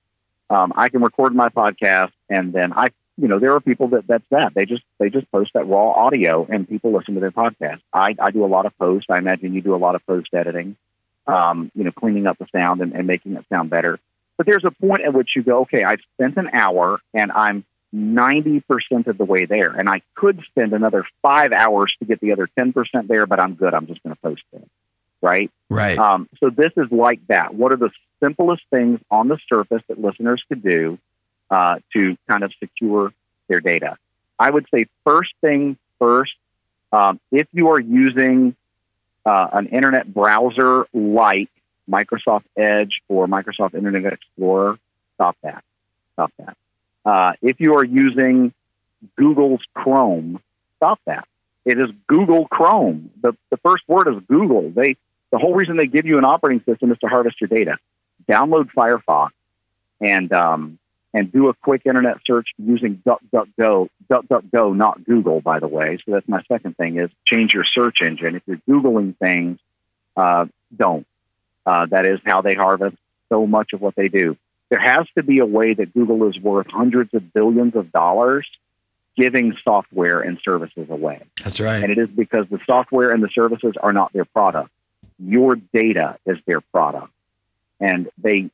um, 0.49 0.73
I 0.75 0.89
can 0.89 1.01
record 1.01 1.33
my 1.33 1.47
podcast 1.47 2.11
and 2.29 2.51
then 2.51 2.73
I 2.73 2.87
you 3.19 3.27
know, 3.27 3.39
there 3.39 3.53
are 3.53 3.59
people 3.59 3.89
that 3.89 4.07
that's 4.07 4.23
that. 4.29 4.53
They 4.53 4.65
just 4.65 4.83
they 4.97 5.09
just 5.09 5.29
post 5.31 5.51
that 5.53 5.67
raw 5.67 5.91
audio 5.91 6.47
and 6.49 6.67
people 6.67 6.93
listen 6.93 7.15
to 7.15 7.19
their 7.19 7.31
podcast. 7.31 7.81
I, 7.93 8.15
I 8.19 8.31
do 8.31 8.45
a 8.45 8.47
lot 8.47 8.65
of 8.65 8.77
post. 8.77 9.07
I 9.09 9.17
imagine 9.17 9.53
you 9.53 9.61
do 9.61 9.75
a 9.75 9.77
lot 9.77 9.95
of 9.95 10.05
post 10.05 10.29
editing, 10.33 10.77
um, 11.27 11.71
you 11.75 11.83
know, 11.83 11.91
cleaning 11.91 12.27
up 12.27 12.37
the 12.37 12.47
sound 12.55 12.81
and, 12.81 12.93
and 12.93 13.05
making 13.07 13.33
it 13.35 13.45
sound 13.49 13.69
better. 13.69 13.99
But 14.37 14.45
there's 14.45 14.63
a 14.63 14.71
point 14.71 15.01
at 15.01 15.13
which 15.13 15.31
you 15.35 15.43
go, 15.43 15.61
okay, 15.61 15.83
I've 15.83 15.99
spent 16.15 16.37
an 16.37 16.49
hour 16.53 17.01
and 17.13 17.31
I'm 17.33 17.65
90% 17.93 18.63
of 19.07 19.17
the 19.17 19.25
way 19.25 19.45
there. 19.45 19.71
And 19.71 19.89
I 19.89 20.01
could 20.15 20.41
spend 20.49 20.71
another 20.71 21.05
five 21.21 21.51
hours 21.51 21.93
to 21.99 22.05
get 22.05 22.21
the 22.21 22.31
other 22.31 22.47
10% 22.57 22.73
there, 23.07 23.25
but 23.25 23.39
I'm 23.39 23.55
good. 23.55 23.73
I'm 23.73 23.87
just 23.87 24.01
going 24.01 24.15
to 24.15 24.21
post 24.21 24.43
it. 24.53 24.65
Right. 25.21 25.51
Right. 25.69 25.97
Um, 25.97 26.29
so 26.39 26.49
this 26.49 26.71
is 26.77 26.89
like 26.91 27.19
that. 27.27 27.53
What 27.53 27.73
are 27.73 27.77
the 27.77 27.89
simplest 28.23 28.63
things 28.69 29.01
on 29.11 29.27
the 29.27 29.37
surface 29.49 29.81
that 29.89 29.99
listeners 29.99 30.41
could 30.47 30.63
do 30.63 30.97
uh, 31.49 31.79
to 31.93 32.17
kind 32.27 32.43
of 32.43 32.51
secure 32.59 33.13
their 33.47 33.59
data? 33.61 33.97
I 34.37 34.49
would 34.49 34.65
say 34.73 34.85
first 35.03 35.33
thing 35.41 35.77
first, 35.99 36.33
um, 36.91 37.19
if 37.31 37.47
you 37.51 37.69
are 37.69 37.79
using 37.79 38.55
uh, 39.25 39.47
an 39.53 39.67
internet 39.67 40.11
browser 40.13 40.87
like 40.93 41.49
Microsoft 41.89 42.45
Edge 42.55 43.01
or 43.07 43.27
Microsoft 43.27 43.75
Internet 43.75 44.13
Explorer, 44.13 44.79
stop 45.15 45.35
that. 45.43 45.63
Stop 46.13 46.31
that. 46.37 46.57
Uh, 47.05 47.33
if 47.41 47.59
you 47.59 47.75
are 47.75 47.83
using 47.83 48.53
Google's 49.17 49.61
Chrome, 49.73 50.41
stop 50.77 50.99
that. 51.05 51.27
It 51.65 51.79
is 51.79 51.89
Google 52.07 52.47
Chrome. 52.47 53.11
The, 53.21 53.35
the 53.49 53.57
first 53.57 53.83
word 53.87 54.07
is 54.07 54.21
Google. 54.27 54.69
They 54.69 54.97
the 55.31 55.37
whole 55.37 55.53
reason 55.53 55.77
they 55.77 55.87
give 55.87 56.05
you 56.05 56.17
an 56.17 56.25
operating 56.25 56.63
system 56.65 56.91
is 56.91 56.97
to 56.99 57.07
harvest 57.07 57.39
your 57.39 57.47
data. 57.47 57.77
Download 58.27 58.69
Firefox 58.71 59.29
and 60.01 60.31
um, 60.33 60.79
and 61.13 61.31
do 61.31 61.49
a 61.49 61.53
quick 61.53 61.83
internet 61.85 62.17
search 62.25 62.49
using 62.57 63.01
DuckDuckGo. 63.05 63.89
DuckDuckGo, 64.09 64.75
not 64.75 65.03
Google, 65.05 65.41
by 65.41 65.59
the 65.59 65.67
way. 65.67 65.97
So 66.05 66.13
that's 66.13 66.27
my 66.27 66.41
second 66.47 66.77
thing: 66.77 66.97
is 66.99 67.09
change 67.25 67.53
your 67.53 67.65
search 67.65 68.01
engine. 68.01 68.35
If 68.35 68.43
you're 68.45 68.61
googling 68.69 69.17
things, 69.17 69.59
uh, 70.15 70.45
don't. 70.75 71.05
Uh, 71.65 71.85
that 71.87 72.05
is 72.05 72.19
how 72.25 72.41
they 72.41 72.55
harvest 72.55 72.97
so 73.29 73.45
much 73.45 73.73
of 73.73 73.81
what 73.81 73.95
they 73.95 74.07
do. 74.07 74.37
There 74.69 74.79
has 74.79 75.07
to 75.15 75.23
be 75.23 75.39
a 75.39 75.45
way 75.45 75.73
that 75.73 75.93
Google 75.93 76.27
is 76.29 76.39
worth 76.39 76.67
hundreds 76.67 77.13
of 77.13 77.33
billions 77.33 77.75
of 77.75 77.91
dollars 77.91 78.47
giving 79.17 79.55
software 79.63 80.21
and 80.21 80.39
services 80.43 80.87
away. 80.89 81.21
That's 81.43 81.59
right. 81.59 81.83
And 81.83 81.91
it 81.91 81.97
is 81.97 82.09
because 82.09 82.45
the 82.49 82.59
software 82.65 83.11
and 83.11 83.21
the 83.21 83.29
services 83.29 83.73
are 83.81 83.91
not 83.91 84.13
their 84.13 84.25
product. 84.25 84.69
Your 85.17 85.55
data 85.55 86.17
is 86.25 86.37
their 86.45 86.61
product. 86.61 87.11
And 87.79 88.09
they 88.17 88.49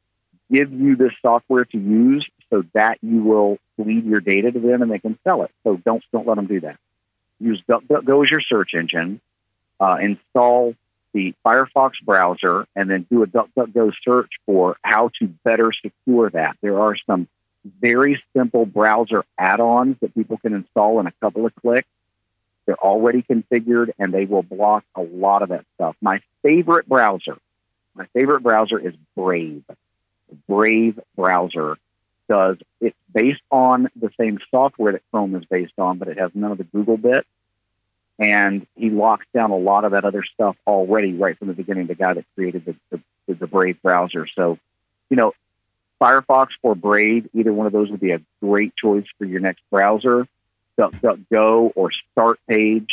give 0.52 0.72
you 0.72 0.96
this 0.96 1.12
software 1.22 1.66
to 1.66 1.78
use 1.78 2.28
so 2.50 2.64
that 2.74 2.98
you 3.02 3.24
will 3.24 3.58
lead 3.78 4.06
your 4.06 4.22
data 4.22 4.52
to 4.52 4.60
them 4.60 4.82
and 4.82 4.92
they 4.92 5.00
can 5.00 5.18
sell 5.24 5.44
it. 5.44 5.52
So 5.64 5.78
don't 5.78 6.04
don't 6.12 6.28
let 6.28 6.36
them 6.36 6.48
do 6.48 6.62
that. 6.62 6.78
Use 7.40 7.62
Go 7.68 8.22
as 8.22 8.32
your 8.32 8.42
search 8.42 8.74
engine. 8.74 9.20
Uh, 9.80 9.98
install 10.02 10.74
the 11.14 11.34
Firefox 11.46 11.94
browser 12.04 12.66
and 12.76 12.90
then 12.90 13.06
do 13.10 13.24
a 13.24 13.28
DuckDuckGo 13.28 13.94
search 14.04 14.32
for 14.46 14.78
how 14.84 15.12
to 15.20 15.28
better 15.28 15.72
secure 15.74 16.30
that. 16.30 16.58
There 16.62 16.80
are 16.80 16.96
some 17.06 17.28
very 17.82 18.22
simple 18.36 18.66
browser 18.66 19.24
add-ons 19.38 19.98
that 20.02 20.14
people 20.14 20.38
can 20.38 20.54
install 20.54 21.00
in 21.00 21.08
a 21.08 21.14
couple 21.22 21.46
of 21.46 21.54
clicks. 21.56 21.88
They're 22.66 22.76
already 22.76 23.22
configured 23.22 23.92
and 24.00 24.14
they 24.14 24.26
will 24.26 24.44
block 24.44 24.84
a 24.96 25.02
lot 25.02 25.42
of 25.42 25.50
that 25.50 25.66
stuff. 25.76 25.96
My 26.02 26.22
favorite 26.42 26.88
browser, 26.88 27.38
my 27.96 28.06
favorite 28.14 28.42
browser 28.42 28.80
is 28.80 28.94
Brave. 29.16 29.64
Brave 30.48 31.00
browser 31.16 31.78
does 32.28 32.58
it's 32.82 32.98
based 33.14 33.42
on 33.52 33.90
the 33.96 34.10
same 34.20 34.40
software 34.52 34.94
that 34.94 35.02
Chrome 35.12 35.36
is 35.36 35.46
based 35.46 35.74
on, 35.78 35.98
but 35.98 36.08
it 36.08 36.18
has 36.18 36.32
none 36.34 36.52
of 36.52 36.58
the 36.58 36.64
Google 36.64 36.98
bit 36.98 37.26
and 38.18 38.66
he 38.76 38.90
locks 38.90 39.26
down 39.34 39.52
a 39.52 39.58
lot 39.58 39.84
of 39.84 39.92
that 39.92 40.06
other 40.06 40.24
stuff 40.24 40.56
already 40.66 41.14
right 41.14 41.38
from 41.38 41.48
the 41.48 41.54
beginning. 41.54 41.88
The 41.88 41.96
guy 41.96 42.14
that 42.14 42.26
created 42.36 42.66
the 42.66 42.76
the, 43.28 43.34
the 43.34 43.48
Brave 43.48 43.82
browser, 43.82 44.28
so 44.28 44.58
you 45.10 45.18
know, 45.18 45.34
Firefox 46.02 46.48
or 46.64 46.76
Brave, 46.76 47.30
either 47.34 47.54
one 47.54 47.68
of 47.68 47.74
those 47.74 47.90
would 47.92 48.00
be 48.00 48.12
a 48.12 48.22
great 48.42 48.76
choice 48.76 49.06
for 49.18 49.26
your 49.26 49.40
next 49.40 49.62
browser. 49.70 50.28
DuckDuckGo 50.80 51.72
or 51.76 51.92
StartPage 52.18 52.88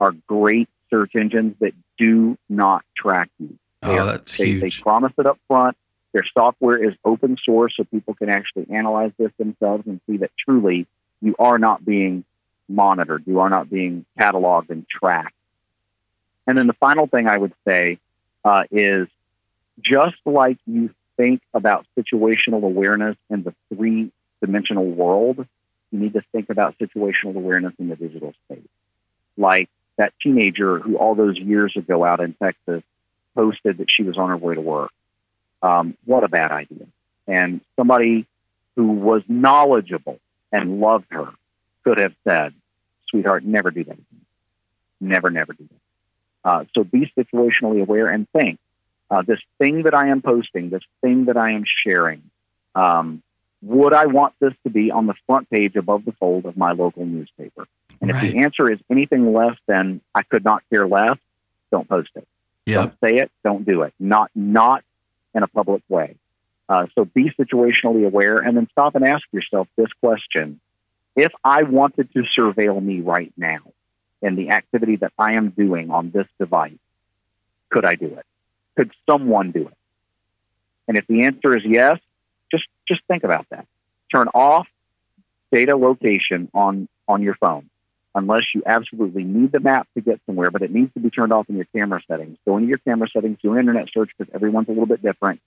are 0.00 0.12
great 0.26 0.68
search 0.90 1.14
engines 1.14 1.56
that 1.60 1.72
do 1.96 2.36
not 2.48 2.84
track 2.96 3.30
you. 3.38 3.58
They 3.80 3.98
oh, 3.98 4.06
that's 4.06 4.36
they, 4.36 4.46
huge. 4.46 4.60
They 4.60 4.82
promise 4.82 5.12
it 5.18 5.26
up 5.26 5.38
front. 5.48 5.76
Their 6.12 6.24
software 6.34 6.82
is 6.82 6.94
open 7.04 7.36
source, 7.42 7.74
so 7.76 7.84
people 7.84 8.14
can 8.14 8.28
actually 8.28 8.66
analyze 8.70 9.12
this 9.18 9.32
themselves 9.38 9.86
and 9.86 10.00
see 10.06 10.18
that 10.18 10.30
truly 10.38 10.86
you 11.20 11.34
are 11.38 11.58
not 11.58 11.84
being 11.84 12.24
monitored. 12.68 13.24
You 13.26 13.40
are 13.40 13.50
not 13.50 13.70
being 13.70 14.04
cataloged 14.18 14.70
and 14.70 14.86
tracked. 14.88 15.34
And 16.46 16.58
then 16.58 16.66
the 16.66 16.74
final 16.74 17.06
thing 17.06 17.28
I 17.28 17.38
would 17.38 17.54
say 17.66 17.98
uh, 18.44 18.64
is 18.70 19.08
just 19.80 20.16
like 20.26 20.58
you 20.66 20.90
think 21.16 21.40
about 21.54 21.86
situational 21.98 22.62
awareness 22.62 23.16
in 23.30 23.42
the 23.42 23.54
three 23.74 24.10
dimensional 24.40 24.84
world, 24.84 25.46
you 25.90 25.98
need 25.98 26.14
to 26.14 26.22
think 26.32 26.50
about 26.50 26.76
situational 26.78 27.36
awareness 27.36 27.72
in 27.78 27.88
the 27.88 27.96
digital 27.96 28.34
space. 28.44 28.66
Like 29.36 29.68
that 29.96 30.12
teenager 30.20 30.78
who 30.78 30.96
all 30.96 31.14
those 31.14 31.38
years 31.38 31.74
ago 31.76 32.04
out 32.04 32.20
in 32.20 32.34
Texas 32.34 32.82
posted 33.34 33.78
that 33.78 33.90
she 33.90 34.02
was 34.02 34.18
on 34.18 34.30
her 34.30 34.36
way 34.36 34.54
to 34.54 34.60
work. 34.60 34.90
Um, 35.62 35.96
what 36.04 36.24
a 36.24 36.28
bad 36.28 36.50
idea. 36.50 36.86
And 37.26 37.60
somebody 37.76 38.26
who 38.76 38.88
was 38.88 39.22
knowledgeable 39.28 40.18
and 40.50 40.80
loved 40.80 41.06
her 41.10 41.28
could 41.84 41.98
have 41.98 42.14
said, 42.26 42.54
sweetheart, 43.08 43.44
never 43.44 43.70
do 43.70 43.84
that 43.84 43.92
again. 43.92 44.06
Never, 45.00 45.30
never 45.30 45.52
do 45.52 45.68
that. 45.68 46.50
Uh, 46.50 46.64
so 46.74 46.84
be 46.84 47.12
situationally 47.16 47.80
aware 47.80 48.08
and 48.08 48.28
think 48.30 48.58
uh, 49.10 49.22
this 49.22 49.38
thing 49.58 49.82
that 49.82 49.94
I 49.94 50.08
am 50.08 50.22
posting, 50.22 50.70
this 50.70 50.82
thing 51.00 51.26
that 51.26 51.36
I 51.36 51.50
am 51.50 51.64
sharing, 51.66 52.22
um, 52.74 53.22
would 53.60 53.92
I 53.92 54.06
want 54.06 54.34
this 54.40 54.54
to 54.64 54.70
be 54.70 54.90
on 54.90 55.06
the 55.06 55.14
front 55.26 55.48
page 55.50 55.76
above 55.76 56.04
the 56.04 56.12
fold 56.12 56.46
of 56.46 56.56
my 56.56 56.72
local 56.72 57.06
newspaper? 57.06 57.68
And 58.00 58.10
right. 58.12 58.24
if 58.24 58.32
the 58.32 58.38
answer 58.38 58.70
is 58.70 58.80
anything 58.90 59.32
less 59.32 59.56
than 59.68 60.00
I 60.14 60.22
could 60.22 60.44
not 60.44 60.62
care 60.70 60.88
less, 60.88 61.18
don't 61.70 61.88
post 61.88 62.10
it. 62.16 62.26
Yep. 62.66 62.80
Don't 62.80 62.94
say 63.04 63.16
it. 63.18 63.30
Don't 63.44 63.64
do 63.64 63.82
it. 63.82 63.94
Not 64.00 64.30
not 64.34 64.82
in 65.34 65.42
a 65.42 65.48
public 65.48 65.82
way. 65.88 66.16
Uh, 66.68 66.86
so 66.94 67.04
be 67.04 67.30
situationally 67.30 68.06
aware, 68.06 68.38
and 68.38 68.56
then 68.56 68.68
stop 68.72 68.94
and 68.94 69.04
ask 69.04 69.24
yourself 69.32 69.68
this 69.76 69.92
question: 70.00 70.60
if 71.16 71.32
I 71.44 71.64
wanted 71.64 72.12
to 72.12 72.20
surveil 72.22 72.82
me 72.82 73.00
right 73.00 73.32
now 73.36 73.60
in 74.20 74.36
the 74.36 74.50
activity 74.50 74.96
that 74.96 75.12
I 75.18 75.34
am 75.34 75.50
doing 75.50 75.90
on 75.90 76.10
this 76.10 76.26
device, 76.38 76.78
could 77.68 77.84
I 77.84 77.96
do 77.96 78.06
it? 78.06 78.26
Could 78.76 78.92
someone 79.08 79.50
do 79.50 79.68
it? 79.68 79.76
And 80.88 80.96
if 80.96 81.06
the 81.06 81.24
answer 81.24 81.56
is 81.56 81.64
yes, 81.64 81.98
just 82.50 82.64
just 82.86 83.02
think 83.08 83.24
about 83.24 83.46
that. 83.50 83.66
Turn 84.12 84.28
off 84.34 84.68
data 85.50 85.76
location 85.76 86.48
on 86.54 86.88
on 87.08 87.22
your 87.22 87.34
phone 87.34 87.68
unless 88.14 88.42
you 88.54 88.62
absolutely 88.66 89.24
need 89.24 89.52
the 89.52 89.60
map 89.60 89.88
to 89.94 90.00
get 90.00 90.20
somewhere, 90.26 90.50
but 90.50 90.62
it 90.62 90.70
needs 90.70 90.92
to 90.94 91.00
be 91.00 91.10
turned 91.10 91.32
off 91.32 91.48
in 91.48 91.56
your 91.56 91.66
camera 91.74 92.00
settings. 92.06 92.36
Go 92.46 92.56
into 92.56 92.68
your 92.68 92.78
camera 92.78 93.08
settings, 93.12 93.38
do 93.42 93.52
an 93.52 93.58
internet 93.58 93.88
search 93.92 94.10
because 94.16 94.32
everyone's 94.34 94.68
a 94.68 94.72
little 94.72 94.86
bit 94.86 95.02
different, 95.02 95.40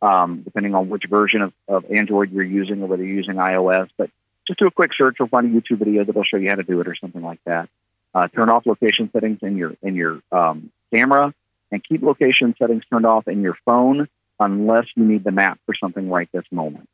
um, 0.00 0.42
depending 0.42 0.74
on 0.74 0.88
which 0.88 1.04
version 1.08 1.42
of, 1.42 1.52
of 1.68 1.84
Android 1.90 2.30
you're 2.30 2.44
using 2.44 2.82
or 2.82 2.86
whether 2.86 3.04
you're 3.04 3.16
using 3.16 3.36
iOS. 3.36 3.88
But 3.96 4.10
just 4.46 4.58
do 4.58 4.66
a 4.66 4.70
quick 4.70 4.92
search. 4.96 5.16
You'll 5.18 5.28
find 5.28 5.46
a 5.46 5.60
YouTube 5.60 5.78
video 5.78 6.04
that'll 6.04 6.24
show 6.24 6.36
you 6.36 6.48
how 6.48 6.56
to 6.56 6.62
do 6.62 6.80
it 6.80 6.88
or 6.88 6.94
something 6.94 7.22
like 7.22 7.40
that. 7.46 7.68
Uh, 8.14 8.28
turn 8.28 8.48
off 8.48 8.64
location 8.66 9.10
settings 9.12 9.40
in 9.42 9.56
your 9.56 9.74
in 9.82 9.96
your 9.96 10.20
um, 10.30 10.70
camera 10.92 11.34
and 11.72 11.82
keep 11.82 12.02
location 12.02 12.54
settings 12.58 12.84
turned 12.88 13.06
off 13.06 13.26
in 13.26 13.42
your 13.42 13.56
phone 13.64 14.08
unless 14.38 14.86
you 14.94 15.04
need 15.04 15.24
the 15.24 15.32
map 15.32 15.58
for 15.66 15.74
something 15.74 16.08
right 16.08 16.28
this 16.32 16.44
moment. 16.52 16.88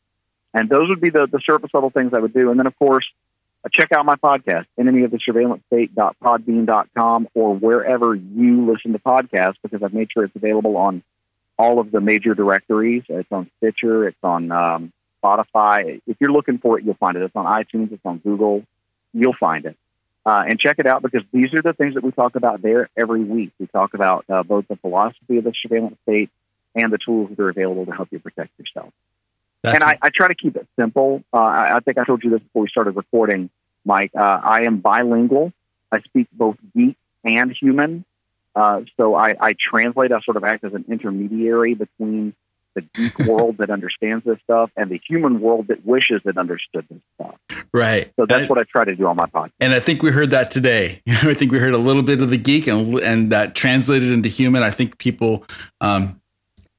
And 0.54 0.68
those 0.68 0.88
would 0.88 1.00
be 1.00 1.10
the, 1.10 1.26
the 1.26 1.40
surface 1.40 1.70
level 1.72 1.90
things 1.90 2.12
I 2.14 2.18
would 2.18 2.32
do. 2.32 2.50
And 2.50 2.58
then, 2.58 2.66
of 2.66 2.76
course, 2.78 3.06
check 3.68 3.92
out 3.92 4.06
my 4.06 4.16
podcast, 4.16 4.66
enemy 4.78 5.02
of 5.02 5.10
the 5.10 5.18
surveillance 5.18 5.62
state.podbean.com 5.66 7.28
or 7.34 7.54
wherever 7.54 8.14
you 8.14 8.70
listen 8.70 8.92
to 8.92 8.98
podcasts 8.98 9.56
because 9.62 9.82
I've 9.82 9.92
made 9.92 10.08
sure 10.12 10.24
it's 10.24 10.34
available 10.34 10.76
on 10.76 11.02
all 11.58 11.78
of 11.78 11.90
the 11.90 12.00
major 12.00 12.34
directories. 12.34 13.02
It's 13.08 13.30
on 13.30 13.50
Stitcher, 13.58 14.08
it's 14.08 14.16
on 14.22 14.50
um, 14.50 14.92
Spotify. 15.22 16.00
If 16.06 16.16
you're 16.20 16.32
looking 16.32 16.58
for 16.58 16.78
it, 16.78 16.84
you'll 16.84 16.94
find 16.94 17.16
it. 17.16 17.22
It's 17.22 17.36
on 17.36 17.44
iTunes, 17.44 17.92
it's 17.92 18.04
on 18.04 18.18
Google. 18.18 18.64
You'll 19.12 19.36
find 19.38 19.66
it. 19.66 19.76
Uh, 20.24 20.44
and 20.46 20.58
check 20.58 20.78
it 20.78 20.86
out 20.86 21.02
because 21.02 21.22
these 21.32 21.52
are 21.54 21.62
the 21.62 21.72
things 21.72 21.94
that 21.94 22.04
we 22.04 22.12
talk 22.12 22.36
about 22.36 22.62
there 22.62 22.88
every 22.96 23.24
week. 23.24 23.52
We 23.58 23.66
talk 23.66 23.94
about 23.94 24.24
uh, 24.28 24.42
both 24.42 24.68
the 24.68 24.76
philosophy 24.76 25.38
of 25.38 25.44
the 25.44 25.52
surveillance 25.60 25.96
state 26.02 26.30
and 26.74 26.92
the 26.92 26.98
tools 26.98 27.30
that 27.30 27.40
are 27.40 27.48
available 27.48 27.86
to 27.86 27.92
help 27.92 28.08
you 28.10 28.18
protect 28.18 28.58
yourself. 28.58 28.92
That's 29.62 29.74
and 29.74 29.84
I, 29.84 29.98
I, 30.00 30.10
try 30.10 30.28
to 30.28 30.34
keep 30.34 30.56
it 30.56 30.66
simple. 30.78 31.22
Uh, 31.32 31.36
I, 31.36 31.76
I, 31.76 31.80
think 31.80 31.98
I 31.98 32.04
told 32.04 32.24
you 32.24 32.30
this 32.30 32.40
before 32.40 32.62
we 32.62 32.68
started 32.68 32.96
recording, 32.96 33.50
Mike. 33.84 34.10
Uh, 34.16 34.40
I 34.42 34.62
am 34.62 34.78
bilingual. 34.80 35.52
I 35.92 36.00
speak 36.00 36.28
both 36.32 36.56
geek 36.74 36.96
and 37.24 37.52
human. 37.52 38.04
Uh, 38.54 38.82
so 38.96 39.14
I, 39.14 39.36
I 39.40 39.54
translate. 39.58 40.12
I 40.12 40.20
sort 40.22 40.36
of 40.36 40.44
act 40.44 40.64
as 40.64 40.72
an 40.72 40.86
intermediary 40.88 41.74
between 41.74 42.34
the 42.74 42.82
geek 42.94 43.18
world 43.26 43.58
that 43.58 43.70
understands 43.70 44.24
this 44.24 44.38
stuff 44.44 44.70
and 44.76 44.90
the 44.90 45.00
human 45.06 45.40
world 45.40 45.68
that 45.68 45.84
wishes 45.84 46.22
it 46.24 46.38
understood 46.38 46.86
this 46.88 47.00
stuff. 47.14 47.36
Right. 47.72 48.12
So 48.16 48.26
that's 48.26 48.48
what 48.48 48.58
I 48.58 48.64
try 48.64 48.84
to 48.84 48.96
do 48.96 49.06
on 49.06 49.16
my 49.16 49.26
podcast. 49.26 49.52
And 49.60 49.74
I 49.74 49.80
think 49.80 50.02
we 50.02 50.10
heard 50.10 50.30
that 50.30 50.50
today. 50.50 51.02
I 51.08 51.34
think 51.34 51.52
we 51.52 51.58
heard 51.58 51.74
a 51.74 51.78
little 51.78 52.02
bit 52.02 52.20
of 52.20 52.30
the 52.30 52.38
geek 52.38 52.66
and 52.66 52.98
and 53.00 53.30
that 53.32 53.54
translated 53.54 54.10
into 54.10 54.28
human. 54.28 54.62
I 54.62 54.70
think 54.70 54.98
people. 54.98 55.44
Um, 55.80 56.20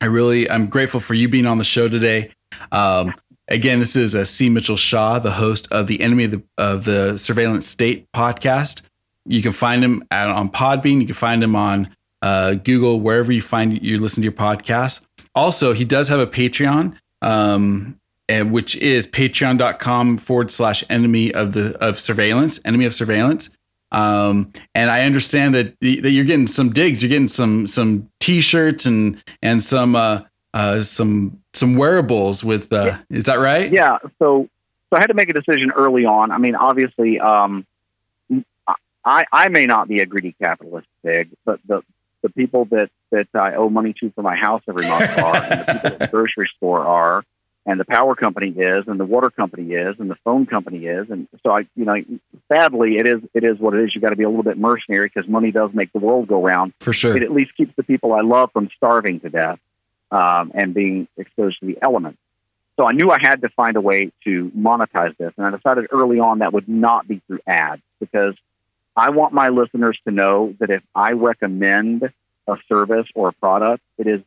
I 0.03 0.05
really, 0.05 0.49
I'm 0.49 0.65
grateful 0.65 0.99
for 0.99 1.13
you 1.13 1.29
being 1.29 1.45
on 1.45 1.59
the 1.59 1.63
show 1.63 1.87
today. 1.87 2.31
Um, 2.71 3.13
again, 3.47 3.79
this 3.79 3.95
is 3.95 4.15
a 4.15 4.21
uh, 4.21 4.25
C. 4.25 4.49
Mitchell 4.49 4.77
Shaw, 4.77 5.19
the 5.19 5.31
host 5.31 5.67
of 5.71 5.87
the 5.87 6.01
Enemy 6.01 6.25
of 6.25 6.31
the, 6.31 6.43
of 6.57 6.85
the 6.85 7.17
Surveillance 7.17 7.67
State 7.67 8.07
podcast. 8.13 8.81
You 9.25 9.41
can 9.41 9.51
find 9.51 9.83
him 9.83 10.03
at, 10.11 10.29
on 10.29 10.49
Podbean. 10.49 10.99
You 10.99 11.05
can 11.05 11.15
find 11.15 11.43
him 11.43 11.55
on 11.55 11.95
uh, 12.21 12.53
Google, 12.55 12.99
wherever 12.99 13.31
you 13.31 13.41
find 13.41 13.81
you 13.81 13.99
listen 13.99 14.21
to 14.21 14.25
your 14.25 14.31
podcast. 14.31 15.01
Also, 15.35 15.73
he 15.73 15.85
does 15.85 16.07
have 16.07 16.19
a 16.19 16.27
Patreon, 16.27 16.95
um, 17.21 17.99
and 18.27 18.51
which 18.51 18.75
is 18.77 19.07
patreon.com 19.07 20.17
forward 20.17 20.51
slash 20.51 20.83
enemy 20.89 21.33
of 21.33 21.53
the 21.53 21.77
of 21.79 21.99
surveillance, 21.99 22.59
enemy 22.65 22.85
of 22.85 22.93
surveillance. 22.93 23.49
Um, 23.91 24.53
and 24.73 24.89
I 24.89 25.03
understand 25.03 25.53
that 25.55 25.75
that 25.81 26.11
you're 26.11 26.25
getting 26.25 26.47
some 26.47 26.71
digs, 26.71 27.01
you're 27.01 27.09
getting 27.09 27.27
some 27.27 27.67
some 27.67 28.09
t-shirts 28.19 28.85
and 28.85 29.21
and 29.41 29.63
some 29.63 29.95
uh, 29.95 30.21
uh, 30.53 30.81
some 30.81 31.41
some 31.53 31.75
wearables 31.75 32.43
with 32.43 32.71
uh, 32.73 32.83
yeah. 32.85 32.99
is 33.09 33.25
that 33.25 33.39
right? 33.39 33.71
Yeah. 33.71 33.97
So 34.19 34.49
so 34.89 34.97
I 34.97 34.99
had 34.99 35.07
to 35.07 35.13
make 35.13 35.29
a 35.29 35.33
decision 35.33 35.71
early 35.71 36.05
on. 36.05 36.31
I 36.31 36.37
mean, 36.37 36.55
obviously, 36.55 37.19
um, 37.19 37.65
I 39.05 39.25
I 39.31 39.47
may 39.49 39.65
not 39.65 39.87
be 39.87 39.99
a 39.99 40.05
greedy 40.05 40.35
capitalist, 40.41 40.87
big, 41.03 41.29
but 41.45 41.59
the 41.65 41.81
the 42.21 42.29
people 42.29 42.65
that 42.65 42.89
that 43.11 43.27
I 43.33 43.55
owe 43.55 43.69
money 43.69 43.93
to 43.99 44.11
for 44.11 44.21
my 44.21 44.35
house 44.35 44.61
every 44.67 44.87
month 44.87 45.17
are, 45.17 45.35
and 45.35 45.51
the 45.51 45.73
people 45.73 45.87
at 45.87 45.99
the 45.99 46.07
grocery 46.07 46.49
store 46.57 46.85
are, 46.85 47.23
and 47.65 47.79
the 47.79 47.85
power 47.85 48.15
company 48.15 48.49
is, 48.49 48.85
and 48.87 48.99
the 48.99 49.05
water 49.05 49.29
company 49.29 49.73
is, 49.73 49.95
and 49.99 50.09
the 50.09 50.17
phone 50.23 50.45
company 50.45 50.85
is, 50.85 51.09
and 51.09 51.27
so 51.43 51.51
I, 51.51 51.59
you 51.75 51.85
know, 51.85 51.95
sadly, 52.51 52.97
it 52.97 53.07
is 53.07 53.21
it 53.33 53.45
is 53.45 53.57
what 53.59 53.73
it 53.73 53.85
is. 53.85 53.95
You 53.95 54.01
got 54.01 54.09
to 54.09 54.17
be 54.17 54.23
a 54.23 54.29
little 54.29 54.43
bit 54.43 54.57
mercenary 54.57 55.07
because 55.07 55.29
money 55.29 55.51
does 55.51 55.71
make 55.73 55.93
the 55.93 55.99
world 55.99 56.27
go 56.27 56.43
round. 56.43 56.73
For 56.81 56.91
sure, 56.91 57.15
it 57.15 57.23
at 57.23 57.31
least 57.31 57.55
keeps 57.55 57.73
the 57.77 57.83
people 57.83 58.13
I 58.13 58.21
love 58.21 58.51
from 58.51 58.69
starving 58.75 59.21
to 59.21 59.29
death 59.29 59.59
um, 60.11 60.51
and 60.53 60.73
being 60.73 61.07
exposed 61.17 61.59
to 61.59 61.65
the 61.65 61.77
elements. 61.81 62.19
So 62.77 62.85
I 62.85 62.93
knew 62.93 63.11
I 63.11 63.19
had 63.21 63.41
to 63.41 63.49
find 63.49 63.77
a 63.77 63.81
way 63.81 64.11
to 64.23 64.51
monetize 64.57 65.15
this, 65.17 65.33
and 65.37 65.45
I 65.45 65.51
decided 65.51 65.87
early 65.91 66.19
on 66.19 66.39
that 66.39 66.53
would 66.53 66.67
not 66.67 67.07
be 67.07 67.21
through 67.27 67.39
ads 67.45 67.81
because 67.99 68.35
I 68.95 69.09
want 69.09 69.33
my 69.33 69.49
listeners 69.49 69.99
to 70.05 70.11
know 70.11 70.55
that 70.59 70.69
if 70.69 70.81
I 70.95 71.11
recommend 71.11 72.11
a 72.47 72.57
service 72.67 73.07
or 73.15 73.29
a 73.29 73.33
product, 73.33 73.83
it 73.97 74.07
is 74.07 74.21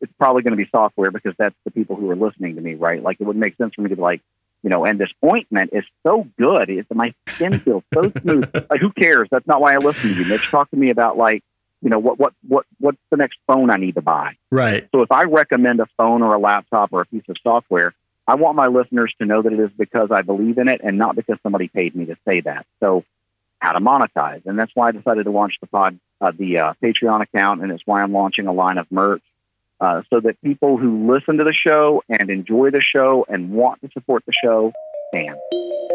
it's 0.00 0.12
probably 0.18 0.42
going 0.42 0.52
to 0.52 0.56
be 0.56 0.68
software 0.70 1.10
because 1.10 1.34
that's 1.38 1.54
the 1.64 1.70
people 1.70 1.94
who 1.94 2.10
are 2.10 2.16
listening 2.16 2.54
to 2.54 2.60
me, 2.60 2.74
right? 2.74 3.02
Like 3.02 3.20
it 3.20 3.24
would 3.24 3.36
make 3.36 3.56
sense 3.56 3.74
for 3.74 3.82
me 3.82 3.90
to 3.90 3.96
be 3.96 4.02
like, 4.02 4.22
you 4.62 4.70
know, 4.70 4.84
and 4.84 4.98
this 4.98 5.10
ointment 5.24 5.70
is 5.72 5.84
so 6.02 6.26
good. 6.38 6.70
It's 6.70 6.88
my 6.90 7.14
skin 7.28 7.58
feels 7.60 7.82
so 7.92 8.10
smooth. 8.20 8.50
Like 8.70 8.80
who 8.80 8.92
cares? 8.92 9.28
That's 9.30 9.46
not 9.46 9.60
why 9.60 9.74
I 9.74 9.76
listen 9.76 10.14
to 10.14 10.22
you, 10.22 10.24
Mitch. 10.24 10.48
Talk 10.48 10.70
to 10.70 10.76
me 10.76 10.90
about 10.90 11.16
like, 11.16 11.42
you 11.82 11.90
know, 11.90 11.98
what 11.98 12.18
what 12.18 12.34
what 12.46 12.66
what's 12.78 12.98
the 13.10 13.16
next 13.16 13.38
phone 13.46 13.70
I 13.70 13.76
need 13.76 13.94
to 13.94 14.02
buy? 14.02 14.36
Right. 14.50 14.88
So 14.94 15.02
if 15.02 15.10
I 15.10 15.24
recommend 15.24 15.80
a 15.80 15.86
phone 15.96 16.22
or 16.22 16.34
a 16.34 16.38
laptop 16.38 16.92
or 16.92 17.02
a 17.02 17.06
piece 17.06 17.22
of 17.28 17.36
software, 17.42 17.94
I 18.26 18.34
want 18.34 18.56
my 18.56 18.66
listeners 18.66 19.14
to 19.18 19.26
know 19.26 19.42
that 19.42 19.52
it 19.52 19.60
is 19.60 19.70
because 19.76 20.10
I 20.10 20.22
believe 20.22 20.58
in 20.58 20.68
it 20.68 20.80
and 20.84 20.98
not 20.98 21.16
because 21.16 21.38
somebody 21.42 21.68
paid 21.68 21.96
me 21.96 22.06
to 22.06 22.16
say 22.26 22.40
that. 22.40 22.66
So 22.80 23.04
how 23.58 23.72
to 23.72 23.80
monetize, 23.80 24.46
and 24.46 24.58
that's 24.58 24.72
why 24.74 24.88
I 24.88 24.92
decided 24.92 25.24
to 25.24 25.30
launch 25.30 25.58
the 25.60 25.66
pod, 25.66 25.98
uh, 26.20 26.32
the 26.36 26.58
uh, 26.58 26.74
Patreon 26.82 27.22
account, 27.22 27.62
and 27.62 27.70
it's 27.72 27.82
why 27.86 28.02
I'm 28.02 28.12
launching 28.12 28.46
a 28.46 28.52
line 28.52 28.78
of 28.78 28.90
merch 28.90 29.22
uh, 29.80 30.02
so 30.10 30.20
that 30.20 30.40
people 30.42 30.76
who 30.76 31.10
listen 31.10 31.38
to 31.38 31.44
the 31.44 31.52
show 31.52 32.02
and 32.08 32.30
enjoy 32.30 32.70
the 32.70 32.80
show 32.80 33.24
and 33.28 33.50
want 33.50 33.80
to 33.80 33.90
support 33.92 34.24
the 34.26 34.32
show 34.32 34.72
can. 35.12 35.36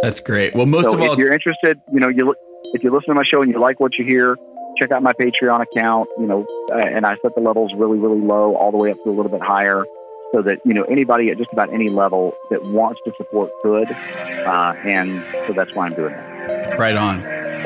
That's 0.01 0.19
great. 0.19 0.55
Well, 0.55 0.65
most 0.65 0.85
so 0.85 0.93
of 0.93 1.01
all, 1.01 1.13
if 1.13 1.19
you're 1.19 1.31
interested, 1.31 1.79
you 1.93 1.99
know, 1.99 2.07
you 2.07 2.35
if 2.73 2.83
you 2.83 2.91
listen 2.91 3.09
to 3.09 3.13
my 3.13 3.23
show 3.23 3.41
and 3.41 3.51
you 3.51 3.59
like 3.59 3.79
what 3.79 3.97
you 3.97 4.05
hear, 4.05 4.35
check 4.77 4.91
out 4.91 5.03
my 5.03 5.13
Patreon 5.13 5.61
account. 5.61 6.09
You 6.17 6.27
know, 6.27 6.45
uh, 6.71 6.77
and 6.77 7.05
I 7.05 7.17
set 7.17 7.35
the 7.35 7.41
levels 7.41 7.73
really, 7.73 7.97
really 7.99 8.21
low, 8.21 8.55
all 8.55 8.71
the 8.71 8.77
way 8.77 8.91
up 8.91 8.97
to 9.03 9.09
a 9.09 9.11
little 9.11 9.31
bit 9.31 9.41
higher, 9.41 9.85
so 10.33 10.41
that 10.41 10.59
you 10.65 10.73
know 10.73 10.83
anybody 10.83 11.29
at 11.29 11.37
just 11.37 11.53
about 11.53 11.73
any 11.73 11.89
level 11.89 12.33
that 12.49 12.63
wants 12.63 13.01
to 13.05 13.13
support 13.17 13.51
could. 13.61 13.91
Uh, 13.91 14.75
and 14.85 15.25
so 15.47 15.53
that's 15.53 15.73
why 15.73 15.87
I'm 15.87 15.93
doing 15.93 16.11
that. 16.11 16.77
Right 16.77 16.95
on. 16.95 17.23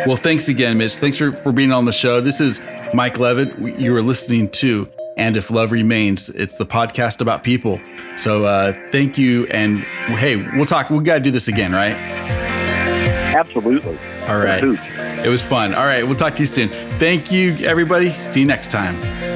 Well, 0.07 0.15
thanks 0.15 0.47
again, 0.47 0.77
Mitch. 0.77 0.95
Thanks 0.95 1.17
for, 1.17 1.33
for 1.33 1.51
being 1.51 1.73
on 1.73 1.83
the 1.83 1.91
show. 1.91 2.21
This 2.21 2.39
is 2.39 2.61
Mike 2.93 3.19
Levitt. 3.19 3.57
You 3.59 3.95
are 3.97 4.01
listening 4.01 4.49
to 4.51 4.87
and 5.17 5.35
If 5.35 5.51
Love 5.51 5.73
Remains. 5.73 6.29
It's 6.29 6.55
the 6.55 6.65
podcast 6.65 7.19
about 7.19 7.43
people. 7.43 7.79
So 8.15 8.45
uh, 8.45 8.73
thank 8.91 9.17
you. 9.17 9.45
And 9.47 9.81
hey, 9.81 10.37
we'll 10.55 10.65
talk. 10.65 10.89
We 10.89 11.03
got 11.03 11.15
to 11.15 11.19
do 11.19 11.31
this 11.31 11.49
again, 11.49 11.73
right? 11.73 11.93
Absolutely. 13.35 13.99
All 14.27 14.37
right. 14.37 14.97
It 15.23 15.29
was 15.29 15.41
fun. 15.41 15.73
All 15.73 15.85
right. 15.85 16.03
We'll 16.03 16.15
talk 16.15 16.35
to 16.35 16.41
you 16.41 16.47
soon. 16.47 16.69
Thank 16.99 17.31
you, 17.31 17.55
everybody. 17.65 18.11
See 18.21 18.39
you 18.39 18.45
next 18.45 18.71
time. 18.71 19.28